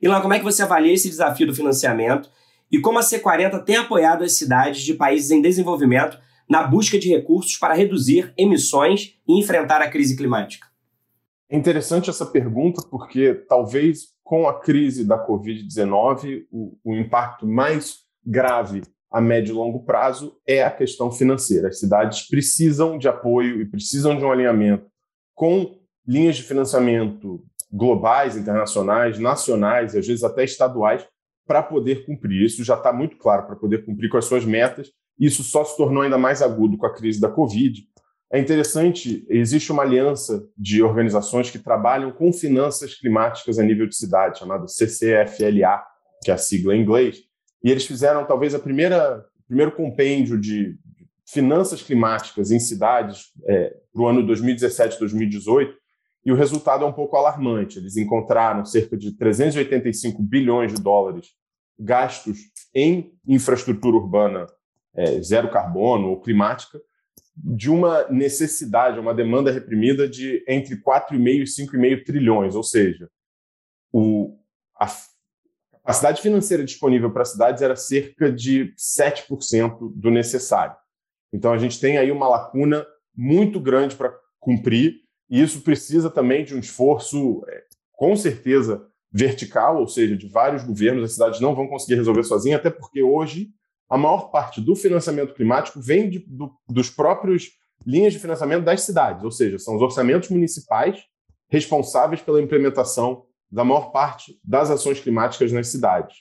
Ilan, 0.02 0.22
como 0.22 0.34
é 0.34 0.40
que 0.40 0.46
você 0.46 0.64
avalia 0.64 0.94
esse 0.94 1.10
desafio 1.10 1.46
do 1.46 1.54
financiamento 1.54 2.30
e 2.72 2.80
como 2.80 3.00
a 3.00 3.02
C40 3.02 3.62
tem 3.66 3.76
apoiado 3.76 4.24
as 4.24 4.38
cidades 4.38 4.82
de 4.82 4.94
países 4.94 5.30
em 5.30 5.42
desenvolvimento 5.42 6.18
na 6.50 6.64
busca 6.64 6.98
de 6.98 7.10
recursos 7.10 7.58
para 7.58 7.74
reduzir 7.74 8.34
emissões 8.38 9.20
e 9.28 9.38
enfrentar 9.38 9.82
a 9.82 9.90
crise 9.90 10.16
climática? 10.16 10.68
É 11.50 11.58
interessante 11.58 12.10
essa 12.10 12.26
pergunta 12.26 12.82
porque 12.90 13.34
talvez 13.34 14.14
com 14.24 14.48
a 14.48 14.58
crise 14.58 15.04
da 15.04 15.28
Covid-19 15.28 16.46
o, 16.50 16.78
o 16.82 16.96
impacto 16.96 17.46
mais 17.46 18.06
grave 18.26 18.84
a 19.12 19.20
médio 19.20 19.54
e 19.54 19.56
longo 19.56 19.84
prazo 19.84 20.38
é 20.48 20.64
a 20.64 20.72
questão 20.72 21.12
financeira. 21.12 21.70
As 21.70 21.80
cidades 21.80 22.28
precisam 22.28 22.98
de 22.98 23.08
apoio 23.08 23.62
e 23.62 23.66
precisam 23.66 24.16
de 24.18 24.24
um 24.24 24.32
alinhamento 24.32 24.86
com 25.34 25.80
linhas 26.08 26.36
de 26.36 26.44
financiamento 26.44 27.44
globais, 27.72 28.36
internacionais, 28.36 29.20
nacionais 29.20 29.94
e 29.94 30.00
às 30.00 30.08
vezes 30.08 30.24
até 30.24 30.44
estaduais 30.44 31.08
para 31.48 31.64
poder 31.64 32.06
cumprir. 32.06 32.44
Isso 32.44 32.64
já 32.64 32.76
está 32.76 32.94
muito 32.94 33.18
claro 33.18 33.48
para 33.48 33.56
poder 33.56 33.86
cumprir 33.86 34.10
com 34.10 34.18
as 34.18 34.26
suas 34.26 34.46
metas. 34.46 34.92
Isso 35.20 35.44
só 35.44 35.66
se 35.66 35.76
tornou 35.76 36.04
ainda 36.04 36.18
mais 36.18 36.42
agudo 36.42 36.78
com 36.78 36.86
a 36.86 36.94
crise 36.94 37.20
da 37.20 37.30
Covid. 37.30 37.84
É 38.32 38.40
interessante, 38.40 39.26
existe 39.28 39.72
uma 39.72 39.82
aliança 39.82 40.48
de 40.56 40.84
organizações 40.84 41.50
que 41.50 41.58
trabalham 41.58 42.12
com 42.12 42.32
finanças 42.32 42.94
climáticas 42.94 43.58
a 43.58 43.64
nível 43.64 43.88
de 43.88 43.96
cidade, 43.96 44.38
chamada 44.38 44.68
CCFLA, 44.68 45.84
que 46.24 46.30
é 46.30 46.34
a 46.36 46.38
sigla 46.38 46.76
em 46.76 46.82
inglês, 46.82 47.29
e 47.64 47.72
eles 47.72 47.86
fizeram 47.86 48.26
talvez 48.26 48.54
a 48.56 48.60
primeira 48.60 49.26
primeiro 49.48 49.72
compêndio 49.72 50.40
de 50.40 50.78
finanças 51.26 51.82
climáticas 51.82 52.52
em 52.52 52.60
cidades 52.60 53.32
é, 53.48 53.76
para 53.92 54.02
o 54.02 54.08
ano 54.08 54.22
2017-2018 54.28 55.74
e 56.26 56.32
o 56.32 56.36
resultado 56.36 56.84
é 56.84 56.88
um 56.88 56.94
pouco 56.94 57.18
alarmante. 57.18 57.80
Eles 57.80 57.98
encontraram 57.98 58.64
cerca 58.64 58.96
de 58.96 59.12
385 59.18 60.22
bilhões 60.22 60.74
de 60.74 60.82
dólares 60.82 61.30
gastos 61.80 62.38
em 62.76 63.14
infraestrutura 63.28 63.98
urbana 63.98 64.46
é, 64.96 65.22
zero 65.22 65.50
carbono 65.50 66.10
ou 66.10 66.22
climática, 66.22 66.80
de 67.36 67.70
uma 67.70 68.06
necessidade, 68.10 69.00
uma 69.00 69.14
demanda 69.14 69.52
reprimida 69.52 70.10
de 70.10 70.44
entre 70.48 70.76
4,5 70.76 71.18
e 71.18 71.44
5,5 71.44 72.04
trilhões, 72.06 72.54
ou 72.54 72.64
seja, 72.64 73.10
o, 73.94 74.38
a 74.78 74.88
capacidade 75.90 76.22
financeira 76.22 76.64
disponível 76.64 77.10
para 77.12 77.24
as 77.24 77.32
cidades 77.32 77.64
era 77.64 77.76
cerca 77.76 78.32
de 78.32 78.76
7% 78.78 79.92
do 79.96 80.12
necessário. 80.12 80.76
Então, 81.34 81.52
a 81.52 81.58
gente 81.58 81.80
tem 81.80 81.98
aí 81.98 82.12
uma 82.12 82.28
lacuna 82.28 82.86
muito 83.16 83.60
grande 83.60 83.96
para 83.96 84.14
cumprir, 84.40 84.98
e 85.28 85.42
isso 85.42 85.62
precisa 85.62 86.08
também 86.08 86.46
de 86.46 86.56
um 86.56 86.60
esforço, 86.60 87.44
é, 87.48 87.64
com 87.94 88.16
certeza, 88.16 88.86
vertical, 89.12 89.80
ou 89.80 89.88
seja, 89.88 90.16
de 90.16 90.28
vários 90.28 90.64
governos. 90.64 91.04
As 91.04 91.14
cidades 91.14 91.40
não 91.40 91.56
vão 91.56 91.68
conseguir 91.68 91.96
resolver 91.96 92.24
sozinhas, 92.24 92.60
até 92.60 92.70
porque 92.70 93.02
hoje 93.02 93.50
a 93.90 93.98
maior 93.98 94.30
parte 94.30 94.62
do 94.62 94.76
financiamento 94.76 95.34
climático 95.34 95.82
vem 95.82 96.08
de, 96.08 96.20
do, 96.20 96.54
dos 96.70 96.92
próprios 96.92 97.50
linhas 97.84 98.14
de 98.14 98.20
financiamento 98.20 98.64
das 98.64 98.82
cidades, 98.82 99.24
ou 99.24 99.32
seja, 99.32 99.58
são 99.58 99.76
os 99.76 99.82
orçamentos 99.82 100.30
municipais 100.30 101.04
responsáveis 101.50 102.22
pela 102.22 102.42
implementação 102.42 103.26
da 103.52 103.64
maior 103.64 103.92
parte 103.92 104.40
das 104.44 104.70
ações 104.70 105.00
climáticas 105.00 105.52
nas 105.52 105.68
cidades, 105.68 106.18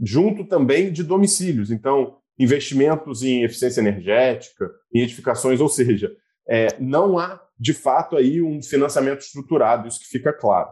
junto 0.00 0.44
também 0.44 0.92
de 0.92 1.02
domicílios. 1.02 1.70
Então, 1.70 2.18
investimentos 2.38 3.22
em 3.22 3.42
eficiência 3.42 3.80
energética, 3.80 4.70
em 4.92 5.00
edificações, 5.00 5.60
ou 5.60 5.68
seja, 5.68 6.10
é, 6.48 6.68
não 6.80 7.18
há 7.18 7.40
de 7.58 7.72
fato 7.72 8.16
aí 8.16 8.42
um 8.42 8.62
financiamento 8.62 9.20
estruturado, 9.20 9.86
isso 9.86 10.00
que 10.00 10.06
fica 10.06 10.32
claro. 10.32 10.70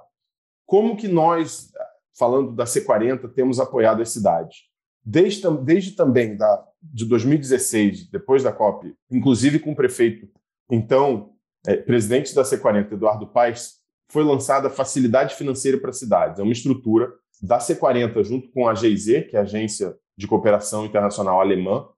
Como 0.66 0.96
que 0.96 1.07
nós, 1.07 1.70
falando 2.18 2.53
da 2.53 2.64
C40, 2.64 3.32
temos 3.32 3.61
apoiado 3.61 4.03
as 4.03 4.11
cidades? 4.11 4.59
Desde, 5.05 5.48
desde 5.62 5.92
também 5.92 6.36
da, 6.36 6.64
de 6.82 7.05
2016, 7.05 8.11
depois 8.11 8.42
da 8.42 8.53
COP, 8.53 8.94
inclusive 9.11 9.59
com 9.59 9.72
o 9.72 9.76
prefeito, 9.76 10.28
então, 10.70 11.32
é, 11.66 11.76
presidente 11.76 12.34
da 12.34 12.42
C40, 12.42 12.92
Eduardo 12.92 13.26
Paes, 13.26 13.80
foi 14.11 14.24
lançada 14.24 14.68
a 14.68 14.70
Facilidade 14.70 15.34
Financeira 15.36 15.78
para 15.78 15.92
Cidades. 15.92 16.38
É 16.38 16.42
uma 16.42 16.52
estrutura 16.52 17.12
da 17.40 17.58
C40 17.58 18.22
junto 18.24 18.50
com 18.50 18.68
a 18.68 18.74
GIZ, 18.74 19.28
que 19.28 19.36
é 19.36 19.38
a 19.38 19.42
Agência 19.42 19.96
de 20.16 20.26
Cooperação 20.26 20.84
Internacional 20.84 21.40
Alemã, 21.40 21.88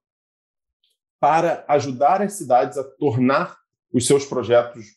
para 1.19 1.65
ajudar 1.69 2.21
as 2.21 2.35
cidades 2.35 2.77
a 2.77 2.85
tornar 2.85 3.57
os 3.93 4.07
seus 4.07 4.25
projetos 4.25 4.97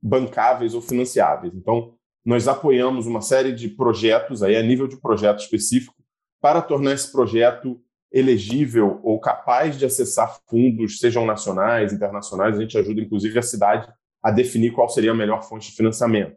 bancáveis 0.00 0.74
ou 0.74 0.80
financiáveis. 0.80 1.54
Então, 1.54 1.94
nós 2.24 2.46
apoiamos 2.48 3.06
uma 3.06 3.20
série 3.20 3.52
de 3.52 3.68
projetos 3.68 4.42
aí 4.42 4.56
a 4.56 4.62
nível 4.62 4.86
de 4.86 4.96
projeto 4.96 5.40
específico 5.40 5.94
para 6.40 6.62
tornar 6.62 6.92
esse 6.92 7.10
projeto 7.10 7.80
elegível 8.12 9.00
ou 9.02 9.18
capaz 9.18 9.76
de 9.76 9.84
acessar 9.84 10.38
fundos, 10.46 10.98
sejam 10.98 11.26
nacionais, 11.26 11.92
internacionais. 11.92 12.56
A 12.56 12.60
gente 12.60 12.78
ajuda, 12.78 13.00
inclusive, 13.00 13.38
a 13.38 13.42
cidade 13.42 13.92
a 14.22 14.30
definir 14.30 14.72
qual 14.72 14.88
seria 14.88 15.10
a 15.10 15.14
melhor 15.14 15.42
fonte 15.42 15.70
de 15.70 15.76
financiamento. 15.76 16.36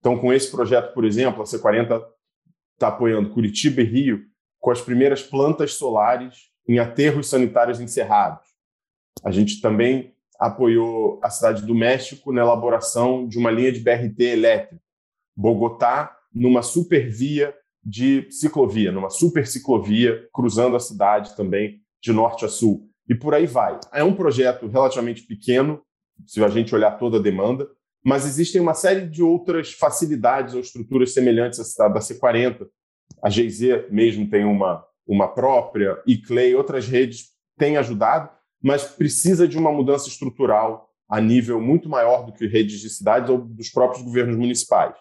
Então, 0.00 0.18
com 0.18 0.32
esse 0.32 0.50
projeto, 0.50 0.92
por 0.94 1.04
exemplo, 1.04 1.42
a 1.42 1.44
C40 1.44 2.02
está 2.74 2.88
apoiando 2.88 3.30
Curitiba 3.30 3.80
e 3.80 3.84
Rio 3.84 4.24
com 4.60 4.70
as 4.70 4.80
primeiras 4.80 5.22
plantas 5.22 5.74
solares 5.74 6.48
em 6.68 6.78
aterros 6.78 7.28
sanitários 7.28 7.80
encerrados. 7.80 8.46
A 9.24 9.30
gente 9.30 9.60
também 9.60 10.14
apoiou 10.38 11.20
a 11.22 11.30
cidade 11.30 11.66
do 11.66 11.74
México 11.74 12.32
na 12.32 12.42
elaboração 12.42 13.26
de 13.26 13.38
uma 13.38 13.50
linha 13.50 13.72
de 13.72 13.80
BRT 13.80 14.20
elétrico. 14.20 14.82
Bogotá 15.36 16.16
numa 16.32 16.62
supervia 16.62 17.54
de 17.82 18.30
ciclovia, 18.30 18.92
numa 18.92 19.10
super 19.10 19.46
ciclovia 19.46 20.28
cruzando 20.32 20.76
a 20.76 20.80
cidade 20.80 21.34
também 21.34 21.80
de 22.00 22.12
norte 22.12 22.44
a 22.44 22.48
sul. 22.48 22.88
E 23.08 23.14
por 23.14 23.34
aí 23.34 23.46
vai. 23.46 23.80
É 23.92 24.04
um 24.04 24.14
projeto 24.14 24.66
relativamente 24.66 25.22
pequeno, 25.22 25.82
se 26.26 26.42
a 26.44 26.48
gente 26.48 26.74
olhar 26.74 26.92
toda 26.98 27.16
a 27.16 27.22
demanda, 27.22 27.66
mas 28.04 28.24
existem 28.24 28.60
uma 28.60 28.74
série 28.74 29.06
de 29.06 29.22
outras 29.22 29.72
facilidades 29.72 30.54
ou 30.54 30.60
estruturas 30.60 31.12
semelhantes 31.12 31.78
à 31.80 31.88
da 31.88 32.00
C40. 32.00 32.66
A 33.22 33.28
GZ 33.28 33.90
mesmo 33.90 34.28
tem 34.28 34.44
uma, 34.44 34.84
uma 35.06 35.28
própria, 35.28 36.00
e 36.06 36.16
Clay, 36.16 36.54
outras 36.54 36.86
redes 36.86 37.30
têm 37.58 37.76
ajudado, 37.76 38.30
mas 38.62 38.84
precisa 38.84 39.46
de 39.46 39.58
uma 39.58 39.72
mudança 39.72 40.08
estrutural 40.08 40.88
a 41.08 41.20
nível 41.20 41.60
muito 41.60 41.88
maior 41.88 42.26
do 42.26 42.32
que 42.32 42.46
redes 42.46 42.80
de 42.80 42.90
cidades 42.90 43.30
ou 43.30 43.38
dos 43.38 43.70
próprios 43.70 44.02
governos 44.02 44.36
municipais. 44.36 44.94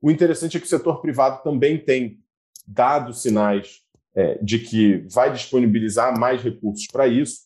O 0.00 0.10
interessante 0.10 0.56
é 0.56 0.60
que 0.60 0.66
o 0.66 0.68
setor 0.68 1.00
privado 1.00 1.42
também 1.44 1.78
tem 1.78 2.18
dado 2.66 3.14
sinais 3.14 3.80
é, 4.14 4.38
de 4.42 4.58
que 4.58 5.06
vai 5.08 5.32
disponibilizar 5.32 6.18
mais 6.18 6.42
recursos 6.42 6.86
para 6.90 7.06
isso. 7.06 7.42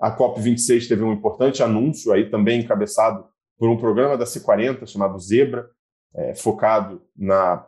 A 0.00 0.16
COP26 0.16 0.88
teve 0.88 1.02
um 1.02 1.12
importante 1.12 1.62
anúncio, 1.62 2.12
aí 2.12 2.30
também 2.30 2.60
encabeçado 2.60 3.26
por 3.58 3.68
um 3.68 3.76
programa 3.76 4.16
da 4.16 4.24
C40 4.24 4.86
chamado 4.86 5.18
Zebra, 5.18 5.68
é, 6.14 6.34
focado 6.34 7.02
na 7.16 7.66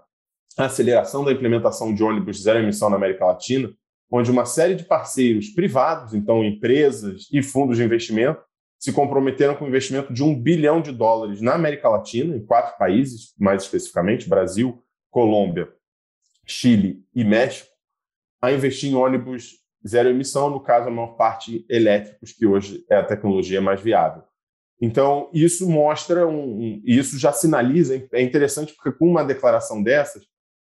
aceleração 0.56 1.24
da 1.24 1.32
implementação 1.32 1.94
de 1.94 2.02
ônibus 2.02 2.42
zero 2.42 2.58
emissão 2.58 2.90
na 2.90 2.96
América 2.96 3.26
Latina, 3.26 3.72
onde 4.10 4.30
uma 4.30 4.44
série 4.44 4.74
de 4.74 4.84
parceiros 4.84 5.50
privados, 5.50 6.14
então 6.14 6.44
empresas 6.44 7.28
e 7.32 7.42
fundos 7.42 7.76
de 7.76 7.84
investimento, 7.84 8.40
se 8.78 8.92
comprometeram 8.92 9.56
com 9.56 9.64
um 9.64 9.68
investimento 9.68 10.12
de 10.12 10.22
um 10.22 10.40
bilhão 10.40 10.80
de 10.80 10.92
dólares 10.92 11.40
na 11.40 11.54
América 11.54 11.88
Latina, 11.88 12.36
em 12.36 12.44
quatro 12.44 12.78
países, 12.78 13.34
mais 13.38 13.64
especificamente, 13.64 14.28
Brasil, 14.28 14.82
Colômbia, 15.10 15.68
Chile 16.46 17.04
e 17.14 17.24
México, 17.24 17.68
a 18.40 18.52
investir 18.52 18.90
em 18.90 18.94
ônibus 18.94 19.56
zero 19.86 20.08
emissão, 20.08 20.48
no 20.48 20.60
caso, 20.60 20.88
a 20.88 20.90
maior 20.90 21.16
parte 21.16 21.66
elétricos, 21.68 22.32
que 22.32 22.46
hoje 22.46 22.84
é 22.88 22.96
a 22.96 23.04
tecnologia 23.04 23.60
mais 23.60 23.80
viável. 23.80 24.22
Então, 24.80 25.28
isso 25.32 25.68
mostra, 25.68 26.26
um, 26.26 26.60
um, 26.60 26.82
isso 26.84 27.18
já 27.18 27.32
sinaliza, 27.32 28.06
é 28.12 28.22
interessante 28.22 28.74
porque 28.74 28.96
com 28.96 29.08
uma 29.08 29.24
declaração 29.24 29.82
dessas, 29.82 30.22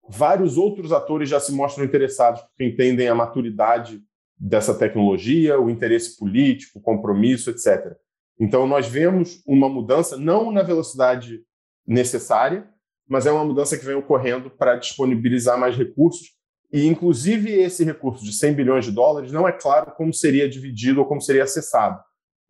vários 0.08 0.56
outros 0.56 0.92
atores 0.92 1.28
já 1.28 1.38
se 1.38 1.52
mostram 1.52 1.84
interessados, 1.84 2.40
porque 2.40 2.64
entendem 2.64 3.08
a 3.08 3.14
maturidade 3.14 4.02
dessa 4.38 4.74
tecnologia, 4.74 5.60
o 5.60 5.68
interesse 5.68 6.16
político, 6.16 6.78
o 6.78 6.82
compromisso, 6.82 7.50
etc. 7.50 7.94
Então, 8.38 8.66
nós 8.66 8.88
vemos 8.88 9.42
uma 9.46 9.68
mudança, 9.68 10.16
não 10.16 10.50
na 10.50 10.62
velocidade 10.62 11.42
necessária, 11.86 12.66
mas 13.06 13.26
é 13.26 13.32
uma 13.32 13.44
mudança 13.44 13.76
que 13.76 13.84
vem 13.84 13.96
ocorrendo 13.96 14.48
para 14.48 14.76
disponibilizar 14.76 15.58
mais 15.58 15.76
recursos. 15.76 16.28
E, 16.72 16.86
inclusive, 16.86 17.52
esse 17.52 17.84
recurso 17.84 18.24
de 18.24 18.32
100 18.32 18.54
bilhões 18.54 18.84
de 18.84 18.92
dólares 18.92 19.30
não 19.30 19.46
é 19.46 19.52
claro 19.52 19.92
como 19.96 20.14
seria 20.14 20.48
dividido 20.48 21.00
ou 21.00 21.06
como 21.06 21.20
seria 21.20 21.42
acessado. 21.42 22.00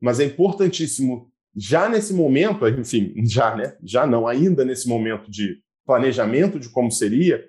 Mas 0.00 0.20
é 0.20 0.24
importantíssimo, 0.24 1.32
já 1.56 1.88
nesse 1.88 2.12
momento, 2.14 2.66
enfim, 2.68 3.12
já, 3.26 3.54
né? 3.54 3.76
Já 3.82 4.06
não, 4.06 4.26
ainda 4.26 4.64
nesse 4.64 4.88
momento 4.88 5.30
de 5.30 5.60
planejamento 5.84 6.58
de 6.58 6.68
como 6.68 6.90
seria, 6.90 7.44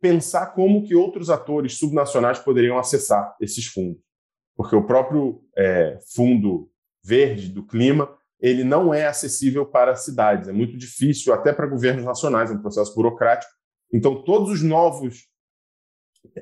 pensar 0.00 0.46
como 0.54 0.86
que 0.86 0.94
outros 0.94 1.28
atores 1.28 1.76
subnacionais 1.76 2.38
poderiam 2.38 2.78
acessar 2.78 3.36
esses 3.40 3.66
fundos. 3.66 4.00
Porque 4.56 4.74
o 4.74 4.86
próprio 4.86 5.42
é, 5.56 5.98
fundo 6.14 6.70
verde 7.04 7.48
do 7.48 7.66
clima, 7.66 8.16
ele 8.40 8.64
não 8.64 8.94
é 8.94 9.06
acessível 9.06 9.66
para 9.66 9.96
cidades, 9.96 10.48
é 10.48 10.52
muito 10.52 10.76
difícil 10.76 11.32
até 11.32 11.52
para 11.52 11.66
governos 11.66 12.04
nacionais, 12.04 12.50
é 12.50 12.54
um 12.54 12.62
processo 12.62 12.94
burocrático. 12.94 13.52
Então, 13.92 14.22
todos 14.22 14.50
os 14.50 14.62
novos, 14.62 15.26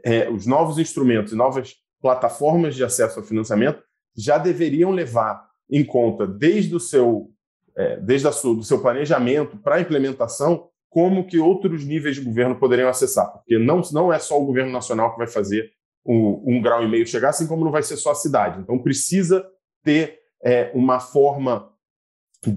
é, 0.04 0.28
os 0.28 0.46
novos 0.46 0.78
instrumentos 0.78 1.32
e 1.32 1.36
novas 1.36 1.74
plataformas 2.00 2.76
de 2.76 2.84
acesso 2.84 3.18
ao 3.18 3.24
financiamento 3.24 3.82
já 4.16 4.38
deveriam 4.38 4.90
levar 4.90 5.47
em 5.70 5.84
conta, 5.84 6.26
desde 6.26 6.74
o 6.74 6.80
seu, 6.80 7.30
é, 7.76 7.96
desde 7.98 8.26
a 8.28 8.32
sua, 8.32 8.54
do 8.54 8.62
seu 8.62 8.80
planejamento 8.80 9.56
para 9.58 9.76
a 9.76 9.80
implementação, 9.80 10.68
como 10.88 11.26
que 11.26 11.38
outros 11.38 11.84
níveis 11.84 12.16
de 12.16 12.22
governo 12.22 12.56
poderiam 12.56 12.88
acessar, 12.88 13.30
porque 13.32 13.58
não, 13.58 13.82
não 13.92 14.12
é 14.12 14.18
só 14.18 14.40
o 14.40 14.46
governo 14.46 14.72
nacional 14.72 15.12
que 15.12 15.18
vai 15.18 15.26
fazer 15.26 15.70
um, 16.04 16.42
um 16.46 16.62
grau 16.62 16.82
e 16.82 16.88
meio 16.88 17.06
chegar, 17.06 17.30
assim 17.30 17.46
como 17.46 17.64
não 17.64 17.70
vai 17.70 17.82
ser 17.82 17.96
só 17.96 18.12
a 18.12 18.14
cidade. 18.14 18.60
Então 18.60 18.78
precisa 18.78 19.44
ter 19.84 20.18
é, 20.42 20.70
uma 20.74 21.00
forma 21.00 21.70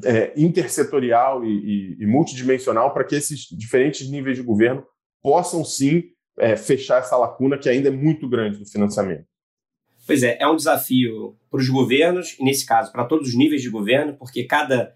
é, 0.06 0.34
intersetorial 0.38 1.44
e, 1.44 1.50
e, 1.50 2.04
e, 2.04 2.06
multidimensional 2.06 2.94
para 2.94 3.04
que 3.04 3.16
esses 3.16 3.48
diferentes 3.52 4.10
níveis 4.10 4.38
de 4.38 4.44
governo 4.44 4.86
possam 5.22 5.66
sim 5.66 6.04
é, 6.38 6.56
fechar 6.56 7.00
essa 7.00 7.18
lacuna 7.18 7.58
que 7.58 7.68
ainda 7.68 7.90
é 7.90 7.92
muito 7.92 8.30
grande 8.30 8.58
do 8.58 8.66
financiamento. 8.66 9.26
Pois 10.06 10.24
é, 10.24 10.38
é 10.40 10.48
um 10.48 10.56
desafio 10.56 11.36
para 11.50 11.60
os 11.60 11.70
governos, 11.70 12.36
e 12.40 12.44
nesse 12.44 12.66
caso 12.66 12.92
para 12.92 13.06
todos 13.06 13.30
os 13.30 13.36
níveis 13.36 13.62
de 13.62 13.70
governo, 13.70 14.16
porque 14.18 14.44
cada 14.44 14.96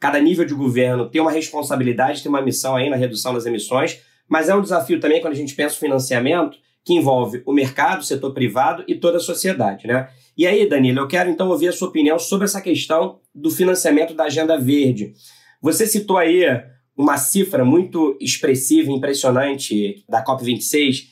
cada 0.00 0.20
nível 0.20 0.44
de 0.44 0.54
governo 0.54 1.10
tem 1.10 1.20
uma 1.20 1.30
responsabilidade, 1.30 2.22
tem 2.22 2.30
uma 2.30 2.40
missão 2.40 2.76
aí 2.76 2.88
na 2.88 2.96
redução 2.96 3.34
das 3.34 3.46
emissões, 3.46 4.00
mas 4.28 4.48
é 4.48 4.54
um 4.54 4.62
desafio 4.62 5.00
também 5.00 5.20
quando 5.20 5.32
a 5.32 5.36
gente 5.36 5.54
pensa 5.54 5.74
o 5.74 5.78
financiamento 5.78 6.56
que 6.84 6.94
envolve 6.94 7.42
o 7.44 7.52
mercado, 7.52 8.00
o 8.00 8.04
setor 8.04 8.32
privado 8.32 8.84
e 8.86 8.94
toda 8.94 9.16
a 9.16 9.20
sociedade, 9.20 9.86
né? 9.86 10.08
E 10.36 10.46
aí, 10.46 10.68
Danilo, 10.68 11.00
eu 11.00 11.08
quero 11.08 11.28
então 11.28 11.48
ouvir 11.48 11.68
a 11.68 11.72
sua 11.72 11.88
opinião 11.88 12.18
sobre 12.18 12.44
essa 12.44 12.60
questão 12.60 13.18
do 13.34 13.50
financiamento 13.50 14.14
da 14.14 14.24
agenda 14.24 14.56
verde. 14.56 15.12
Você 15.60 15.86
citou 15.86 16.16
aí 16.16 16.44
uma 16.96 17.16
cifra 17.16 17.64
muito 17.64 18.16
expressiva 18.20 18.90
impressionante 18.90 20.04
da 20.08 20.24
COP26, 20.24 21.08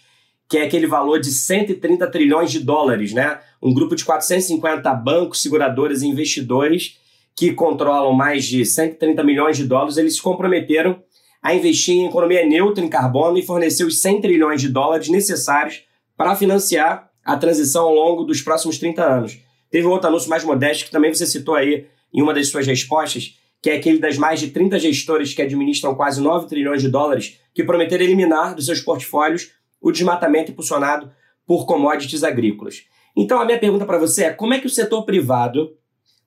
que 0.49 0.59
é 0.59 0.62
aquele 0.64 0.86
valor 0.86 1.20
de 1.20 1.30
130 1.30 2.07
trilhões 2.11 2.51
de 2.51 2.61
dólares, 2.61 3.12
né? 3.12 3.40
Um 3.62 3.74
grupo 3.74 3.97
de 3.97 4.05
450 4.05 4.92
bancos, 4.94 5.42
seguradoras 5.42 6.03
e 6.03 6.07
investidores 6.07 6.99
que 7.34 7.53
controlam 7.53 8.12
mais 8.12 8.44
de 8.44 8.64
130 8.64 9.22
milhões 9.22 9.57
de 9.57 9.64
dólares, 9.64 9.97
eles 9.97 10.16
se 10.16 10.22
comprometeram 10.22 11.03
a 11.42 11.55
investir 11.55 11.94
em 11.94 12.07
economia 12.07 12.47
neutra 12.47 12.82
em 12.84 12.88
carbono 12.88 13.38
e 13.38 13.42
fornecer 13.42 13.84
os 13.84 14.01
100 14.01 14.20
trilhões 14.22 14.61
de 14.61 14.68
dólares 14.68 15.09
necessários 15.09 15.82
para 16.16 16.34
financiar 16.34 17.11
a 17.24 17.36
transição 17.36 17.84
ao 17.84 17.94
longo 17.94 18.24
dos 18.24 18.40
próximos 18.40 18.78
30 18.78 19.05
anos. 19.05 19.38
Teve 19.70 19.86
um 19.86 19.90
outro 19.90 20.09
anúncio 20.09 20.30
mais 20.30 20.44
modesto 20.44 20.86
que 20.86 20.90
também 20.90 21.12
você 21.12 21.26
citou 21.26 21.55
aí 21.55 21.86
em 22.14 22.22
uma 22.22 22.32
das 22.32 22.49
suas 22.49 22.66
respostas, 22.66 23.36
que 23.61 23.68
é 23.68 23.76
aquele 23.76 23.99
das 23.99 24.16
mais 24.16 24.40
de 24.40 24.51
30 24.51 24.78
gestores 24.78 25.34
que 25.34 25.42
administram 25.42 25.94
quase 25.94 26.20
9 26.20 26.49
trilhões 26.49 26.80
de 26.80 26.88
dólares, 26.88 27.38
que 27.55 27.64
prometeram 27.64 28.05
eliminar 28.05 28.55
dos 28.55 28.66
seus 28.66 28.80
portfólios 28.80 29.51
o 29.81 29.93
desmatamento 29.93 30.51
impulsionado 30.51 31.11
por 31.47 31.66
commodities 31.66 32.24
agrícolas. 32.24 32.85
Então, 33.16 33.41
a 33.41 33.45
minha 33.45 33.59
pergunta 33.59 33.87
para 33.87 33.99
você 33.99 34.24
é: 34.24 34.33
como 34.33 34.53
é 34.53 34.61
que 34.61 34.66
o 34.66 34.70
setor 34.70 35.05
privado 35.05 35.70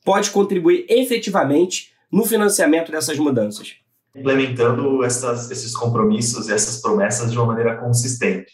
pode 0.04 0.32
contribuir 0.32 0.86
efetivamente 0.90 1.94
no 2.12 2.26
financiamento 2.26 2.92
dessas 2.92 3.20
mudanças? 3.20 3.76
Implementando 4.16 5.04
essas, 5.04 5.52
esses 5.52 5.76
compromissos 5.76 6.50
e 6.50 6.54
essas 6.54 6.82
promessas 6.82 7.32
de 7.32 7.38
uma 7.38 7.46
maneira 7.46 7.78
consistente. 7.78 8.54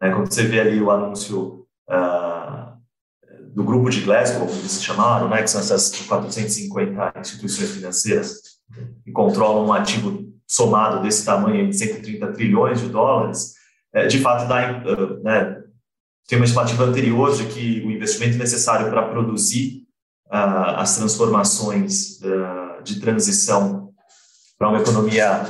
Né? 0.00 0.10
Quando 0.10 0.32
você 0.32 0.44
vê 0.44 0.60
ali 0.60 0.80
o 0.80 0.90
anúncio 0.90 1.66
uh, 1.90 2.74
do 3.54 3.62
grupo 3.62 3.90
de 3.90 4.00
Glasgow, 4.00 4.46
como 4.46 4.58
eles 4.58 4.72
se 4.72 4.82
chamaram, 4.82 5.28
né? 5.28 5.42
que 5.42 5.50
são 5.50 5.60
essas 5.60 5.90
450 6.06 7.20
instituições 7.20 7.70
financeiras 7.70 8.54
que 9.04 9.12
controlam 9.12 9.66
um 9.66 9.72
ativo 9.72 10.24
somado 10.46 11.02
desse 11.02 11.24
tamanho 11.24 11.68
de 11.68 11.76
130 11.76 12.32
trilhões 12.32 12.80
de 12.80 12.88
dólares, 12.88 13.53
de 14.08 14.18
fato 14.18 14.48
dá, 14.48 14.82
uh, 14.84 15.22
né, 15.22 15.62
tem 16.26 16.38
uma 16.38 16.44
estimativa 16.44 16.84
anterior 16.84 17.36
de 17.36 17.44
que 17.46 17.82
o 17.86 17.90
investimento 17.90 18.38
necessário 18.38 18.90
para 18.90 19.08
produzir 19.08 19.84
uh, 20.26 20.76
as 20.76 20.96
transformações 20.96 22.20
uh, 22.22 22.82
de 22.82 23.00
transição 23.00 23.90
para 24.58 24.68
uma 24.68 24.80
economia 24.80 25.42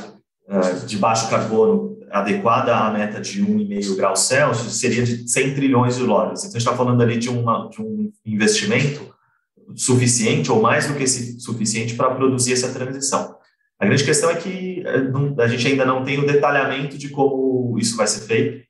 uh, 0.49 0.87
de 0.87 0.97
baixo 0.99 1.31
carbono 1.31 1.95
adequada 2.11 2.77
à 2.77 2.93
meta 2.93 3.21
de 3.21 3.45
1,5 3.45 3.97
graus 3.97 4.21
Celsius 4.21 4.77
seria 4.77 5.03
de 5.03 5.29
100 5.29 5.55
trilhões 5.55 5.97
de 5.97 6.07
dólares. 6.07 6.41
Então, 6.41 6.57
a 6.57 6.59
gente 6.59 6.69
está 6.69 6.77
falando 6.77 7.03
ali 7.03 7.19
de, 7.19 7.29
uma, 7.29 7.69
de 7.69 7.83
um 7.83 8.11
investimento 8.25 9.13
suficiente 9.75 10.51
ou 10.51 10.61
mais 10.61 10.87
do 10.87 10.95
que 10.95 11.07
suficiente 11.07 11.95
para 11.95 12.15
produzir 12.15 12.53
essa 12.53 12.73
transição. 12.73 13.37
A 13.79 13.87
grande 13.87 14.05
questão 14.05 14.31
é 14.31 14.37
que 14.37 14.83
não, 15.12 15.35
a 15.39 15.49
gente 15.49 15.66
ainda 15.66 15.85
não 15.85 16.05
tem 16.05 16.18
o 16.18 16.27
detalhamento 16.27 16.97
de 16.97 17.09
como 17.09 17.79
isso 17.79 17.97
vai 17.97 18.07
ser 18.07 18.27
feito, 18.27 18.64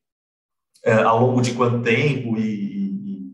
uh, 0.86 1.06
ao 1.06 1.20
longo 1.20 1.40
de 1.40 1.52
quanto 1.52 1.82
tempo 1.82 2.36
e, 2.36 2.42
e 2.42 3.32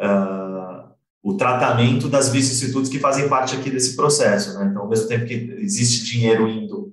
uh, 0.00 0.88
o 1.22 1.36
tratamento 1.36 2.08
das 2.08 2.28
vicissitudes 2.28 2.90
que 2.90 2.98
fazem 2.98 3.28
parte 3.28 3.56
aqui 3.56 3.70
desse 3.70 3.96
processo. 3.96 4.58
Né? 4.58 4.68
Então, 4.70 4.82
ao 4.82 4.88
mesmo 4.88 5.08
tempo 5.08 5.26
que 5.26 5.34
existe 5.58 6.04
dinheiro 6.04 6.48
indo 6.48 6.92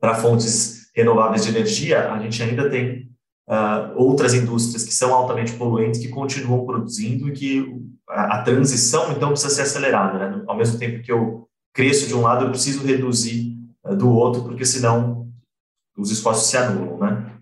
para 0.00 0.14
fontes 0.14 0.90
renováveis 0.94 1.44
de 1.44 1.50
energia, 1.50 2.12
a 2.12 2.18
gente 2.20 2.42
ainda 2.42 2.68
tem 2.70 3.10
uh, 3.48 3.92
outras 3.96 4.34
indústrias 4.34 4.84
que 4.84 4.94
são 4.94 5.14
altamente 5.14 5.52
poluentes 5.52 6.00
que 6.00 6.08
continuam 6.08 6.64
produzindo 6.64 7.28
e 7.28 7.32
que 7.32 7.80
a, 8.08 8.38
a 8.38 8.42
transição, 8.42 9.12
então, 9.12 9.30
precisa 9.30 9.54
ser 9.54 9.62
acelerada. 9.62 10.18
Né? 10.18 10.44
Ao 10.46 10.56
mesmo 10.56 10.78
tempo 10.78 11.02
que 11.02 11.10
eu 11.10 11.48
cresço 11.76 12.08
de 12.08 12.14
um 12.14 12.22
lado, 12.22 12.46
eu 12.46 12.50
preciso 12.50 12.84
reduzir 12.84 13.54
uh, 13.84 13.94
do 13.94 14.08
outro, 14.08 14.42
porque 14.42 14.64
senão 14.64 15.30
os 15.96 16.10
esforços 16.10 16.48
se 16.48 16.56
anulam. 16.56 16.98
Né? 16.98 17.32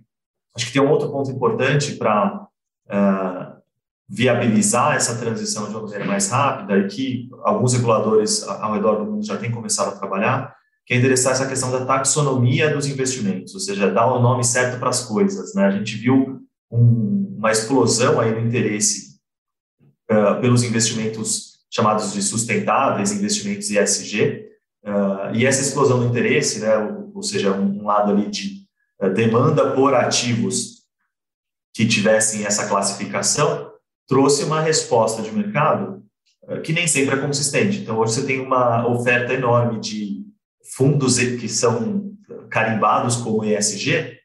Acho 0.57 0.67
que 0.67 0.73
tem 0.73 0.83
um 0.83 0.91
outro 0.91 1.09
ponto 1.11 1.31
importante 1.31 1.93
para 1.95 2.49
uh, 2.89 3.63
viabilizar 4.09 4.97
essa 4.97 5.17
transição 5.17 5.69
de 5.69 5.71
uma 5.71 5.83
maneira 5.83 6.05
mais 6.05 6.29
rápida 6.29 6.77
e 6.79 6.89
que 6.89 7.31
alguns 7.45 7.75
reguladores 7.75 8.43
ao 8.43 8.75
redor 8.75 8.97
do 8.97 9.11
mundo 9.11 9.25
já 9.25 9.37
têm 9.37 9.53
começado 9.53 9.95
a 9.95 9.99
trabalhar, 9.99 10.53
que 10.85 10.95
é 10.95 10.97
endereçar 10.97 11.33
essa 11.33 11.47
questão 11.47 11.71
da 11.71 11.87
taxonomia 11.87 12.75
dos 12.75 12.87
investimentos, 12.87 13.55
ou 13.55 13.61
seja, 13.61 13.91
dar 13.91 14.13
o 14.13 14.21
nome 14.21 14.45
certo 14.45 14.81
para 14.81 14.91
as 14.91 15.05
coisas. 15.05 15.55
Né? 15.55 15.65
A 15.65 15.71
gente 15.71 15.97
viu 15.97 16.41
um, 16.71 17.37
uma 17.39 17.53
explosão 17.53 18.21
aí 18.21 18.33
no 18.33 18.47
interesse 18.47 19.21
uh, 20.11 20.41
pelos 20.41 20.65
investimentos 20.65 21.54
chamados 21.75 22.13
de 22.13 22.23
sustentáveis, 22.23 23.13
investimentos 23.13 23.71
ESG, 23.71 24.45
Uh, 24.85 25.35
e 25.35 25.47
essa 25.47 25.63
explosão 25.63 25.99
do 25.99 26.07
interesse, 26.07 26.61
né, 26.61 26.77
ou, 26.77 27.11
ou 27.15 27.23
seja, 27.23 27.53
um, 27.53 27.81
um, 27.81 27.87
lado 27.87 28.13
ali 28.13 28.29
de 28.29 28.67
uh, 29.01 29.09
demanda 29.09 29.73
por 29.73 29.95
ativos 29.95 30.85
que 31.73 31.89
tivessem 31.89 32.45
essa 32.45 32.69
classificação, 32.69 33.73
trouxe 34.07 34.45
uma 34.45 34.61
resposta 34.61 35.23
de 35.23 35.33
mercado 35.33 36.05
uh, 36.43 36.61
que 36.61 36.75
nem 36.75 36.87
sempre 36.87 37.15
é 37.15 37.19
consistente. 37.19 37.79
Então, 37.79 37.99
hoje 37.99 38.13
você 38.13 38.27
tem 38.27 38.41
uma 38.41 38.87
oferta 38.87 39.33
enorme 39.33 39.81
de 39.81 40.23
fundos 40.77 41.19
que 41.19 41.49
são 41.49 42.13
carimbados 42.51 43.17
como 43.17 43.43
ESG, 43.43 44.19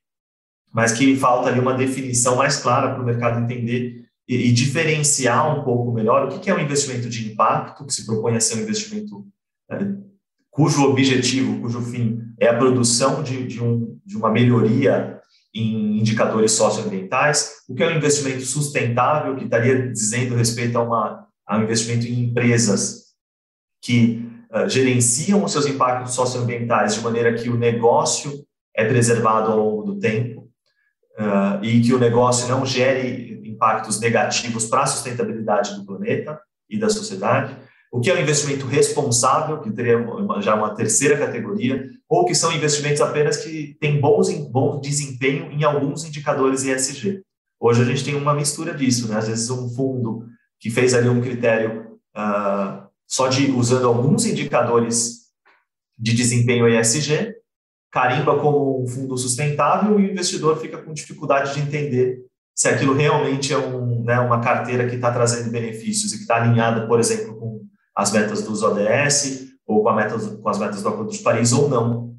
mas 0.73 0.91
que 0.91 1.15
falta 1.15 1.47
ali 1.47 1.59
uma 1.59 1.73
definição 1.73 2.35
mais 2.35 2.57
clara 2.57 2.93
para 2.93 3.01
o 3.01 3.05
mercado 3.05 3.39
entender 3.39 4.08
e, 4.29 4.49
e, 4.49 4.51
diferenciar 4.51 5.59
um 5.59 5.63
pouco 5.63 5.91
melhor 5.91 6.27
o 6.27 6.29
que, 6.29 6.39
que 6.39 6.49
é 6.51 6.55
um 6.55 6.59
investimento 6.59 7.09
de 7.09 7.31
impacto, 7.31 7.83
que 7.83 7.93
se 7.93 8.05
propõe 8.05 8.35
a 8.35 8.39
ser 8.39 8.59
um 8.59 8.61
investimento 8.61 9.27
cujo 10.51 10.83
objetivo, 10.83 11.59
cujo 11.61 11.81
fim 11.81 12.21
é 12.39 12.47
a 12.47 12.57
produção 12.57 13.23
de, 13.23 13.47
de, 13.47 13.63
um, 13.63 13.99
de 14.05 14.15
uma 14.15 14.29
melhoria 14.29 15.19
em 15.53 15.97
indicadores 15.97 16.51
socioambientais, 16.51 17.63
o 17.67 17.73
que 17.73 17.81
é 17.81 17.87
um 17.87 17.97
investimento 17.97 18.41
sustentável, 18.41 19.35
que 19.35 19.45
estaria 19.45 19.91
dizendo 19.91 20.35
respeito 20.35 20.77
a, 20.77 20.83
uma, 20.83 21.27
a 21.47 21.57
um 21.57 21.63
investimento 21.63 22.05
em 22.05 22.25
empresas 22.25 23.05
que 23.81 24.29
uh, 24.53 24.69
gerenciam 24.69 25.43
os 25.43 25.51
seus 25.51 25.65
impactos 25.65 26.13
socioambientais 26.13 26.93
de 26.93 27.01
maneira 27.01 27.33
que 27.33 27.49
o 27.49 27.57
negócio 27.57 28.45
é 28.75 28.85
preservado 28.85 29.51
ao 29.51 29.57
longo 29.57 29.83
do 29.83 29.99
tempo 29.99 30.49
uh, 31.17 31.63
e 31.63 31.81
que 31.81 31.93
o 31.93 31.99
negócio 31.99 32.47
não 32.47 32.65
gere 32.65 33.38
impactos 33.59 33.99
negativos 33.99 34.65
para 34.65 34.83
a 34.83 34.87
sustentabilidade 34.87 35.75
do 35.75 35.85
planeta 35.85 36.39
e 36.69 36.79
da 36.79 36.89
sociedade 36.89 37.55
o 37.91 37.99
que 37.99 38.09
é 38.09 38.13
um 38.13 38.21
investimento 38.21 38.67
responsável, 38.67 39.61
que 39.61 39.71
teria 39.71 39.97
já 40.41 40.53
uma 40.53 40.75
terceira 40.75 41.17
categoria, 41.17 41.89
ou 42.07 42.25
que 42.25 42.35
são 42.35 42.51
investimentos 42.51 43.01
apenas 43.01 43.37
que 43.37 43.75
têm 43.79 43.99
bons, 43.99 44.29
bom 44.49 44.79
desempenho 44.79 45.51
em 45.51 45.63
alguns 45.63 46.05
indicadores 46.05 46.63
ESG. 46.63 47.23
Hoje 47.59 47.81
a 47.81 47.85
gente 47.85 48.05
tem 48.05 48.15
uma 48.15 48.33
mistura 48.33 48.73
disso, 48.73 49.07
né? 49.07 49.17
Às 49.17 49.27
vezes 49.27 49.49
um 49.49 49.67
fundo 49.69 50.25
que 50.59 50.69
fez 50.69 50.93
ali 50.93 51.09
um 51.09 51.21
critério 51.21 51.97
uh, 52.15 52.87
só 53.07 53.27
de 53.27 53.51
usando 53.51 53.87
alguns 53.87 54.25
indicadores 54.25 55.29
de 55.97 56.13
desempenho 56.13 56.67
ESG, 56.67 57.33
carimba 57.91 58.39
como 58.39 58.83
um 58.83 58.87
fundo 58.87 59.17
sustentável 59.17 59.99
e 59.99 60.05
o 60.05 60.11
investidor 60.11 60.57
fica 60.59 60.77
com 60.77 60.93
dificuldade 60.93 61.55
de 61.55 61.61
entender 61.61 62.23
se 62.59 62.67
aquilo 62.67 62.93
realmente 62.93 63.53
é 63.53 63.57
um, 63.57 64.03
né, 64.03 64.19
uma 64.19 64.41
carteira 64.41 64.85
que 64.85 64.95
está 64.95 65.13
trazendo 65.13 65.49
benefícios 65.49 66.11
e 66.11 66.17
que 66.17 66.23
está 66.23 66.35
alinhada, 66.35 66.85
por 66.87 66.99
exemplo, 66.99 67.39
com 67.39 67.65
as 67.95 68.11
metas 68.11 68.43
dos 68.43 68.61
ODS 68.61 69.47
ou 69.65 69.81
com, 69.81 69.93
meta, 69.93 70.19
com 70.19 70.49
as 70.49 70.59
metas 70.59 70.83
do 70.83 70.89
Acordo 70.89 71.09
de 71.09 71.19
Paris 71.19 71.53
ou 71.53 71.69
não, 71.69 72.13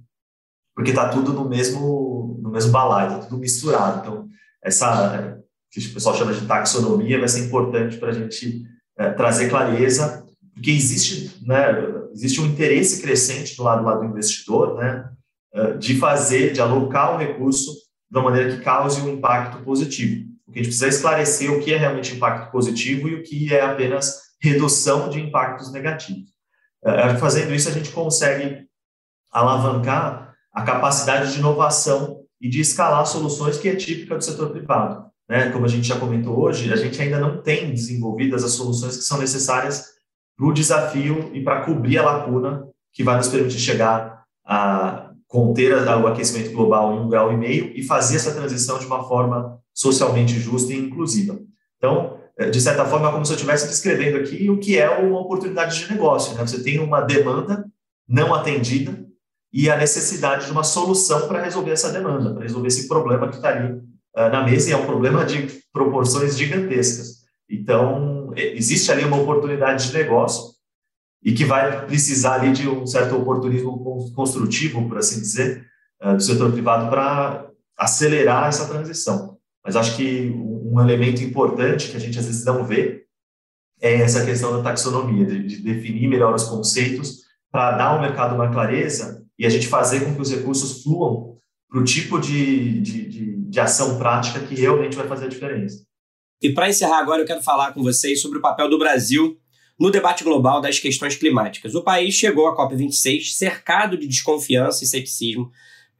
porque 0.74 0.92
está 0.92 1.10
tudo 1.10 1.34
no 1.34 1.46
mesmo, 1.46 2.40
no 2.42 2.50
mesmo 2.50 2.72
balaio, 2.72 3.08
está 3.08 3.26
tudo 3.26 3.36
misturado. 3.36 4.00
Então, 4.00 4.28
essa 4.64 5.38
que 5.70 5.78
o 5.78 5.92
pessoal 5.92 6.16
chama 6.16 6.32
de 6.32 6.46
taxonomia 6.46 7.18
vai 7.18 7.28
ser 7.28 7.44
importante 7.44 7.98
para 7.98 8.08
a 8.08 8.14
gente 8.14 8.62
é, 8.96 9.10
trazer 9.10 9.50
clareza, 9.50 10.26
porque 10.54 10.70
existe, 10.70 11.38
né, 11.46 11.66
existe 12.14 12.40
um 12.40 12.46
interesse 12.46 13.02
crescente 13.02 13.54
do 13.58 13.62
lado, 13.62 13.84
lado 13.84 14.00
do 14.00 14.06
investidor, 14.06 14.76
né, 14.76 15.06
é, 15.52 15.72
de 15.74 15.98
fazer, 15.98 16.54
de 16.54 16.62
alocar 16.62 17.14
o 17.14 17.18
recurso 17.18 17.74
de 18.10 18.18
uma 18.18 18.30
maneira 18.30 18.56
que 18.56 18.62
cause 18.62 19.02
um 19.02 19.10
impacto 19.10 19.62
positivo. 19.62 20.29
O 20.50 20.52
que 20.52 20.58
a 20.58 20.62
gente 20.62 20.72
precisa 20.72 20.88
esclarecer 20.88 21.52
o 21.52 21.60
que 21.60 21.72
é 21.72 21.76
realmente 21.76 22.16
impacto 22.16 22.50
positivo 22.50 23.08
e 23.08 23.14
o 23.14 23.22
que 23.22 23.54
é 23.54 23.60
apenas 23.60 24.20
redução 24.42 25.08
de 25.08 25.20
impactos 25.20 25.70
negativos. 25.70 26.28
É, 26.84 27.16
fazendo 27.18 27.54
isso, 27.54 27.68
a 27.68 27.72
gente 27.72 27.90
consegue 27.90 28.66
alavancar 29.30 30.34
a 30.52 30.62
capacidade 30.62 31.32
de 31.32 31.38
inovação 31.38 32.24
e 32.40 32.48
de 32.48 32.60
escalar 32.60 33.06
soluções 33.06 33.58
que 33.58 33.68
é 33.68 33.76
típica 33.76 34.16
do 34.16 34.24
setor 34.24 34.50
privado. 34.50 35.08
Né? 35.28 35.50
Como 35.50 35.66
a 35.66 35.68
gente 35.68 35.86
já 35.86 36.00
comentou 36.00 36.36
hoje, 36.40 36.72
a 36.72 36.76
gente 36.76 37.00
ainda 37.00 37.20
não 37.20 37.40
tem 37.40 37.70
desenvolvidas 37.72 38.42
as 38.42 38.50
soluções 38.50 38.96
que 38.96 39.04
são 39.04 39.18
necessárias 39.18 39.84
para 40.36 40.46
o 40.48 40.52
desafio 40.52 41.30
e 41.32 41.44
para 41.44 41.64
cobrir 41.64 41.98
a 41.98 42.02
lacuna 42.02 42.66
que 42.92 43.04
vai 43.04 43.16
nos 43.16 43.28
permitir 43.28 43.60
chegar 43.60 44.24
a 44.44 45.12
conter 45.28 45.86
o 45.86 46.08
aquecimento 46.08 46.50
global 46.50 46.92
em 46.92 46.98
um 46.98 47.08
grau 47.08 47.32
e 47.32 47.36
meio 47.36 47.70
e 47.72 47.84
fazer 47.84 48.16
essa 48.16 48.34
transição 48.34 48.80
de 48.80 48.86
uma 48.86 49.04
forma 49.06 49.59
socialmente 49.80 50.38
justa 50.38 50.74
e 50.74 50.78
inclusiva. 50.78 51.40
Então, 51.78 52.18
é, 52.38 52.50
de 52.50 52.60
certa 52.60 52.84
forma, 52.84 53.08
é 53.08 53.12
como 53.12 53.24
se 53.24 53.32
eu 53.32 53.36
estivesse 53.36 53.66
descrevendo 53.66 54.18
aqui 54.18 54.50
o 54.50 54.58
que 54.58 54.78
é 54.78 54.90
uma 54.90 55.20
oportunidade 55.20 55.78
de 55.78 55.90
negócio. 55.90 56.34
Né? 56.34 56.46
Você 56.46 56.62
tem 56.62 56.78
uma 56.78 57.00
demanda 57.00 57.64
não 58.06 58.34
atendida 58.34 59.06
e 59.50 59.70
a 59.70 59.76
necessidade 59.76 60.44
de 60.44 60.52
uma 60.52 60.62
solução 60.62 61.26
para 61.26 61.42
resolver 61.42 61.70
essa 61.70 61.90
demanda, 61.90 62.34
para 62.34 62.42
resolver 62.42 62.68
esse 62.68 62.86
problema 62.86 63.28
que 63.28 63.36
está 63.36 63.48
ali 63.48 63.72
uh, 63.72 64.28
na 64.30 64.44
mesa, 64.44 64.68
e 64.68 64.72
é 64.72 64.76
um 64.76 64.84
problema 64.84 65.24
de 65.24 65.62
proporções 65.72 66.36
gigantescas. 66.36 67.20
Então, 67.48 68.32
existe 68.36 68.92
ali 68.92 69.04
uma 69.04 69.20
oportunidade 69.20 69.88
de 69.88 69.94
negócio 69.94 70.54
e 71.24 71.32
que 71.32 71.44
vai 71.44 71.86
precisar 71.86 72.34
ali 72.34 72.52
de 72.52 72.68
um 72.68 72.86
certo 72.86 73.16
oportunismo 73.16 74.12
construtivo, 74.14 74.86
por 74.88 74.98
assim 74.98 75.20
dizer, 75.20 75.66
uh, 76.02 76.14
do 76.14 76.22
setor 76.22 76.52
privado 76.52 76.90
para 76.90 77.48
acelerar 77.78 78.48
essa 78.48 78.68
transição. 78.68 79.39
Mas 79.64 79.76
acho 79.76 79.96
que 79.96 80.30
um 80.34 80.80
elemento 80.80 81.22
importante 81.22 81.90
que 81.90 81.96
a 81.96 82.00
gente 82.00 82.18
às 82.18 82.26
vezes 82.26 82.44
não 82.44 82.64
vê 82.64 83.04
é 83.80 83.94
essa 83.94 84.24
questão 84.24 84.56
da 84.56 84.62
taxonomia, 84.62 85.24
de, 85.24 85.42
de 85.46 85.56
definir 85.58 86.08
melhor 86.08 86.34
os 86.34 86.44
conceitos 86.44 87.20
para 87.50 87.72
dar 87.72 87.86
ao 87.86 88.00
mercado 88.00 88.34
uma 88.34 88.50
clareza 88.50 89.24
e 89.38 89.46
a 89.46 89.48
gente 89.48 89.66
fazer 89.66 90.04
com 90.04 90.14
que 90.14 90.20
os 90.20 90.30
recursos 90.30 90.82
fluam 90.82 91.36
para 91.68 91.80
o 91.80 91.84
tipo 91.84 92.18
de, 92.20 92.80
de, 92.80 93.08
de, 93.08 93.36
de 93.36 93.60
ação 93.60 93.98
prática 93.98 94.40
que 94.40 94.54
realmente 94.54 94.96
vai 94.96 95.06
fazer 95.06 95.26
a 95.26 95.28
diferença. 95.28 95.84
E 96.42 96.52
para 96.52 96.68
encerrar 96.68 96.98
agora, 96.98 97.22
eu 97.22 97.26
quero 97.26 97.42
falar 97.42 97.72
com 97.72 97.82
vocês 97.82 98.20
sobre 98.20 98.38
o 98.38 98.42
papel 98.42 98.68
do 98.68 98.78
Brasil 98.78 99.38
no 99.78 99.90
debate 99.90 100.24
global 100.24 100.60
das 100.60 100.78
questões 100.78 101.16
climáticas. 101.16 101.74
O 101.74 101.82
país 101.82 102.14
chegou 102.14 102.48
à 102.48 102.56
COP26 102.56 103.32
cercado 103.32 103.96
de 103.96 104.06
desconfiança 104.06 104.84
e 104.84 104.86
ceticismo, 104.86 105.50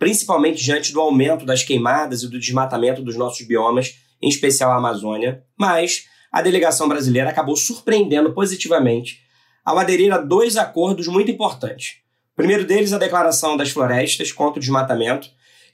principalmente 0.01 0.65
diante 0.65 0.95
do 0.95 1.01
aumento 1.01 1.45
das 1.45 1.63
queimadas 1.63 2.23
e 2.23 2.29
do 2.29 2.41
desmatamento 2.41 3.03
dos 3.03 3.17
nossos 3.17 3.47
biomas 3.47 3.97
em 4.21 4.31
especial 4.31 4.73
a 4.73 4.77
Amazônia, 4.77 5.45
mas 5.59 6.07
a 6.33 6.41
delegação 6.41 6.89
brasileira 6.89 7.29
acabou 7.29 7.55
surpreendendo 7.55 8.33
positivamente 8.33 9.21
ao 9.63 9.79
aderir 9.79 10.11
a 10.11 10.17
dois 10.17 10.57
acordos 10.57 11.07
muito 11.07 11.31
importantes. 11.31 11.97
O 12.33 12.37
primeiro 12.37 12.65
deles, 12.65 12.95
a 12.95 12.99
Declaração 12.99 13.59
das 13.59 13.69
Florestas 13.71 14.33
contra 14.33 14.57
o 14.57 14.61
Desmatamento, 14.61 15.29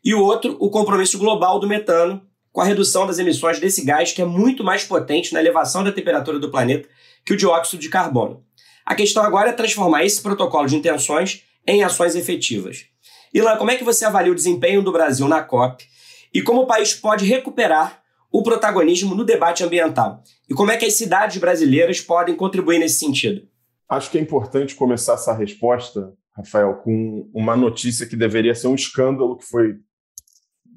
e 0.05 0.12
o 0.12 0.20
outro, 0.20 0.57
o 0.59 0.70
compromisso 0.70 1.18
global 1.18 1.61
do 1.61 1.68
metano, 1.68 2.20
com 2.53 2.61
a 2.61 2.64
redução 2.64 3.07
das 3.07 3.20
emissões 3.20 3.61
desse 3.61 3.85
gás 3.85 4.11
que 4.11 4.22
é 4.22 4.24
muito 4.24 4.64
mais 4.64 4.83
potente 4.83 5.33
na 5.33 5.41
elevação 5.41 5.85
da 5.85 5.93
temperatura 5.93 6.41
do 6.41 6.51
planeta 6.51 6.89
que 7.24 7.33
o 7.33 7.37
dióxido 7.37 7.81
de 7.81 7.89
carbono. 7.89 8.43
A 8.85 8.95
questão 8.95 9.22
agora 9.22 9.51
é 9.51 9.53
transformar 9.53 10.05
esse 10.05 10.20
protocolo 10.20 10.66
de 10.66 10.74
intenções 10.74 11.45
em 11.64 11.85
ações 11.85 12.16
efetivas. 12.16 12.87
Ilan, 13.33 13.57
como 13.57 13.70
é 13.70 13.77
que 13.77 13.85
você 13.85 14.05
avalia 14.05 14.33
o 14.33 14.35
desempenho 14.35 14.83
do 14.83 14.93
Brasil 14.93 15.29
na 15.29 15.43
COP 15.43 15.85
e 16.33 16.43
como 16.43 16.62
o 16.62 16.66
país 16.66 16.95
pode 16.95 17.24
recuperar 17.24 18.03
o 18.31 18.43
protagonismo 18.43 19.14
no 19.14 19.24
debate 19.24 19.64
ambiental? 19.64 20.22
E 20.49 20.55
como 20.55 20.70
é 20.70 20.77
que 20.77 20.85
as 20.85 20.95
cidades 20.95 21.39
brasileiras 21.39 22.01
podem 22.01 22.37
contribuir 22.37 22.79
nesse 22.79 22.99
sentido? 22.99 23.49
Acho 23.89 24.11
que 24.11 24.18
é 24.18 24.20
importante 24.20 24.74
começar 24.74 25.14
essa 25.14 25.33
resposta, 25.33 26.12
Rafael, 26.37 26.74
com 26.77 27.31
uma 27.33 27.57
notícia 27.57 28.07
que 28.07 28.16
deveria 28.16 28.55
ser 28.55 28.66
um 28.66 28.74
escândalo 28.74 29.37
que 29.37 29.45
foi 29.45 29.77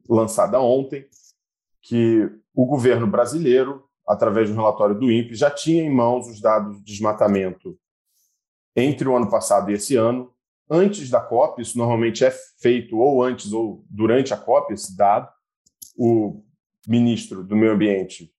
lançada 0.08 0.60
ontem, 0.60 1.06
que 1.82 2.30
o 2.54 2.66
governo 2.66 3.08
brasileiro, 3.08 3.84
através 4.08 4.50
do 4.50 4.56
relatório 4.56 4.97
do 4.97 5.12
INPE, 5.12 5.36
já 5.36 5.50
tinha 5.50 5.84
em 5.84 5.93
mãos 5.93 6.28
os 6.28 6.41
dados 6.41 6.78
de 6.78 6.84
desmatamento 6.84 7.78
entre 8.76 9.08
o 9.08 9.16
ano 9.16 9.30
passado 9.30 9.70
e 9.70 9.74
esse 9.74 9.95
ano, 9.95 10.32
antes 10.70 11.09
da 11.09 11.20
COP, 11.20 11.61
isso 11.61 11.78
normalmente 11.78 12.24
é 12.24 12.32
feito 12.61 12.97
ou 12.97 13.24
antes 13.24 13.51
ou 13.51 13.84
durante 13.89 14.34
a 14.34 14.38
COP, 14.38 14.74
esse 14.74 14.95
dado. 14.95 15.28
O 15.97 16.43
ministro 16.88 17.43
do 17.43 17.55
Meio 17.55 17.74
Ambiente 17.74 18.32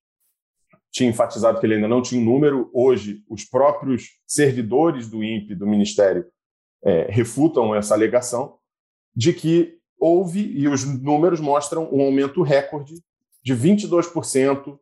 tinha 0.90 1.08
enfatizado 1.08 1.60
que 1.60 1.66
ele 1.66 1.74
ainda 1.74 1.88
não 1.88 2.02
tinha 2.02 2.20
um 2.20 2.24
número. 2.24 2.70
Hoje, 2.72 3.22
os 3.28 3.44
próprios 3.44 4.18
servidores 4.26 5.08
do 5.08 5.22
INPE, 5.22 5.54
do 5.54 5.66
Ministério, 5.66 6.26
é, 6.82 7.06
refutam 7.10 7.74
essa 7.74 7.94
alegação 7.94 8.58
de 9.14 9.32
que 9.32 9.78
houve, 9.98 10.40
e 10.40 10.66
os 10.66 10.84
números 10.84 11.40
mostram 11.40 11.88
um 11.92 12.00
aumento 12.00 12.42
recorde 12.42 12.94
de 13.42 13.54
22% 13.54 14.78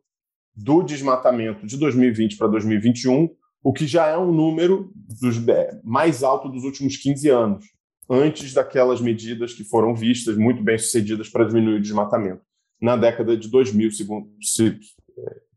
do 0.55 0.83
desmatamento 0.83 1.65
de 1.65 1.77
2020 1.77 2.37
para 2.37 2.47
2021, 2.47 3.29
o 3.63 3.73
que 3.73 3.85
já 3.85 4.07
é 4.07 4.17
um 4.17 4.31
número 4.31 4.91
dos, 4.95 5.47
é, 5.47 5.79
mais 5.83 6.23
alto 6.23 6.49
dos 6.49 6.63
últimos 6.63 6.97
15 6.97 7.29
anos, 7.29 7.65
antes 8.09 8.53
daquelas 8.53 9.01
medidas 9.01 9.53
que 9.53 9.63
foram 9.63 9.93
vistas 9.93 10.37
muito 10.37 10.63
bem 10.63 10.77
sucedidas 10.77 11.29
para 11.29 11.45
diminuir 11.45 11.75
o 11.75 11.81
desmatamento 11.81 12.41
na 12.81 12.95
década 12.95 13.35
de 13.35 13.49
2000, 13.49 13.89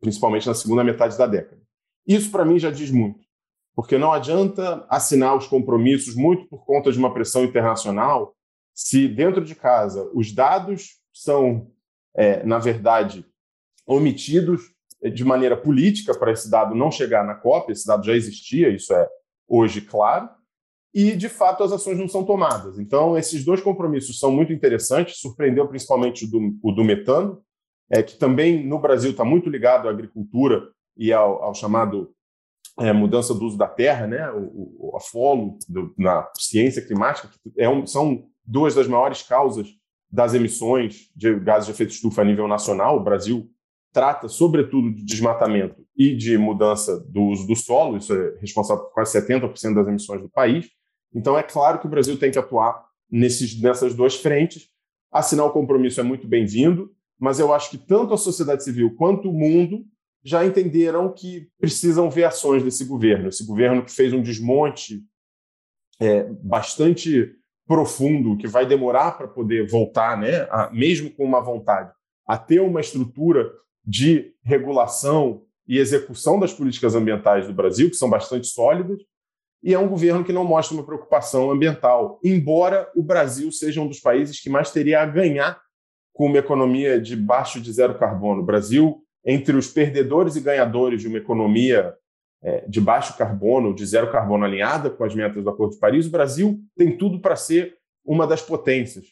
principalmente 0.00 0.46
na 0.46 0.54
segunda 0.54 0.82
metade 0.82 1.16
da 1.16 1.26
década. 1.26 1.62
Isso, 2.06 2.30
para 2.30 2.44
mim, 2.44 2.58
já 2.58 2.70
diz 2.70 2.90
muito. 2.90 3.20
Porque 3.74 3.96
não 3.96 4.12
adianta 4.12 4.84
assinar 4.88 5.36
os 5.36 5.46
compromissos 5.46 6.14
muito 6.14 6.46
por 6.48 6.66
conta 6.66 6.92
de 6.92 6.98
uma 6.98 7.14
pressão 7.14 7.44
internacional 7.44 8.34
se 8.74 9.06
dentro 9.08 9.44
de 9.44 9.54
casa 9.54 10.10
os 10.14 10.32
dados 10.32 11.00
são, 11.12 11.70
é, 12.14 12.44
na 12.44 12.58
verdade, 12.58 13.24
omitidos 13.86 14.71
de 15.10 15.24
maneira 15.24 15.56
política 15.56 16.14
para 16.14 16.32
esse 16.32 16.50
dado 16.50 16.74
não 16.74 16.90
chegar 16.90 17.24
na 17.24 17.34
COP, 17.34 17.72
esse 17.72 17.86
dado 17.86 18.04
já 18.04 18.14
existia, 18.14 18.68
isso 18.68 18.92
é 18.94 19.08
hoje 19.48 19.80
claro, 19.80 20.28
e 20.94 21.16
de 21.16 21.28
fato 21.28 21.64
as 21.64 21.72
ações 21.72 21.98
não 21.98 22.08
são 22.08 22.24
tomadas. 22.24 22.78
Então, 22.78 23.16
esses 23.16 23.44
dois 23.44 23.60
compromissos 23.60 24.18
são 24.18 24.30
muito 24.30 24.52
interessantes, 24.52 25.18
surpreendeu 25.18 25.66
principalmente 25.66 26.24
o 26.24 26.30
do, 26.30 26.58
o 26.62 26.72
do 26.72 26.84
metano, 26.84 27.42
é, 27.90 28.02
que 28.02 28.16
também 28.16 28.66
no 28.66 28.78
Brasil 28.78 29.10
está 29.10 29.24
muito 29.24 29.50
ligado 29.50 29.88
à 29.88 29.90
agricultura 29.90 30.68
e 30.96 31.12
ao, 31.12 31.42
ao 31.42 31.54
chamado 31.54 32.14
é, 32.78 32.92
mudança 32.92 33.34
do 33.34 33.44
uso 33.44 33.58
da 33.58 33.68
terra, 33.68 34.06
né? 34.06 34.30
o, 34.30 34.92
o 34.92 34.96
afolo 34.96 35.58
do, 35.68 35.94
na 35.98 36.28
ciência 36.38 36.84
climática, 36.84 37.28
que 37.28 37.52
é 37.60 37.68
um, 37.68 37.86
são 37.86 38.24
duas 38.44 38.74
das 38.74 38.86
maiores 38.86 39.22
causas 39.22 39.68
das 40.10 40.34
emissões 40.34 41.10
de 41.16 41.38
gases 41.38 41.66
de 41.66 41.72
efeito 41.72 41.90
estufa 41.90 42.20
a 42.20 42.24
nível 42.24 42.46
nacional. 42.46 42.98
O 42.98 43.04
Brasil 43.04 43.50
trata, 43.92 44.28
sobretudo, 44.28 44.92
de 44.92 45.04
desmatamento 45.04 45.84
e 45.96 46.14
de 46.16 46.38
mudança 46.38 46.98
do 47.08 47.22
uso 47.24 47.46
do 47.46 47.54
solo, 47.54 47.98
isso 47.98 48.14
é 48.14 48.38
responsável 48.40 48.84
por 48.84 48.94
quase 48.94 49.18
70% 49.20 49.74
das 49.74 49.86
emissões 49.86 50.22
do 50.22 50.30
país. 50.30 50.68
Então, 51.14 51.38
é 51.38 51.42
claro 51.42 51.78
que 51.78 51.86
o 51.86 51.90
Brasil 51.90 52.18
tem 52.18 52.30
que 52.30 52.38
atuar 52.38 52.84
nesses, 53.10 53.60
nessas 53.60 53.94
duas 53.94 54.16
frentes. 54.16 54.68
Assinar 55.12 55.44
o 55.44 55.52
compromisso 55.52 56.00
é 56.00 56.02
muito 56.02 56.26
bem-vindo, 56.26 56.90
mas 57.20 57.38
eu 57.38 57.52
acho 57.52 57.70
que 57.70 57.78
tanto 57.78 58.14
a 58.14 58.18
sociedade 58.18 58.64
civil 58.64 58.94
quanto 58.96 59.28
o 59.28 59.32
mundo 59.32 59.84
já 60.24 60.46
entenderam 60.46 61.12
que 61.12 61.48
precisam 61.58 62.08
ver 62.08 62.24
ações 62.24 62.62
desse 62.62 62.84
governo. 62.84 63.28
Esse 63.28 63.44
governo 63.44 63.84
que 63.84 63.92
fez 63.92 64.12
um 64.12 64.22
desmonte 64.22 65.04
é, 66.00 66.24
bastante 66.42 67.36
profundo, 67.66 68.36
que 68.36 68.46
vai 68.46 68.66
demorar 68.66 69.12
para 69.12 69.28
poder 69.28 69.68
voltar, 69.68 70.18
né, 70.18 70.42
a, 70.50 70.70
mesmo 70.72 71.10
com 71.10 71.24
uma 71.24 71.40
vontade, 71.40 71.92
a 72.26 72.36
ter 72.36 72.60
uma 72.60 72.80
estrutura 72.80 73.52
de 73.84 74.32
regulação 74.42 75.42
e 75.66 75.78
execução 75.78 76.38
das 76.38 76.52
políticas 76.52 76.94
ambientais 76.94 77.46
do 77.46 77.54
Brasil, 77.54 77.88
que 77.88 77.96
são 77.96 78.10
bastante 78.10 78.46
sólidas, 78.46 79.00
e 79.62 79.72
é 79.72 79.78
um 79.78 79.88
governo 79.88 80.24
que 80.24 80.32
não 80.32 80.44
mostra 80.44 80.76
uma 80.76 80.84
preocupação 80.84 81.50
ambiental, 81.50 82.18
embora 82.24 82.90
o 82.96 83.02
Brasil 83.02 83.50
seja 83.52 83.80
um 83.80 83.86
dos 83.86 84.00
países 84.00 84.40
que 84.40 84.50
mais 84.50 84.72
teria 84.72 85.00
a 85.00 85.06
ganhar 85.06 85.60
com 86.12 86.26
uma 86.26 86.38
economia 86.38 87.00
de 87.00 87.16
baixo 87.16 87.60
de 87.60 87.72
zero 87.72 87.96
carbono. 87.96 88.42
O 88.42 88.44
Brasil, 88.44 89.02
entre 89.24 89.56
os 89.56 89.68
perdedores 89.68 90.34
e 90.34 90.40
ganhadores 90.40 91.00
de 91.00 91.08
uma 91.08 91.18
economia 91.18 91.94
é, 92.42 92.64
de 92.68 92.80
baixo 92.80 93.16
carbono, 93.16 93.72
de 93.72 93.86
zero 93.86 94.10
carbono 94.10 94.44
alinhada 94.44 94.90
com 94.90 95.04
as 95.04 95.14
metas 95.14 95.42
do 95.42 95.48
Acordo 95.48 95.74
de 95.74 95.80
Paris, 95.80 96.06
o 96.06 96.10
Brasil 96.10 96.60
tem 96.76 96.96
tudo 96.96 97.20
para 97.20 97.36
ser 97.36 97.76
uma 98.04 98.26
das 98.26 98.42
potências, 98.42 99.06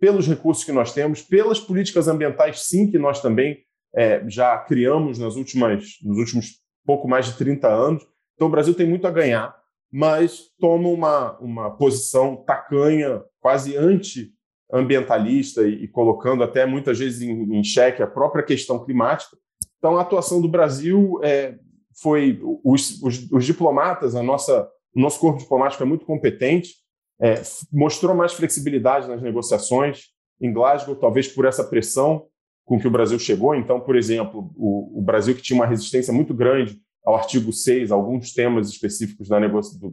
pelos 0.00 0.26
recursos 0.26 0.64
que 0.64 0.72
nós 0.72 0.94
temos, 0.94 1.20
pelas 1.20 1.60
políticas 1.60 2.08
ambientais, 2.08 2.62
sim, 2.62 2.90
que 2.90 2.98
nós 2.98 3.20
também 3.20 3.62
é, 3.94 4.22
já 4.28 4.56
criamos 4.58 5.18
nas 5.18 5.36
últimas, 5.36 5.98
nos 6.02 6.18
últimos 6.18 6.60
pouco 6.86 7.08
mais 7.08 7.26
de 7.26 7.36
30 7.36 7.68
anos. 7.68 8.06
Então, 8.34 8.48
o 8.48 8.50
Brasil 8.50 8.74
tem 8.74 8.86
muito 8.86 9.06
a 9.06 9.10
ganhar, 9.10 9.54
mas 9.92 10.50
toma 10.58 10.88
uma, 10.88 11.38
uma 11.38 11.70
posição 11.70 12.36
tacanha, 12.36 13.22
quase 13.40 13.76
anti-ambientalista 13.76 15.62
e, 15.62 15.84
e, 15.84 15.88
colocando 15.88 16.42
até 16.42 16.64
muitas 16.64 16.98
vezes 16.98 17.22
em, 17.22 17.58
em 17.58 17.64
xeque 17.64 18.02
a 18.02 18.06
própria 18.06 18.42
questão 18.42 18.84
climática. 18.84 19.36
Então, 19.78 19.96
a 19.96 20.02
atuação 20.02 20.40
do 20.40 20.48
Brasil 20.48 21.20
é, 21.22 21.56
foi 22.00 22.40
os, 22.64 23.02
os, 23.02 23.30
os, 23.30 23.44
diplomatas, 23.44 24.14
a 24.14 24.22
nossa, 24.22 24.68
o 24.94 25.00
nosso 25.00 25.18
corpo 25.18 25.38
diplomático 25.38 25.82
é 25.82 25.86
muito 25.86 26.04
competente, 26.04 26.74
é, 27.20 27.42
mostrou 27.72 28.14
mais 28.14 28.32
flexibilidade 28.32 29.06
nas 29.08 29.20
negociações 29.20 30.06
em 30.40 30.52
Glasgow, 30.52 30.96
talvez 30.96 31.28
por 31.28 31.44
essa 31.44 31.62
pressão 31.62 32.26
com 32.70 32.78
que 32.78 32.86
o 32.86 32.90
Brasil 32.90 33.18
chegou. 33.18 33.52
Então, 33.56 33.80
por 33.80 33.96
exemplo, 33.96 34.52
o, 34.56 35.00
o 35.00 35.02
Brasil 35.02 35.34
que 35.34 35.42
tinha 35.42 35.58
uma 35.58 35.66
resistência 35.66 36.12
muito 36.12 36.32
grande 36.32 36.80
ao 37.04 37.16
artigo 37.16 37.52
6, 37.52 37.90
alguns 37.90 38.32
temas 38.32 38.68
específicos 38.68 39.26
da, 39.28 39.40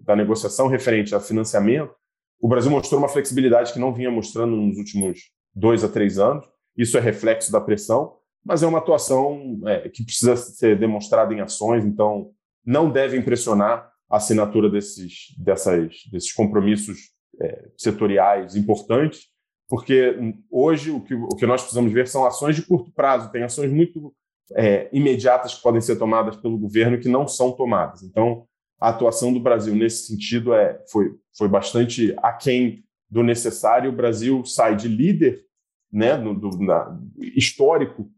da 0.04 0.16
negociação 0.16 0.68
referente 0.68 1.16
a 1.16 1.20
financiamento, 1.20 1.92
o 2.40 2.48
Brasil 2.48 2.70
mostrou 2.70 3.00
uma 3.02 3.10
flexibilidade 3.10 3.74
que 3.74 3.80
não 3.80 3.92
vinha 3.92 4.12
mostrando 4.12 4.56
nos 4.56 4.78
últimos 4.78 5.22
dois 5.56 5.84
a 5.84 5.90
três 5.90 6.20
anos. 6.20 6.46
Isso 6.78 6.96
é 7.00 7.02
reflexo 7.02 7.52
da 7.52 7.60
pressão, 7.60 8.14
mas 8.46 8.62
é 8.62 8.68
uma 8.68 8.78
atuação 8.78 9.60
é, 9.66 9.90
que 9.90 10.06
precisa 10.06 10.36
ser 10.36 10.78
demonstrada 10.78 11.34
em 11.34 11.42
ações, 11.42 11.84
então 11.84 12.30
não 12.64 12.92
deve 12.92 13.18
impressionar 13.18 13.92
a 14.08 14.18
assinatura 14.18 14.70
desses, 14.70 15.36
dessas, 15.40 15.96
desses 16.12 16.32
compromissos 16.32 17.10
é, 17.42 17.70
setoriais 17.76 18.56
importantes, 18.56 19.22
porque 19.70 20.16
hoje 20.50 20.92
o 20.92 21.02
que, 21.02 21.14
o 21.14 21.30
que 21.30 21.46
nós 21.46 21.62
precisamos 21.62 21.92
ver 21.92 22.08
são 22.08 22.26
ações 22.26 22.56
de 22.56 22.62
curto 22.62 22.92
prazo, 22.92 23.32
tem 23.32 23.44
ações 23.44 23.72
muito 23.72 24.14
é, 24.54 24.90
imediatas 24.94 25.56
que 25.56 25.62
podem 25.62 25.82
ser 25.82 25.98
tomadas 25.98 26.38
pelo 26.38 26.58
governo 26.58 27.00
que 27.00 27.10
não 27.10 27.28
são 27.28 27.52
tomadas. 27.52 28.02
Então, 28.04 28.46
a 28.80 28.90
atuação 28.90 29.34
do 29.34 29.40
Brasil 29.40 29.76
nesse 29.76 30.08
sentido 30.08 30.54
é, 30.54 30.82
foi, 30.90 31.12
foi 31.36 31.50
bastante 31.50 32.16
aquém 32.20 32.84
do 33.10 33.24
necessário. 33.24 33.90
O 33.90 33.96
Brasil 33.96 34.46
sai 34.46 34.76
de 34.76 34.88
líder 34.88 35.44
né, 35.92 36.18
do, 36.18 36.50
na, 36.60 36.98
histórico 37.36 38.10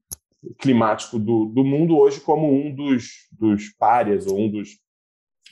climático 0.57 1.17
do, 1.17 1.45
do 1.45 1.63
mundo 1.63 1.97
hoje 1.97 2.21
como 2.21 2.51
um 2.51 2.73
dos, 2.73 3.27
dos 3.31 3.69
párias 3.69 4.27
ou 4.27 4.39
um 4.39 4.49
dos, 4.49 4.69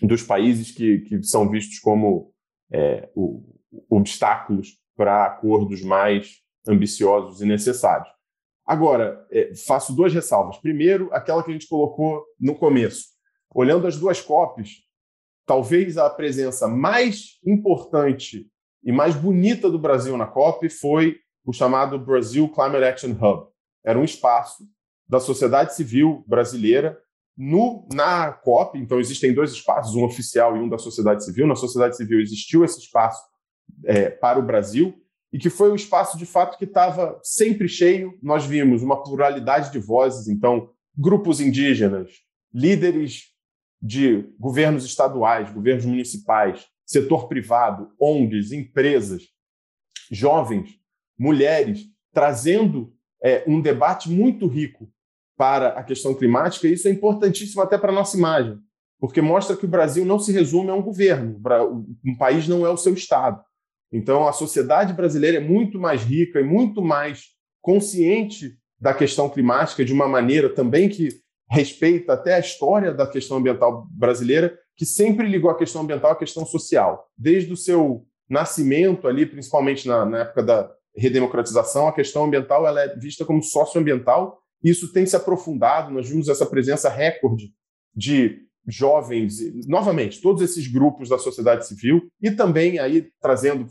dos 0.01 0.23
países 0.23 0.71
que, 0.71 0.99
que 0.99 1.23
são 1.23 1.49
vistos 1.49 1.79
como 1.79 2.31
é, 2.71 3.09
o, 3.15 3.43
obstáculos 3.89 4.77
para 4.97 5.25
acordos 5.25 5.81
mais 5.83 6.41
ambiciosos 6.67 7.41
e 7.41 7.45
necessários. 7.45 8.09
Agora, 8.65 9.25
é, 9.31 9.53
faço 9.55 9.95
duas 9.95 10.13
ressalvas. 10.13 10.57
Primeiro, 10.57 11.09
aquela 11.13 11.41
que 11.41 11.51
a 11.51 11.53
gente 11.53 11.69
colocou 11.69 12.25
no 12.37 12.55
começo. 12.55 13.05
Olhando 13.55 13.87
as 13.87 13.95
duas 13.95 14.19
COPs, 14.19 14.83
talvez 15.45 15.97
a 15.97 16.09
presença 16.09 16.67
mais 16.67 17.39
importante 17.45 18.51
e 18.83 18.91
mais 18.91 19.15
bonita 19.15 19.69
do 19.69 19.79
Brasil 19.79 20.17
na 20.17 20.27
COP 20.27 20.69
foi 20.69 21.17
o 21.45 21.53
chamado 21.53 21.97
Brasil 21.97 22.49
Climate 22.49 22.83
Action 22.83 23.11
Hub. 23.11 23.47
Era 23.85 23.97
um 23.97 24.03
espaço 24.03 24.67
da 25.07 25.19
sociedade 25.19 25.73
civil 25.73 26.25
brasileira 26.27 26.99
no, 27.37 27.87
na 27.93 28.33
COP. 28.33 28.77
Então, 28.77 28.99
existem 28.99 29.33
dois 29.33 29.51
espaços, 29.51 29.95
um 29.95 30.03
oficial 30.03 30.57
e 30.57 30.59
um 30.59 30.67
da 30.67 30.77
sociedade 30.77 31.23
civil. 31.23 31.47
Na 31.47 31.55
sociedade 31.55 31.95
civil 31.95 32.19
existiu 32.19 32.65
esse 32.65 32.79
espaço 32.79 33.23
é, 33.85 34.09
para 34.09 34.39
o 34.39 34.45
Brasil 34.45 34.93
e 35.31 35.37
que 35.37 35.49
foi 35.49 35.71
um 35.71 35.75
espaço 35.75 36.17
de 36.17 36.25
fato 36.25 36.57
que 36.57 36.65
estava 36.65 37.19
sempre 37.21 37.67
cheio. 37.67 38.17
Nós 38.21 38.45
vimos 38.45 38.81
uma 38.81 39.03
pluralidade 39.03 39.71
de 39.71 39.79
vozes, 39.79 40.27
então, 40.27 40.69
grupos 40.97 41.41
indígenas, 41.41 42.11
líderes 42.53 43.25
de 43.81 44.33
governos 44.39 44.85
estaduais, 44.85 45.51
governos 45.51 45.85
municipais, 45.85 46.65
setor 46.85 47.27
privado, 47.27 47.91
ONGs, 47.99 48.51
empresas, 48.51 49.23
jovens, 50.09 50.79
mulheres, 51.17 51.85
trazendo 52.13 52.93
é, 53.21 53.43
um 53.45 53.61
debate 53.61 54.09
muito 54.09 54.47
rico 54.47 54.89
para 55.35 55.69
a 55.69 55.83
questão 55.83 56.15
climática, 56.15 56.67
e 56.67 56.73
isso 56.73 56.87
é 56.87 56.91
importantíssimo 56.91 57.61
até 57.61 57.77
para 57.77 57.91
a 57.91 57.95
nossa 57.95 58.17
imagem, 58.17 58.57
porque 58.99 59.21
mostra 59.21 59.55
que 59.55 59.65
o 59.65 59.69
Brasil 59.69 60.03
não 60.03 60.17
se 60.17 60.31
resume 60.31 60.71
a 60.71 60.73
um 60.73 60.81
governo, 60.81 61.39
um 62.03 62.17
país 62.17 62.47
não 62.47 62.65
é 62.65 62.69
o 62.69 62.77
seu 62.77 62.93
Estado. 62.93 63.43
Então, 63.91 64.27
a 64.27 64.33
sociedade 64.33 64.93
brasileira 64.93 65.37
é 65.37 65.41
muito 65.41 65.79
mais 65.79 66.03
rica 66.03 66.39
e 66.39 66.43
muito 66.43 66.81
mais 66.81 67.25
consciente 67.61 68.57
da 68.79 68.93
questão 68.93 69.29
climática 69.29 69.83
de 69.83 69.93
uma 69.93 70.07
maneira 70.07 70.49
também 70.49 70.89
que 70.89 71.09
respeita 71.49 72.13
até 72.13 72.35
a 72.35 72.39
história 72.39 72.93
da 72.93 73.07
questão 73.07 73.37
ambiental 73.37 73.87
brasileira, 73.91 74.57
que 74.75 74.85
sempre 74.85 75.27
ligou 75.27 75.49
a 75.49 75.57
questão 75.57 75.81
ambiental 75.81 76.11
à 76.11 76.15
questão 76.15 76.45
social. 76.45 77.09
Desde 77.17 77.51
o 77.51 77.57
seu 77.57 78.05
nascimento 78.29 79.07
ali, 79.07 79.25
principalmente 79.25 79.87
na, 79.87 80.05
na 80.05 80.19
época 80.19 80.43
da 80.43 80.71
redemocratização, 80.95 81.87
a 81.87 81.93
questão 81.93 82.25
ambiental 82.25 82.67
ela 82.67 82.81
é 82.81 82.95
vista 82.95 83.23
como 83.23 83.41
socioambiental. 83.41 84.39
Isso 84.63 84.91
tem 84.91 85.05
se 85.05 85.15
aprofundado, 85.15 85.93
nós 85.93 86.09
vimos 86.09 86.27
essa 86.27 86.45
presença 86.45 86.89
recorde 86.89 87.53
de 87.95 88.46
jovens, 88.67 89.37
novamente, 89.65 90.21
todos 90.21 90.41
esses 90.41 90.67
grupos 90.67 91.09
da 91.09 91.17
sociedade 91.17 91.65
civil, 91.65 92.07
e 92.21 92.29
também 92.29 92.79
aí 92.79 93.09
trazendo 93.21 93.65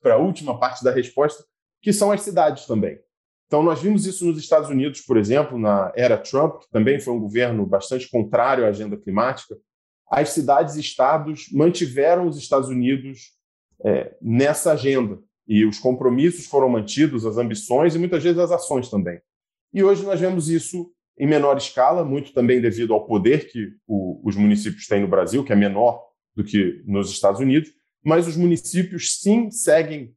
para 0.00 0.14
a 0.14 0.18
última 0.18 0.58
parte 0.58 0.84
da 0.84 0.92
resposta, 0.92 1.44
que 1.82 1.92
são 1.92 2.12
as 2.12 2.22
cidades 2.22 2.66
também. 2.66 2.98
Então, 3.46 3.62
nós 3.62 3.82
vimos 3.82 4.06
isso 4.06 4.24
nos 4.24 4.38
Estados 4.38 4.70
Unidos, 4.70 5.00
por 5.02 5.16
exemplo, 5.16 5.58
na 5.58 5.92
era 5.94 6.16
Trump, 6.16 6.60
que 6.60 6.70
também 6.70 7.00
foi 7.00 7.12
um 7.12 7.20
governo 7.20 7.66
bastante 7.66 8.08
contrário 8.08 8.64
à 8.64 8.68
agenda 8.68 8.96
climática. 8.96 9.56
As 10.10 10.30
cidades 10.30 10.76
e 10.76 10.80
estados 10.80 11.48
mantiveram 11.52 12.26
os 12.26 12.38
Estados 12.38 12.68
Unidos 12.68 13.32
é, 13.84 14.16
nessa 14.22 14.72
agenda, 14.72 15.18
e 15.46 15.66
os 15.66 15.78
compromissos 15.78 16.46
foram 16.46 16.68
mantidos, 16.68 17.26
as 17.26 17.36
ambições 17.36 17.94
e 17.94 17.98
muitas 17.98 18.22
vezes 18.22 18.38
as 18.38 18.52
ações 18.52 18.88
também. 18.88 19.20
E 19.74 19.82
hoje 19.82 20.04
nós 20.04 20.20
vemos 20.20 20.48
isso 20.48 20.90
em 21.18 21.26
menor 21.26 21.56
escala, 21.56 22.04
muito 22.04 22.32
também 22.32 22.60
devido 22.60 22.94
ao 22.94 23.06
poder 23.06 23.50
que 23.50 23.72
o, 23.86 24.20
os 24.24 24.36
municípios 24.36 24.86
têm 24.86 25.02
no 25.02 25.08
Brasil, 25.08 25.44
que 25.44 25.52
é 25.52 25.56
menor 25.56 26.02
do 26.34 26.42
que 26.42 26.82
nos 26.86 27.10
Estados 27.10 27.40
Unidos, 27.40 27.70
mas 28.02 28.26
os 28.26 28.36
municípios 28.36 29.20
sim 29.20 29.50
seguem 29.50 30.14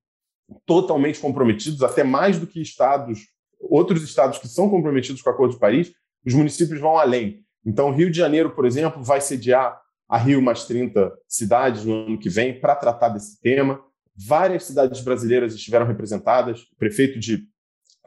totalmente 0.66 1.20
comprometidos, 1.20 1.84
até 1.84 2.04
mais 2.04 2.40
do 2.40 2.48
que 2.48 2.62
estados, 2.62 3.28
outros 3.60 4.04
estados 4.04 4.38
que 4.38 4.48
são 4.48 4.70
comprometidos 4.70 5.22
com 5.22 5.30
o 5.30 5.34
Acordo 5.34 5.54
de 5.54 5.60
Paris, 5.60 5.92
os 6.26 6.34
municípios 6.34 6.80
vão 6.80 6.98
além. 6.98 7.44
Então, 7.66 7.92
Rio 7.92 8.12
de 8.12 8.18
Janeiro, 8.18 8.52
por 8.52 8.66
exemplo, 8.66 9.04
vai 9.04 9.20
sediar 9.20 9.80
a 10.08 10.18
Rio 10.18 10.42
mais 10.42 10.66
30 10.66 11.12
cidades 11.28 11.84
no 11.84 12.06
ano 12.06 12.20
que 12.20 12.30
vem 12.30 12.60
para 12.60 12.76
tratar 12.76 13.10
desse 13.10 13.40
tema. 13.42 13.82
Várias 14.16 14.66
cidades 14.66 15.02
brasileiras 15.02 15.54
estiveram 15.54 15.86
representadas. 15.86 16.62
O 16.72 16.76
prefeito 16.78 17.20
de 17.20 17.48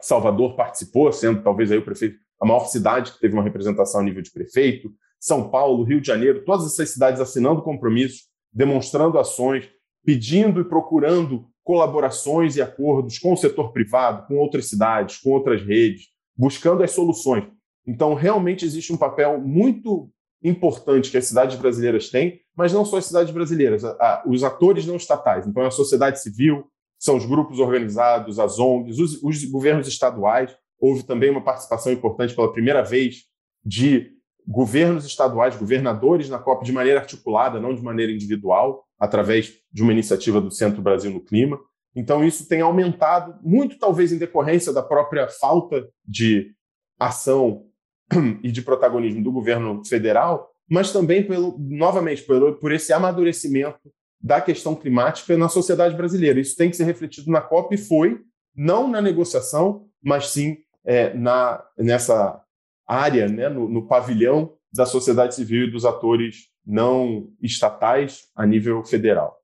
Salvador 0.01 0.55
participou, 0.55 1.11
sendo 1.11 1.43
talvez 1.43 1.71
aí 1.71 1.77
o 1.77 1.85
prefeito 1.85 2.17
a 2.39 2.45
maior 2.45 2.65
cidade 2.65 3.11
que 3.11 3.19
teve 3.19 3.33
uma 3.33 3.43
representação 3.43 4.01
a 4.01 4.03
nível 4.03 4.21
de 4.21 4.31
prefeito. 4.31 4.91
São 5.19 5.49
Paulo, 5.49 5.83
Rio 5.83 5.99
de 5.99 6.07
Janeiro, 6.07 6.45
todas 6.45 6.65
essas 6.65 6.91
cidades 6.91 7.19
assinando 7.19 7.61
compromissos, 7.61 8.27
demonstrando 8.51 9.19
ações, 9.19 9.69
pedindo 10.05 10.61
e 10.61 10.63
procurando 10.63 11.45
colaborações 11.63 12.55
e 12.55 12.61
acordos 12.61 13.19
com 13.19 13.33
o 13.33 13.37
setor 13.37 13.71
privado, 13.71 14.25
com 14.27 14.37
outras 14.37 14.67
cidades, 14.67 15.17
com 15.17 15.31
outras 15.31 15.61
redes, 15.61 16.07
buscando 16.35 16.81
as 16.81 16.91
soluções. 16.91 17.43
Então, 17.85 18.13
realmente 18.13 18.65
existe 18.65 18.93
um 18.93 18.97
papel 18.97 19.39
muito 19.39 20.09
importante 20.41 21.11
que 21.11 21.17
as 21.17 21.25
cidades 21.25 21.59
brasileiras 21.59 22.09
têm, 22.09 22.39
mas 22.55 22.71
não 22.71 22.85
só 22.85 22.97
as 22.97 23.05
cidades 23.05 23.31
brasileiras, 23.31 23.83
os 24.25 24.43
atores 24.43 24.85
não 24.85 24.95
estatais. 24.95 25.45
Então, 25.45 25.63
é 25.63 25.67
a 25.67 25.71
sociedade 25.71 26.21
civil, 26.21 26.65
são 26.97 27.15
os 27.15 27.25
grupos 27.25 27.59
organizados, 27.59 28.39
as 28.39 28.59
ONGs, 28.59 28.99
os, 28.99 29.23
os 29.23 29.43
governos 29.45 29.87
estaduais. 29.87 30.55
Houve 30.79 31.03
também 31.03 31.29
uma 31.29 31.43
participação 31.43 31.91
importante 31.91 32.35
pela 32.35 32.51
primeira 32.51 32.81
vez 32.81 33.25
de 33.63 34.11
governos 34.47 35.05
estaduais, 35.05 35.55
governadores 35.55 36.29
na 36.29 36.39
COP 36.39 36.65
de 36.65 36.71
maneira 36.71 36.99
articulada, 36.99 37.59
não 37.59 37.75
de 37.75 37.83
maneira 37.83 38.11
individual, 38.11 38.83
através 38.97 39.53
de 39.71 39.83
uma 39.83 39.91
iniciativa 39.91 40.41
do 40.41 40.49
Centro 40.49 40.81
Brasil 40.81 41.11
no 41.11 41.23
Clima. 41.23 41.59
Então, 41.95 42.23
isso 42.23 42.47
tem 42.47 42.61
aumentado, 42.61 43.39
muito 43.43 43.77
talvez 43.77 44.11
em 44.11 44.17
decorrência 44.17 44.73
da 44.73 44.81
própria 44.81 45.27
falta 45.27 45.87
de 46.05 46.51
ação 46.99 47.65
e 48.43 48.51
de 48.51 48.61
protagonismo 48.61 49.23
do 49.23 49.31
governo 49.31 49.83
federal, 49.85 50.49
mas 50.69 50.91
também 50.91 51.25
pelo, 51.25 51.57
novamente, 51.59 52.23
pelo, 52.23 52.55
por 52.55 52.71
esse 52.71 52.91
amadurecimento 52.93 53.91
da 54.21 54.41
questão 54.41 54.75
climática 54.75 55.37
na 55.37 55.47
sociedade 55.47 55.95
brasileira. 55.95 56.39
Isso 56.39 56.55
tem 56.55 56.69
que 56.69 56.75
ser 56.75 56.83
refletido 56.83 57.31
na 57.31 57.41
COP 57.41 57.75
e 57.75 57.77
foi, 57.77 58.19
não 58.55 58.87
na 58.87 59.01
negociação, 59.01 59.87
mas 60.03 60.27
sim 60.27 60.57
é, 60.85 61.13
na, 61.13 61.63
nessa 61.77 62.41
área, 62.87 63.27
né, 63.27 63.49
no, 63.49 63.69
no 63.69 63.87
pavilhão 63.87 64.53
da 64.73 64.85
sociedade 64.85 65.35
civil 65.35 65.65
e 65.65 65.71
dos 65.71 65.85
atores 65.85 66.49
não 66.65 67.27
estatais 67.41 68.27
a 68.35 68.45
nível 68.45 68.83
federal. 68.83 69.37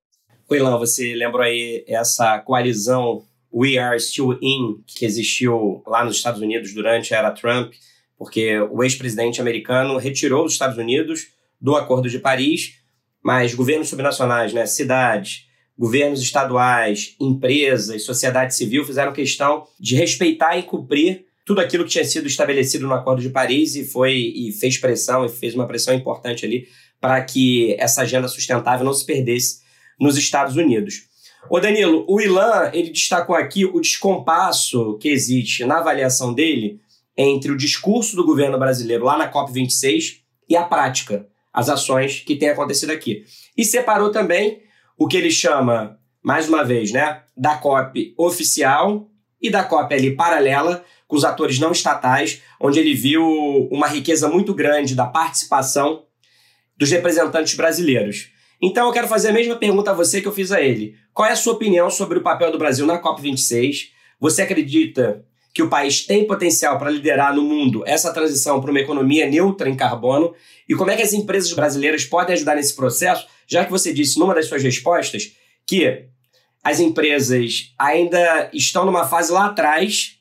Ilan, 0.51 0.77
você 0.77 1.15
lembrou 1.15 1.41
aí 1.41 1.83
essa 1.87 2.39
coalizão 2.39 3.23
We 3.51 3.77
Are 3.77 3.99
Still 3.99 4.33
In, 4.41 4.83
que 4.85 5.05
existiu 5.05 5.81
lá 5.87 6.03
nos 6.03 6.17
Estados 6.17 6.41
Unidos 6.41 6.73
durante 6.73 7.13
a 7.13 7.17
era 7.17 7.31
Trump, 7.31 7.73
porque 8.17 8.59
o 8.59 8.83
ex-presidente 8.83 9.41
americano 9.41 9.97
retirou 9.97 10.45
os 10.45 10.53
Estados 10.53 10.77
Unidos 10.77 11.27
do 11.59 11.75
Acordo 11.75 12.09
de 12.09 12.19
Paris, 12.19 12.79
mas 13.23 13.55
governos 13.55 13.89
subnacionais, 13.89 14.53
né, 14.53 14.65
cidades, 14.65 15.47
governos 15.77 16.21
estaduais, 16.21 17.15
empresas, 17.19 18.03
sociedade 18.03 18.55
civil 18.55 18.85
fizeram 18.85 19.11
questão 19.11 19.67
de 19.79 19.95
respeitar 19.95 20.57
e 20.57 20.63
cumprir 20.63 21.25
tudo 21.45 21.61
aquilo 21.61 21.83
que 21.83 21.91
tinha 21.91 22.05
sido 22.05 22.27
estabelecido 22.27 22.87
no 22.87 22.93
Acordo 22.93 23.21
de 23.21 23.29
Paris 23.29 23.75
e 23.75 23.85
foi 23.85 24.13
e 24.13 24.51
fez 24.51 24.77
pressão 24.77 25.25
e 25.25 25.29
fez 25.29 25.53
uma 25.53 25.67
pressão 25.67 25.93
importante 25.93 26.45
ali 26.45 26.67
para 26.99 27.21
que 27.23 27.75
essa 27.77 28.01
agenda 28.01 28.27
sustentável 28.27 28.85
não 28.85 28.93
se 28.93 29.05
perdesse 29.05 29.59
nos 29.99 30.17
Estados 30.17 30.55
Unidos. 30.55 31.03
O 31.49 31.59
Danilo, 31.59 32.03
o 32.07 32.19
Ilan, 32.19 32.71
ele 32.73 32.89
destacou 32.89 33.35
aqui 33.35 33.65
o 33.65 33.79
descompasso 33.79 34.97
que 34.97 35.09
existe 35.09 35.63
na 35.65 35.77
avaliação 35.77 36.33
dele 36.33 36.79
entre 37.15 37.51
o 37.51 37.57
discurso 37.57 38.15
do 38.15 38.25
governo 38.25 38.57
brasileiro 38.57 39.05
lá 39.05 39.17
na 39.17 39.31
COP26 39.31 40.21
e 40.49 40.55
a 40.55 40.63
prática, 40.63 41.27
as 41.53 41.69
ações 41.69 42.21
que 42.21 42.35
têm 42.35 42.49
acontecido 42.49 42.89
aqui. 42.89 43.23
E 43.55 43.63
separou 43.63 44.11
também 44.11 44.64
o 44.97 45.07
que 45.07 45.17
ele 45.17 45.31
chama, 45.31 45.99
mais 46.21 46.47
uma 46.47 46.63
vez, 46.63 46.91
né, 46.91 47.21
da 47.35 47.55
COP 47.55 48.13
oficial 48.17 49.09
e 49.41 49.49
da 49.49 49.63
COP 49.63 49.93
ali 49.93 50.15
paralela, 50.15 50.83
com 51.07 51.15
os 51.15 51.23
atores 51.23 51.59
não 51.59 51.71
estatais, 51.71 52.41
onde 52.59 52.79
ele 52.79 52.93
viu 52.93 53.23
uma 53.71 53.87
riqueza 53.87 54.27
muito 54.27 54.53
grande 54.53 54.95
da 54.95 55.05
participação 55.05 56.03
dos 56.77 56.89
representantes 56.89 57.53
brasileiros. 57.55 58.31
Então 58.61 58.87
eu 58.87 58.93
quero 58.93 59.07
fazer 59.07 59.29
a 59.29 59.33
mesma 59.33 59.55
pergunta 59.55 59.91
a 59.91 59.93
você 59.93 60.21
que 60.21 60.27
eu 60.27 60.31
fiz 60.31 60.51
a 60.51 60.61
ele. 60.61 60.95
Qual 61.13 61.27
é 61.27 61.31
a 61.31 61.35
sua 61.35 61.53
opinião 61.53 61.89
sobre 61.89 62.17
o 62.17 62.23
papel 62.23 62.51
do 62.51 62.57
Brasil 62.57 62.85
na 62.85 63.01
COP26? 63.01 63.89
Você 64.19 64.41
acredita 64.41 65.23
que 65.53 65.63
o 65.63 65.69
país 65.69 66.05
tem 66.05 66.25
potencial 66.25 66.77
para 66.77 66.89
liderar 66.89 67.33
no 67.33 67.41
mundo 67.41 67.83
essa 67.85 68.11
transição 68.11 68.59
para 68.59 68.71
uma 68.71 68.79
economia 68.79 69.29
neutra 69.29 69.69
em 69.69 69.75
carbono 69.75 70.33
e 70.67 70.75
como 70.75 70.91
é 70.91 70.97
que 70.97 71.03
as 71.03 71.13
empresas 71.13 71.53
brasileiras 71.53 72.03
podem 72.03 72.33
ajudar 72.33 72.55
nesse 72.55 72.75
processo, 72.75 73.25
já 73.47 73.65
que 73.65 73.71
você 73.71 73.93
disse 73.93 74.19
numa 74.19 74.33
das 74.33 74.47
suas 74.47 74.63
respostas 74.63 75.33
que 75.67 76.07
as 76.63 76.79
empresas 76.79 77.73
ainda 77.77 78.49
estão 78.53 78.85
numa 78.85 79.07
fase 79.07 79.31
lá 79.31 79.45
atrás 79.45 80.17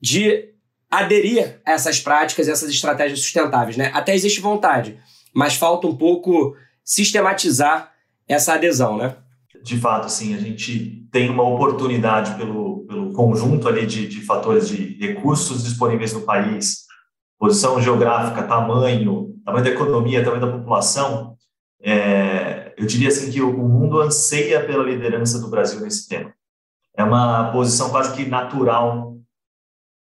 de 0.00 0.50
aderir 0.90 1.60
a 1.66 1.72
essas 1.72 2.00
práticas, 2.00 2.48
essas 2.48 2.70
estratégias 2.70 3.20
sustentáveis, 3.20 3.76
né? 3.76 3.90
Até 3.94 4.14
existe 4.14 4.40
vontade, 4.40 4.98
mas 5.34 5.54
falta 5.54 5.86
um 5.86 5.96
pouco 5.96 6.56
sistematizar 6.84 7.92
essa 8.28 8.54
adesão, 8.54 8.96
né? 8.96 9.16
De 9.62 9.78
fato, 9.78 10.10
sim, 10.10 10.34
a 10.34 10.38
gente 10.38 11.08
tem 11.10 11.30
uma 11.30 11.42
oportunidade 11.42 12.34
pelo 12.36 12.74
pelo 12.86 13.12
conjunto 13.12 13.68
ali 13.68 13.86
de, 13.86 14.06
de 14.06 14.20
fatores 14.20 14.68
de 14.68 14.96
recursos 14.98 15.64
disponíveis 15.64 16.12
no 16.12 16.20
país, 16.20 16.84
posição 17.38 17.80
geográfica, 17.80 18.42
tamanho, 18.42 19.34
tamanho 19.44 19.64
da 19.64 19.70
economia, 19.70 20.22
tamanho 20.22 20.40
da 20.40 20.52
população, 20.52 21.33
é, 21.84 22.74
eu 22.78 22.86
diria 22.86 23.08
assim 23.08 23.30
que 23.30 23.42
o, 23.42 23.52
mundo 23.52 24.00
anseia 24.00 24.64
pela 24.64 24.82
liderança 24.82 25.38
do 25.38 25.48
Brasil 25.48 25.80
nesse 25.80 26.08
tema. 26.08 26.32
É 26.96 27.04
uma 27.04 27.52
posição 27.52 27.90
quase 27.90 28.16
que 28.16 28.24
natural, 28.24 29.18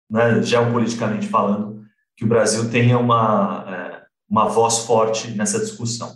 né, 0.10 0.42
geopoliticamente 0.42 1.28
falando, 1.28 1.84
que 2.18 2.26
o 2.26 2.28
Brasil 2.28 2.70
tenha 2.72 2.98
uma, 2.98 3.66
é, 3.68 4.04
uma 4.28 4.46
voz 4.46 4.80
forte 4.80 5.30
nessa 5.32 5.60
discussão. 5.60 6.12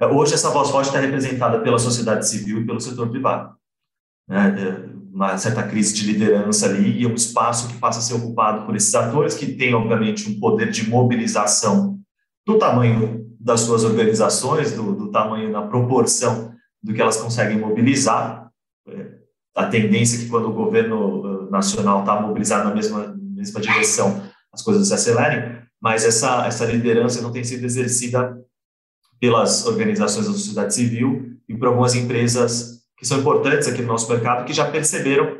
Hoje, 0.00 0.34
essa 0.34 0.50
voz 0.50 0.70
forte 0.70 0.86
está 0.86 0.98
representada 0.98 1.60
pela 1.60 1.78
sociedade 1.78 2.26
civil 2.28 2.60
e 2.60 2.66
pelo 2.66 2.80
setor 2.80 3.10
privado. 3.10 3.54
Né? 4.26 4.56
É, 4.58 4.96
uma 5.12 5.36
certa 5.38 5.62
crise 5.62 5.94
de 5.94 6.06
liderança 6.06 6.66
ali 6.66 7.00
e 7.00 7.06
um 7.06 7.14
espaço 7.14 7.68
que 7.68 7.78
passa 7.78 7.98
a 8.00 8.02
ser 8.02 8.14
ocupado 8.14 8.66
por 8.66 8.76
esses 8.76 8.94
atores 8.94 9.34
que 9.34 9.46
têm, 9.54 9.74
obviamente, 9.74 10.28
um 10.28 10.38
poder 10.38 10.70
de 10.70 10.88
mobilização 10.88 11.98
do 12.46 12.58
tamanho 12.58 13.25
das 13.40 13.60
suas 13.60 13.84
organizações, 13.84 14.72
do, 14.72 14.94
do 14.94 15.10
tamanho, 15.10 15.52
da 15.52 15.62
proporção 15.62 16.54
do 16.82 16.92
que 16.92 17.00
elas 17.00 17.16
conseguem 17.16 17.58
mobilizar. 17.58 18.50
É, 18.88 19.16
a 19.54 19.66
tendência 19.66 20.18
é 20.18 20.20
que 20.20 20.28
quando 20.28 20.48
o 20.48 20.52
governo 20.52 21.50
nacional 21.50 22.00
está 22.00 22.20
mobilizado 22.20 22.68
na 22.68 22.74
mesma, 22.74 23.16
mesma 23.16 23.60
direção, 23.60 24.22
as 24.52 24.62
coisas 24.62 24.88
se 24.88 24.94
acelerem, 24.94 25.56
mas 25.80 26.04
essa, 26.04 26.46
essa 26.46 26.64
liderança 26.64 27.22
não 27.22 27.32
tem 27.32 27.44
sido 27.44 27.64
exercida 27.64 28.36
pelas 29.20 29.66
organizações 29.66 30.26
da 30.26 30.32
sociedade 30.32 30.74
civil 30.74 31.38
e 31.48 31.56
por 31.56 31.68
algumas 31.68 31.94
empresas 31.94 32.82
que 32.98 33.06
são 33.06 33.18
importantes 33.18 33.68
aqui 33.68 33.82
no 33.82 33.88
nosso 33.88 34.10
mercado, 34.10 34.44
que 34.44 34.52
já 34.52 34.70
perceberam 34.70 35.38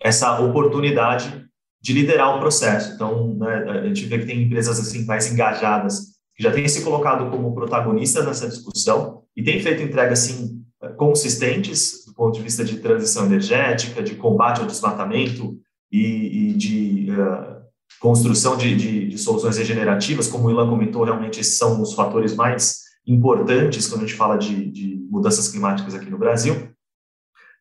essa 0.00 0.40
oportunidade 0.40 1.48
de 1.80 1.92
liderar 1.92 2.36
o 2.36 2.40
processo. 2.40 2.94
Então, 2.94 3.34
né, 3.34 3.64
a 3.70 3.86
gente 3.86 4.04
vê 4.06 4.18
que 4.18 4.26
tem 4.26 4.42
empresas 4.42 4.78
assim 4.78 5.04
mais 5.04 5.30
engajadas 5.30 6.17
que 6.38 6.44
já 6.44 6.52
têm 6.52 6.68
se 6.68 6.84
colocado 6.84 7.28
como 7.32 7.52
protagonistas 7.52 8.24
nessa 8.24 8.48
discussão 8.48 9.24
e 9.36 9.42
têm 9.42 9.60
feito 9.60 9.82
entregas 9.82 10.20
assim 10.20 10.64
consistentes 10.96 12.04
do 12.06 12.14
ponto 12.14 12.34
de 12.34 12.42
vista 12.42 12.64
de 12.64 12.78
transição 12.78 13.26
energética, 13.26 14.00
de 14.00 14.14
combate 14.14 14.60
ao 14.60 14.66
desmatamento 14.66 15.58
e, 15.90 16.50
e 16.50 16.52
de 16.54 17.08
uh, 17.10 17.58
construção 17.98 18.56
de, 18.56 18.76
de, 18.76 19.08
de, 19.08 19.18
soluções 19.18 19.58
regenerativas, 19.58 20.28
como 20.28 20.46
o 20.46 20.50
Ilan 20.52 20.70
comentou, 20.70 21.02
realmente 21.02 21.40
esses 21.40 21.58
são 21.58 21.82
os 21.82 21.94
fatores 21.94 22.36
mais 22.36 22.82
importantes 23.04 23.88
quando 23.88 24.04
a 24.04 24.06
gente 24.06 24.16
fala 24.16 24.36
de, 24.36 24.70
de 24.70 24.96
mudanças 25.10 25.48
climáticas 25.48 25.92
aqui 25.92 26.08
no 26.08 26.18
Brasil. 26.18 26.70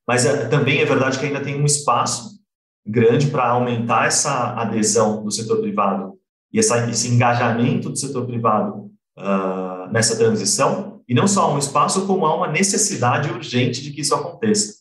Mas 0.08 0.24
é, 0.24 0.48
também 0.50 0.82
é 0.82 0.86
verdade 0.86 1.18
que 1.18 1.26
ainda 1.26 1.42
tem 1.42 1.60
um 1.60 1.66
espaço 1.66 2.38
grande 2.86 3.28
para 3.28 3.50
aumentar 3.50 4.06
essa 4.06 4.54
adesão 4.54 5.24
do 5.24 5.32
setor 5.32 5.62
privado 5.62 6.18
e 6.52 6.60
essa, 6.60 6.90
esse 6.90 7.10
engajamento 7.10 7.90
do 7.90 7.98
setor 7.98 8.26
privado 8.26 8.90
uh, 9.18 9.92
nessa 9.92 10.16
transição. 10.16 11.02
E 11.08 11.14
não 11.14 11.28
só 11.28 11.54
um 11.54 11.58
espaço, 11.58 12.06
como 12.06 12.26
há 12.26 12.36
uma 12.36 12.48
necessidade 12.48 13.30
urgente 13.30 13.82
de 13.82 13.92
que 13.92 14.02
isso 14.02 14.14
aconteça. 14.14 14.74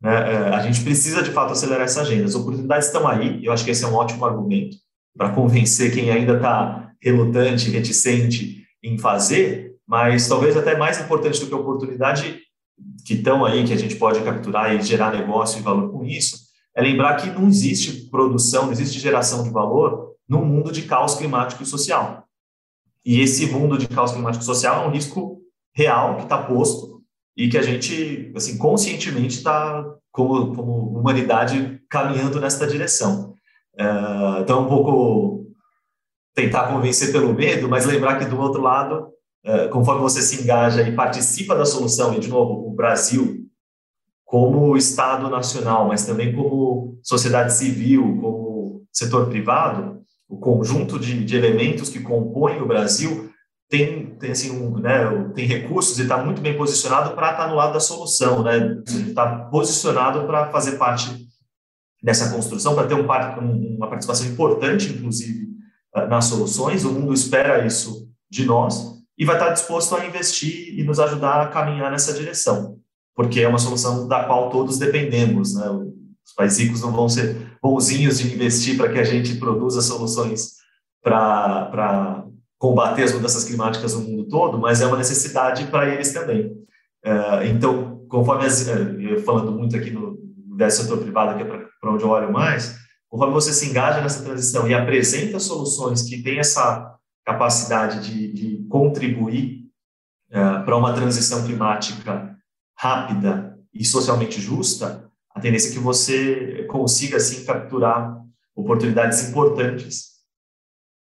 Né? 0.00 0.10
Uh, 0.10 0.54
a 0.54 0.60
gente 0.60 0.82
precisa, 0.82 1.22
de 1.22 1.30
fato, 1.30 1.52
acelerar 1.52 1.84
essa 1.84 2.02
agenda. 2.02 2.24
As 2.24 2.34
oportunidades 2.34 2.86
estão 2.86 3.06
aí, 3.06 3.44
eu 3.44 3.52
acho 3.52 3.64
que 3.64 3.70
esse 3.70 3.84
é 3.84 3.88
um 3.88 3.94
ótimo 3.94 4.24
argumento. 4.24 4.76
para 5.16 5.30
convencer 5.30 5.92
quem 5.92 6.10
ainda 6.10 6.36
está 6.36 6.90
relutante, 7.00 7.70
reticente 7.70 8.64
em 8.82 8.98
fazer, 8.98 9.74
mas 9.86 10.26
talvez 10.26 10.56
até 10.56 10.76
mais 10.76 11.00
importante 11.00 11.38
do 11.40 11.46
que 11.46 11.54
a 11.54 11.58
oportunidade 11.58 12.40
que 13.04 13.14
estão 13.14 13.44
aí, 13.44 13.64
que 13.64 13.72
a 13.72 13.76
gente 13.76 13.96
pode 13.96 14.20
capturar 14.22 14.74
e 14.74 14.82
gerar 14.82 15.12
negócio 15.12 15.58
e 15.60 15.62
valor 15.62 15.92
com 15.92 16.04
isso, 16.04 16.38
é 16.74 16.82
lembrar 16.82 17.16
que 17.16 17.30
não 17.30 17.46
existe 17.46 18.10
produção, 18.10 18.64
não 18.64 18.72
existe 18.72 18.98
geração 18.98 19.44
de 19.44 19.50
valor 19.50 20.13
no 20.28 20.44
mundo 20.44 20.72
de 20.72 20.82
caos 20.82 21.14
climático 21.14 21.62
e 21.62 21.66
social. 21.66 22.26
E 23.04 23.20
esse 23.20 23.46
mundo 23.46 23.76
de 23.76 23.86
caos 23.86 24.12
climático 24.12 24.42
e 24.42 24.46
social 24.46 24.84
é 24.84 24.88
um 24.88 24.90
risco 24.90 25.40
real 25.74 26.16
que 26.16 26.22
está 26.22 26.38
posto 26.38 27.02
e 27.36 27.48
que 27.48 27.58
a 27.58 27.62
gente, 27.62 28.32
assim, 28.34 28.56
conscientemente 28.56 29.38
está, 29.38 29.84
como, 30.10 30.54
como 30.54 30.98
humanidade, 30.98 31.80
caminhando 31.90 32.40
nesta 32.40 32.66
direção. 32.66 33.34
Uh, 33.74 34.40
então, 34.40 34.64
um 34.64 34.68
pouco 34.68 35.46
tentar 36.32 36.68
convencer 36.68 37.12
pelo 37.12 37.34
medo, 37.34 37.68
mas 37.68 37.86
lembrar 37.86 38.18
que 38.18 38.24
do 38.24 38.40
outro 38.40 38.62
lado, 38.62 39.08
uh, 39.44 39.68
conforme 39.70 40.00
você 40.00 40.22
se 40.22 40.42
engaja 40.42 40.82
e 40.82 40.94
participa 40.94 41.56
da 41.56 41.66
solução, 41.66 42.14
e 42.14 42.20
de 42.20 42.28
novo, 42.28 42.68
o 42.68 42.74
Brasil, 42.74 43.44
como 44.24 44.76
Estado 44.76 45.28
nacional, 45.28 45.88
mas 45.88 46.06
também 46.06 46.34
como 46.34 46.98
sociedade 47.02 47.52
civil, 47.52 48.18
como 48.20 48.86
setor 48.92 49.28
privado, 49.28 50.02
o 50.28 50.38
conjunto 50.38 50.98
de, 50.98 51.24
de 51.24 51.36
elementos 51.36 51.88
que 51.88 52.00
compõem 52.00 52.60
o 52.60 52.66
Brasil 52.66 53.30
tem, 53.68 54.14
tem, 54.16 54.30
assim, 54.30 54.50
um, 54.50 54.78
né, 54.78 55.30
tem 55.34 55.46
recursos 55.46 55.98
e 55.98 56.02
está 56.02 56.22
muito 56.22 56.40
bem 56.40 56.56
posicionado 56.56 57.14
para 57.14 57.30
estar 57.32 57.44
tá 57.44 57.48
no 57.48 57.56
lado 57.56 57.72
da 57.72 57.80
solução, 57.80 58.42
né? 58.42 58.82
está 58.86 59.26
posicionado 59.46 60.26
para 60.26 60.50
fazer 60.50 60.72
parte 60.72 61.26
dessa 62.02 62.30
construção, 62.30 62.74
para 62.74 62.86
ter 62.86 62.94
um, 62.94 63.06
uma 63.76 63.88
participação 63.88 64.26
importante, 64.26 64.92
inclusive, 64.92 65.48
ah, 65.94 66.06
nas 66.06 66.26
soluções. 66.26 66.84
O 66.84 66.92
mundo 66.92 67.14
espera 67.14 67.66
isso 67.66 68.08
de 68.30 68.44
nós 68.44 68.94
e 69.16 69.24
vai 69.24 69.36
estar 69.36 69.46
tá 69.46 69.52
disposto 69.52 69.96
a 69.96 70.04
investir 70.04 70.78
e 70.78 70.84
nos 70.84 71.00
ajudar 71.00 71.40
a 71.40 71.48
caminhar 71.48 71.90
nessa 71.90 72.12
direção, 72.12 72.78
porque 73.14 73.40
é 73.40 73.48
uma 73.48 73.58
solução 73.58 74.06
da 74.06 74.24
qual 74.24 74.50
todos 74.50 74.78
dependemos, 74.78 75.54
né? 75.54 75.66
Os 76.24 76.32
países 76.34 76.58
ricos 76.58 76.80
não 76.80 76.92
vão 76.92 77.08
ser 77.08 77.56
bonzinhos 77.62 78.18
de 78.18 78.34
investir 78.34 78.76
para 78.76 78.90
que 78.90 78.98
a 78.98 79.04
gente 79.04 79.36
produza 79.36 79.82
soluções 79.82 80.54
para 81.02 82.24
combater 82.58 83.02
as 83.02 83.12
mudanças 83.12 83.44
climáticas 83.44 83.94
no 83.94 84.00
mundo 84.00 84.26
todo, 84.26 84.58
mas 84.58 84.80
é 84.80 84.86
uma 84.86 84.96
necessidade 84.96 85.66
para 85.66 85.88
eles 85.88 86.12
também. 86.12 86.46
Uh, 87.04 87.44
então, 87.44 88.06
conforme 88.08 88.46
as, 88.46 88.66
uh, 88.66 89.20
falando 89.24 89.52
muito 89.52 89.76
aqui 89.76 89.90
no, 89.90 90.14
setor 90.70 90.98
privado, 90.98 91.36
que 91.36 91.42
é 91.42 91.66
para 91.80 91.92
onde 91.92 92.04
eu 92.04 92.08
olho 92.08 92.32
mais, 92.32 92.78
conforme 93.10 93.34
você 93.34 93.52
se 93.52 93.68
engaja 93.68 94.00
nessa 94.00 94.24
transição 94.24 94.66
e 94.66 94.72
apresenta 94.72 95.38
soluções 95.38 96.02
que 96.02 96.22
têm 96.22 96.38
essa 96.38 96.96
capacidade 97.24 98.08
de, 98.08 98.32
de 98.32 98.68
contribuir 98.68 99.66
uh, 100.30 100.64
para 100.64 100.76
uma 100.76 100.94
transição 100.94 101.44
climática 101.44 102.34
rápida 102.78 103.58
e 103.74 103.84
socialmente 103.84 104.40
justa, 104.40 105.10
a 105.34 105.40
tendência 105.40 105.70
é 105.70 105.72
que 105.72 105.78
você 105.78 106.64
consiga, 106.70 107.16
assim, 107.16 107.44
capturar 107.44 108.22
oportunidades 108.54 109.28
importantes, 109.28 110.14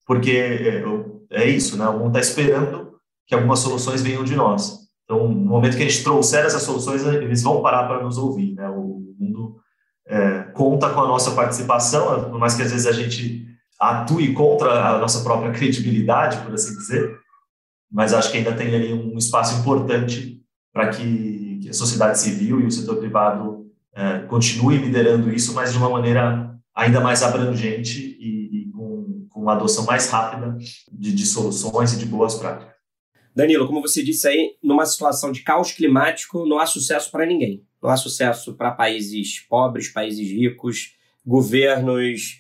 porque 0.05 0.84
é 1.32 1.45
isso, 1.47 1.78
né? 1.78 1.88
O 1.88 1.99
mundo 1.99 2.17
está 2.17 2.19
esperando 2.19 2.99
que 3.25 3.34
algumas 3.34 3.59
soluções 3.59 4.01
venham 4.01 4.23
de 4.23 4.36
nós. 4.36 4.88
Então, 5.03 5.28
no 5.28 5.36
momento 5.36 5.78
que 5.78 5.84
a 5.84 5.88
gente 5.88 6.03
trouxer 6.03 6.45
essas 6.45 6.63
soluções, 6.63 7.05
eles 7.05 7.41
vão 7.41 7.61
parar 7.61 7.88
para 7.88 8.03
nos 8.03 8.17
ouvir, 8.17 8.53
né? 8.53 8.69
O 8.69 9.15
mundo 9.17 9.57
é, 10.05 10.39
conta 10.53 10.89
com 10.89 11.01
a 11.01 11.07
nossa 11.07 11.32
participação, 11.32 12.30
por 12.30 12.39
mais 12.39 12.55
que 12.55 12.61
às 12.61 12.71
vezes 12.71 12.88
a 12.88 12.91
gente 12.91 13.45
atue 13.80 14.34
contra 14.34 14.95
a 14.95 14.99
nossa 14.99 15.23
própria 15.23 15.51
credibilidade, 15.51 16.38
por 16.43 16.53
assim 16.53 16.75
dizer, 16.75 17.17
mas 17.91 18.13
acho 18.13 18.32
que 18.32 18.38
ainda 18.38 18.53
tem 18.53 18.73
ali 18.73 18.93
um 18.93 19.17
espaço 19.17 19.59
importante 19.59 20.41
para 20.73 20.89
que, 20.89 21.59
que, 21.61 21.69
a 21.69 21.73
sociedade 21.73 22.19
civil 22.19 22.59
e 22.59 22.65
o 22.65 22.71
setor 22.71 22.97
privado 22.97 23.57
é, 23.97 24.19
continue 24.27 24.77
liderando 24.77 25.33
isso, 25.33 25.55
mas 25.55 25.71
de 25.71 25.77
uma 25.79 25.89
maneira 25.89 26.55
ainda 26.75 27.01
mais 27.01 27.23
abrangente 27.23 28.15
e, 28.19 28.67
e 28.67 28.71
com, 28.71 29.25
com, 29.27 29.41
uma 29.41 29.53
adoção 29.53 29.85
mais 29.85 30.07
rápida 30.07 30.55
de, 30.91 31.11
de 31.11 31.25
soluções 31.25 31.93
e 31.93 31.97
de 31.97 32.05
boas 32.05 32.35
práticas. 32.35 32.75
Danilo, 33.35 33.65
como 33.65 33.81
você 33.81 34.03
disse 34.03 34.27
aí, 34.27 34.51
numa 34.63 34.85
situação 34.85 35.31
de 35.31 35.41
caos 35.41 35.71
climático, 35.71 36.45
não 36.45 36.59
há 36.59 36.67
sucesso 36.67 37.09
para 37.09 37.25
ninguém. 37.25 37.63
Não 37.81 37.89
há 37.89 37.97
sucesso 37.97 38.53
para 38.53 38.69
países 38.69 39.39
pobres, 39.49 39.89
países 39.89 40.29
ricos, 40.29 40.93
governos, 41.25 42.39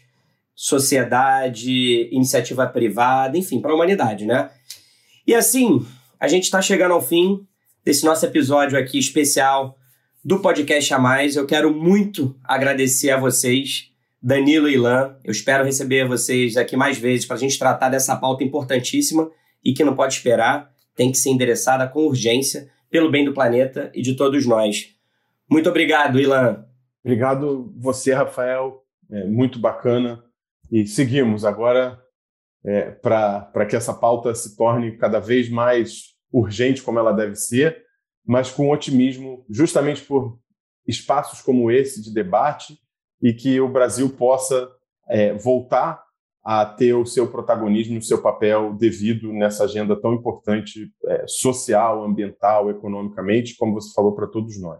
sociedade, 0.55 2.07
iniciativa 2.11 2.67
privada, 2.67 3.35
enfim, 3.35 3.59
para 3.59 3.71
a 3.71 3.75
humanidade, 3.75 4.25
né? 4.25 4.51
E 5.25 5.33
assim, 5.33 5.83
a 6.19 6.27
gente 6.27 6.43
está 6.43 6.61
chegando 6.61 6.93
ao 6.93 7.01
fim 7.01 7.47
desse 7.83 8.05
nosso 8.05 8.25
episódio 8.25 8.77
aqui 8.77 8.99
especial 8.99 9.75
do 10.23 10.39
podcast 10.39 10.93
a 10.93 10.99
mais. 10.99 11.35
Eu 11.35 11.45
quero 11.45 11.73
muito 11.73 12.35
agradecer 12.43 13.11
a 13.11 13.19
vocês, 13.19 13.91
Danilo 14.21 14.67
e 14.67 14.73
Ilan. 14.73 15.15
Eu 15.23 15.31
espero 15.31 15.63
receber 15.63 16.07
vocês 16.07 16.57
aqui 16.57 16.75
mais 16.75 16.97
vezes 16.97 17.25
para 17.25 17.35
a 17.35 17.39
gente 17.39 17.57
tratar 17.57 17.89
dessa 17.89 18.15
pauta 18.15 18.43
importantíssima 18.43 19.29
e 19.63 19.73
que 19.73 19.83
não 19.83 19.95
pode 19.95 20.13
esperar, 20.13 20.71
tem 20.95 21.11
que 21.11 21.17
ser 21.17 21.29
endereçada 21.29 21.87
com 21.87 22.05
urgência 22.05 22.69
pelo 22.89 23.11
bem 23.11 23.25
do 23.25 23.33
planeta 23.33 23.91
e 23.93 24.01
de 24.01 24.15
todos 24.15 24.45
nós. 24.45 24.95
Muito 25.49 25.69
obrigado, 25.69 26.19
Ilan. 26.19 26.65
Obrigado 27.03 27.73
você, 27.77 28.13
Rafael. 28.13 28.83
É 29.09 29.23
muito 29.25 29.59
bacana. 29.59 30.23
E 30.71 30.85
seguimos 30.85 31.45
agora 31.45 31.99
é, 32.65 32.91
para 32.91 33.65
que 33.65 33.75
essa 33.75 33.93
pauta 33.93 34.33
se 34.35 34.57
torne 34.57 34.97
cada 34.97 35.19
vez 35.19 35.49
mais 35.49 36.15
urgente, 36.31 36.81
como 36.81 36.99
ela 36.99 37.13
deve 37.13 37.35
ser, 37.35 37.86
mas 38.27 38.51
com 38.51 38.69
otimismo, 38.69 39.45
justamente 39.49 40.01
por 40.01 40.37
espaços 40.85 41.41
como 41.41 41.71
esse 41.71 42.01
de 42.01 42.13
debate 42.13 42.77
e 43.21 43.33
que 43.33 43.59
o 43.59 43.69
Brasil 43.69 44.09
possa 44.09 44.69
é, 45.09 45.33
voltar 45.33 46.03
a 46.43 46.65
ter 46.65 46.93
o 46.93 47.05
seu 47.05 47.27
protagonismo, 47.27 47.97
o 47.97 48.01
seu 48.01 48.21
papel 48.21 48.73
devido 48.73 49.33
nessa 49.33 49.65
agenda 49.65 49.99
tão 49.99 50.13
importante, 50.13 50.89
é, 51.05 51.25
social, 51.27 52.03
ambiental, 52.03 52.69
economicamente, 52.69 53.55
como 53.57 53.73
você 53.73 53.93
falou 53.93 54.15
para 54.15 54.27
todos 54.27 54.59
nós. 54.61 54.79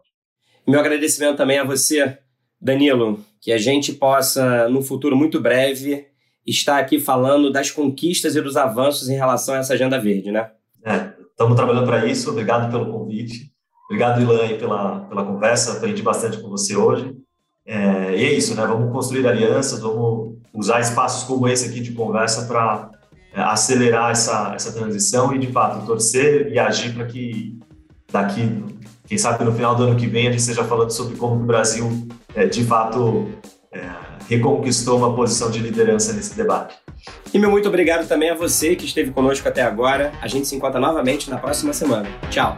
Meu 0.66 0.80
agradecimento 0.80 1.38
também 1.38 1.60
a 1.60 1.66
você, 1.66 2.18
Danilo, 2.60 3.20
que 3.41 3.52
a 3.52 3.58
gente 3.58 3.93
possa, 3.93 4.70
num 4.70 4.82
futuro 4.82 5.16
muito 5.16 5.41
breve, 5.41 6.08
estar 6.45 6.80
aqui 6.80 7.00
falando 7.00 7.52
das 7.52 7.70
conquistas 7.70 8.36
e 8.36 8.41
dos 8.41 8.56
avanços 8.56 9.10
em 9.10 9.16
relação 9.16 9.56
a 9.56 9.58
essa 9.58 9.74
agenda 9.74 10.00
verde, 10.00 10.32
né? 10.32 10.52
É, 10.86 11.16
Estamos 11.38 11.56
trabalhando 11.56 11.86
para 11.86 12.04
isso. 12.08 12.32
Obrigado 12.32 12.72
pelo 12.72 12.92
convite. 12.92 13.52
Obrigado, 13.86 14.20
Ilan, 14.20 14.58
pela, 14.58 15.02
pela 15.02 15.24
conversa. 15.24 15.74
Aprendi 15.74 16.02
bastante 16.02 16.40
com 16.40 16.50
você 16.50 16.76
hoje. 16.76 17.16
É, 17.64 18.16
e 18.18 18.26
é 18.26 18.34
isso, 18.34 18.56
né? 18.56 18.66
Vamos 18.66 18.92
construir 18.92 19.28
alianças, 19.28 19.80
vamos 19.80 20.36
usar 20.52 20.80
espaços 20.80 21.26
como 21.26 21.48
esse 21.48 21.70
aqui 21.70 21.80
de 21.80 21.92
conversa 21.92 22.48
para 22.48 22.90
é, 23.36 23.40
acelerar 23.40 24.10
essa, 24.10 24.54
essa 24.56 24.72
transição 24.72 25.32
e, 25.32 25.38
de 25.38 25.52
fato, 25.52 25.86
torcer 25.86 26.52
e 26.52 26.58
agir 26.58 26.96
para 26.96 27.06
que 27.06 27.60
daqui, 28.12 28.66
quem 29.06 29.18
sabe 29.20 29.44
no 29.44 29.54
final 29.54 29.76
do 29.76 29.84
ano 29.84 29.96
que 29.96 30.08
vem, 30.08 30.28
a 30.28 30.32
gente 30.32 30.40
esteja 30.40 30.64
falando 30.64 30.90
sobre 30.90 31.18
como 31.18 31.36
o 31.36 31.46
Brasil, 31.46 32.08
é, 32.34 32.48
de 32.48 32.64
fato, 32.64 33.30
é, 33.72 33.88
reconquistou 34.28 34.98
uma 34.98 35.14
posição 35.14 35.52
de 35.52 35.60
liderança 35.60 36.14
nesse 36.14 36.36
debate. 36.36 36.76
E 37.34 37.39
meu 37.39 37.50
muito 37.50 37.68
obrigado 37.68 38.08
também 38.08 38.30
a 38.30 38.36
você 38.36 38.76
que 38.76 38.86
esteve 38.86 39.12
conosco 39.12 39.48
até 39.48 39.62
agora. 39.62 40.12
A 40.22 40.28
gente 40.28 40.48
se 40.48 40.56
encontra 40.56 40.80
novamente 40.80 41.30
na 41.30 41.38
próxima 41.38 41.74
semana. 41.74 42.08
Tchau! 42.30 42.58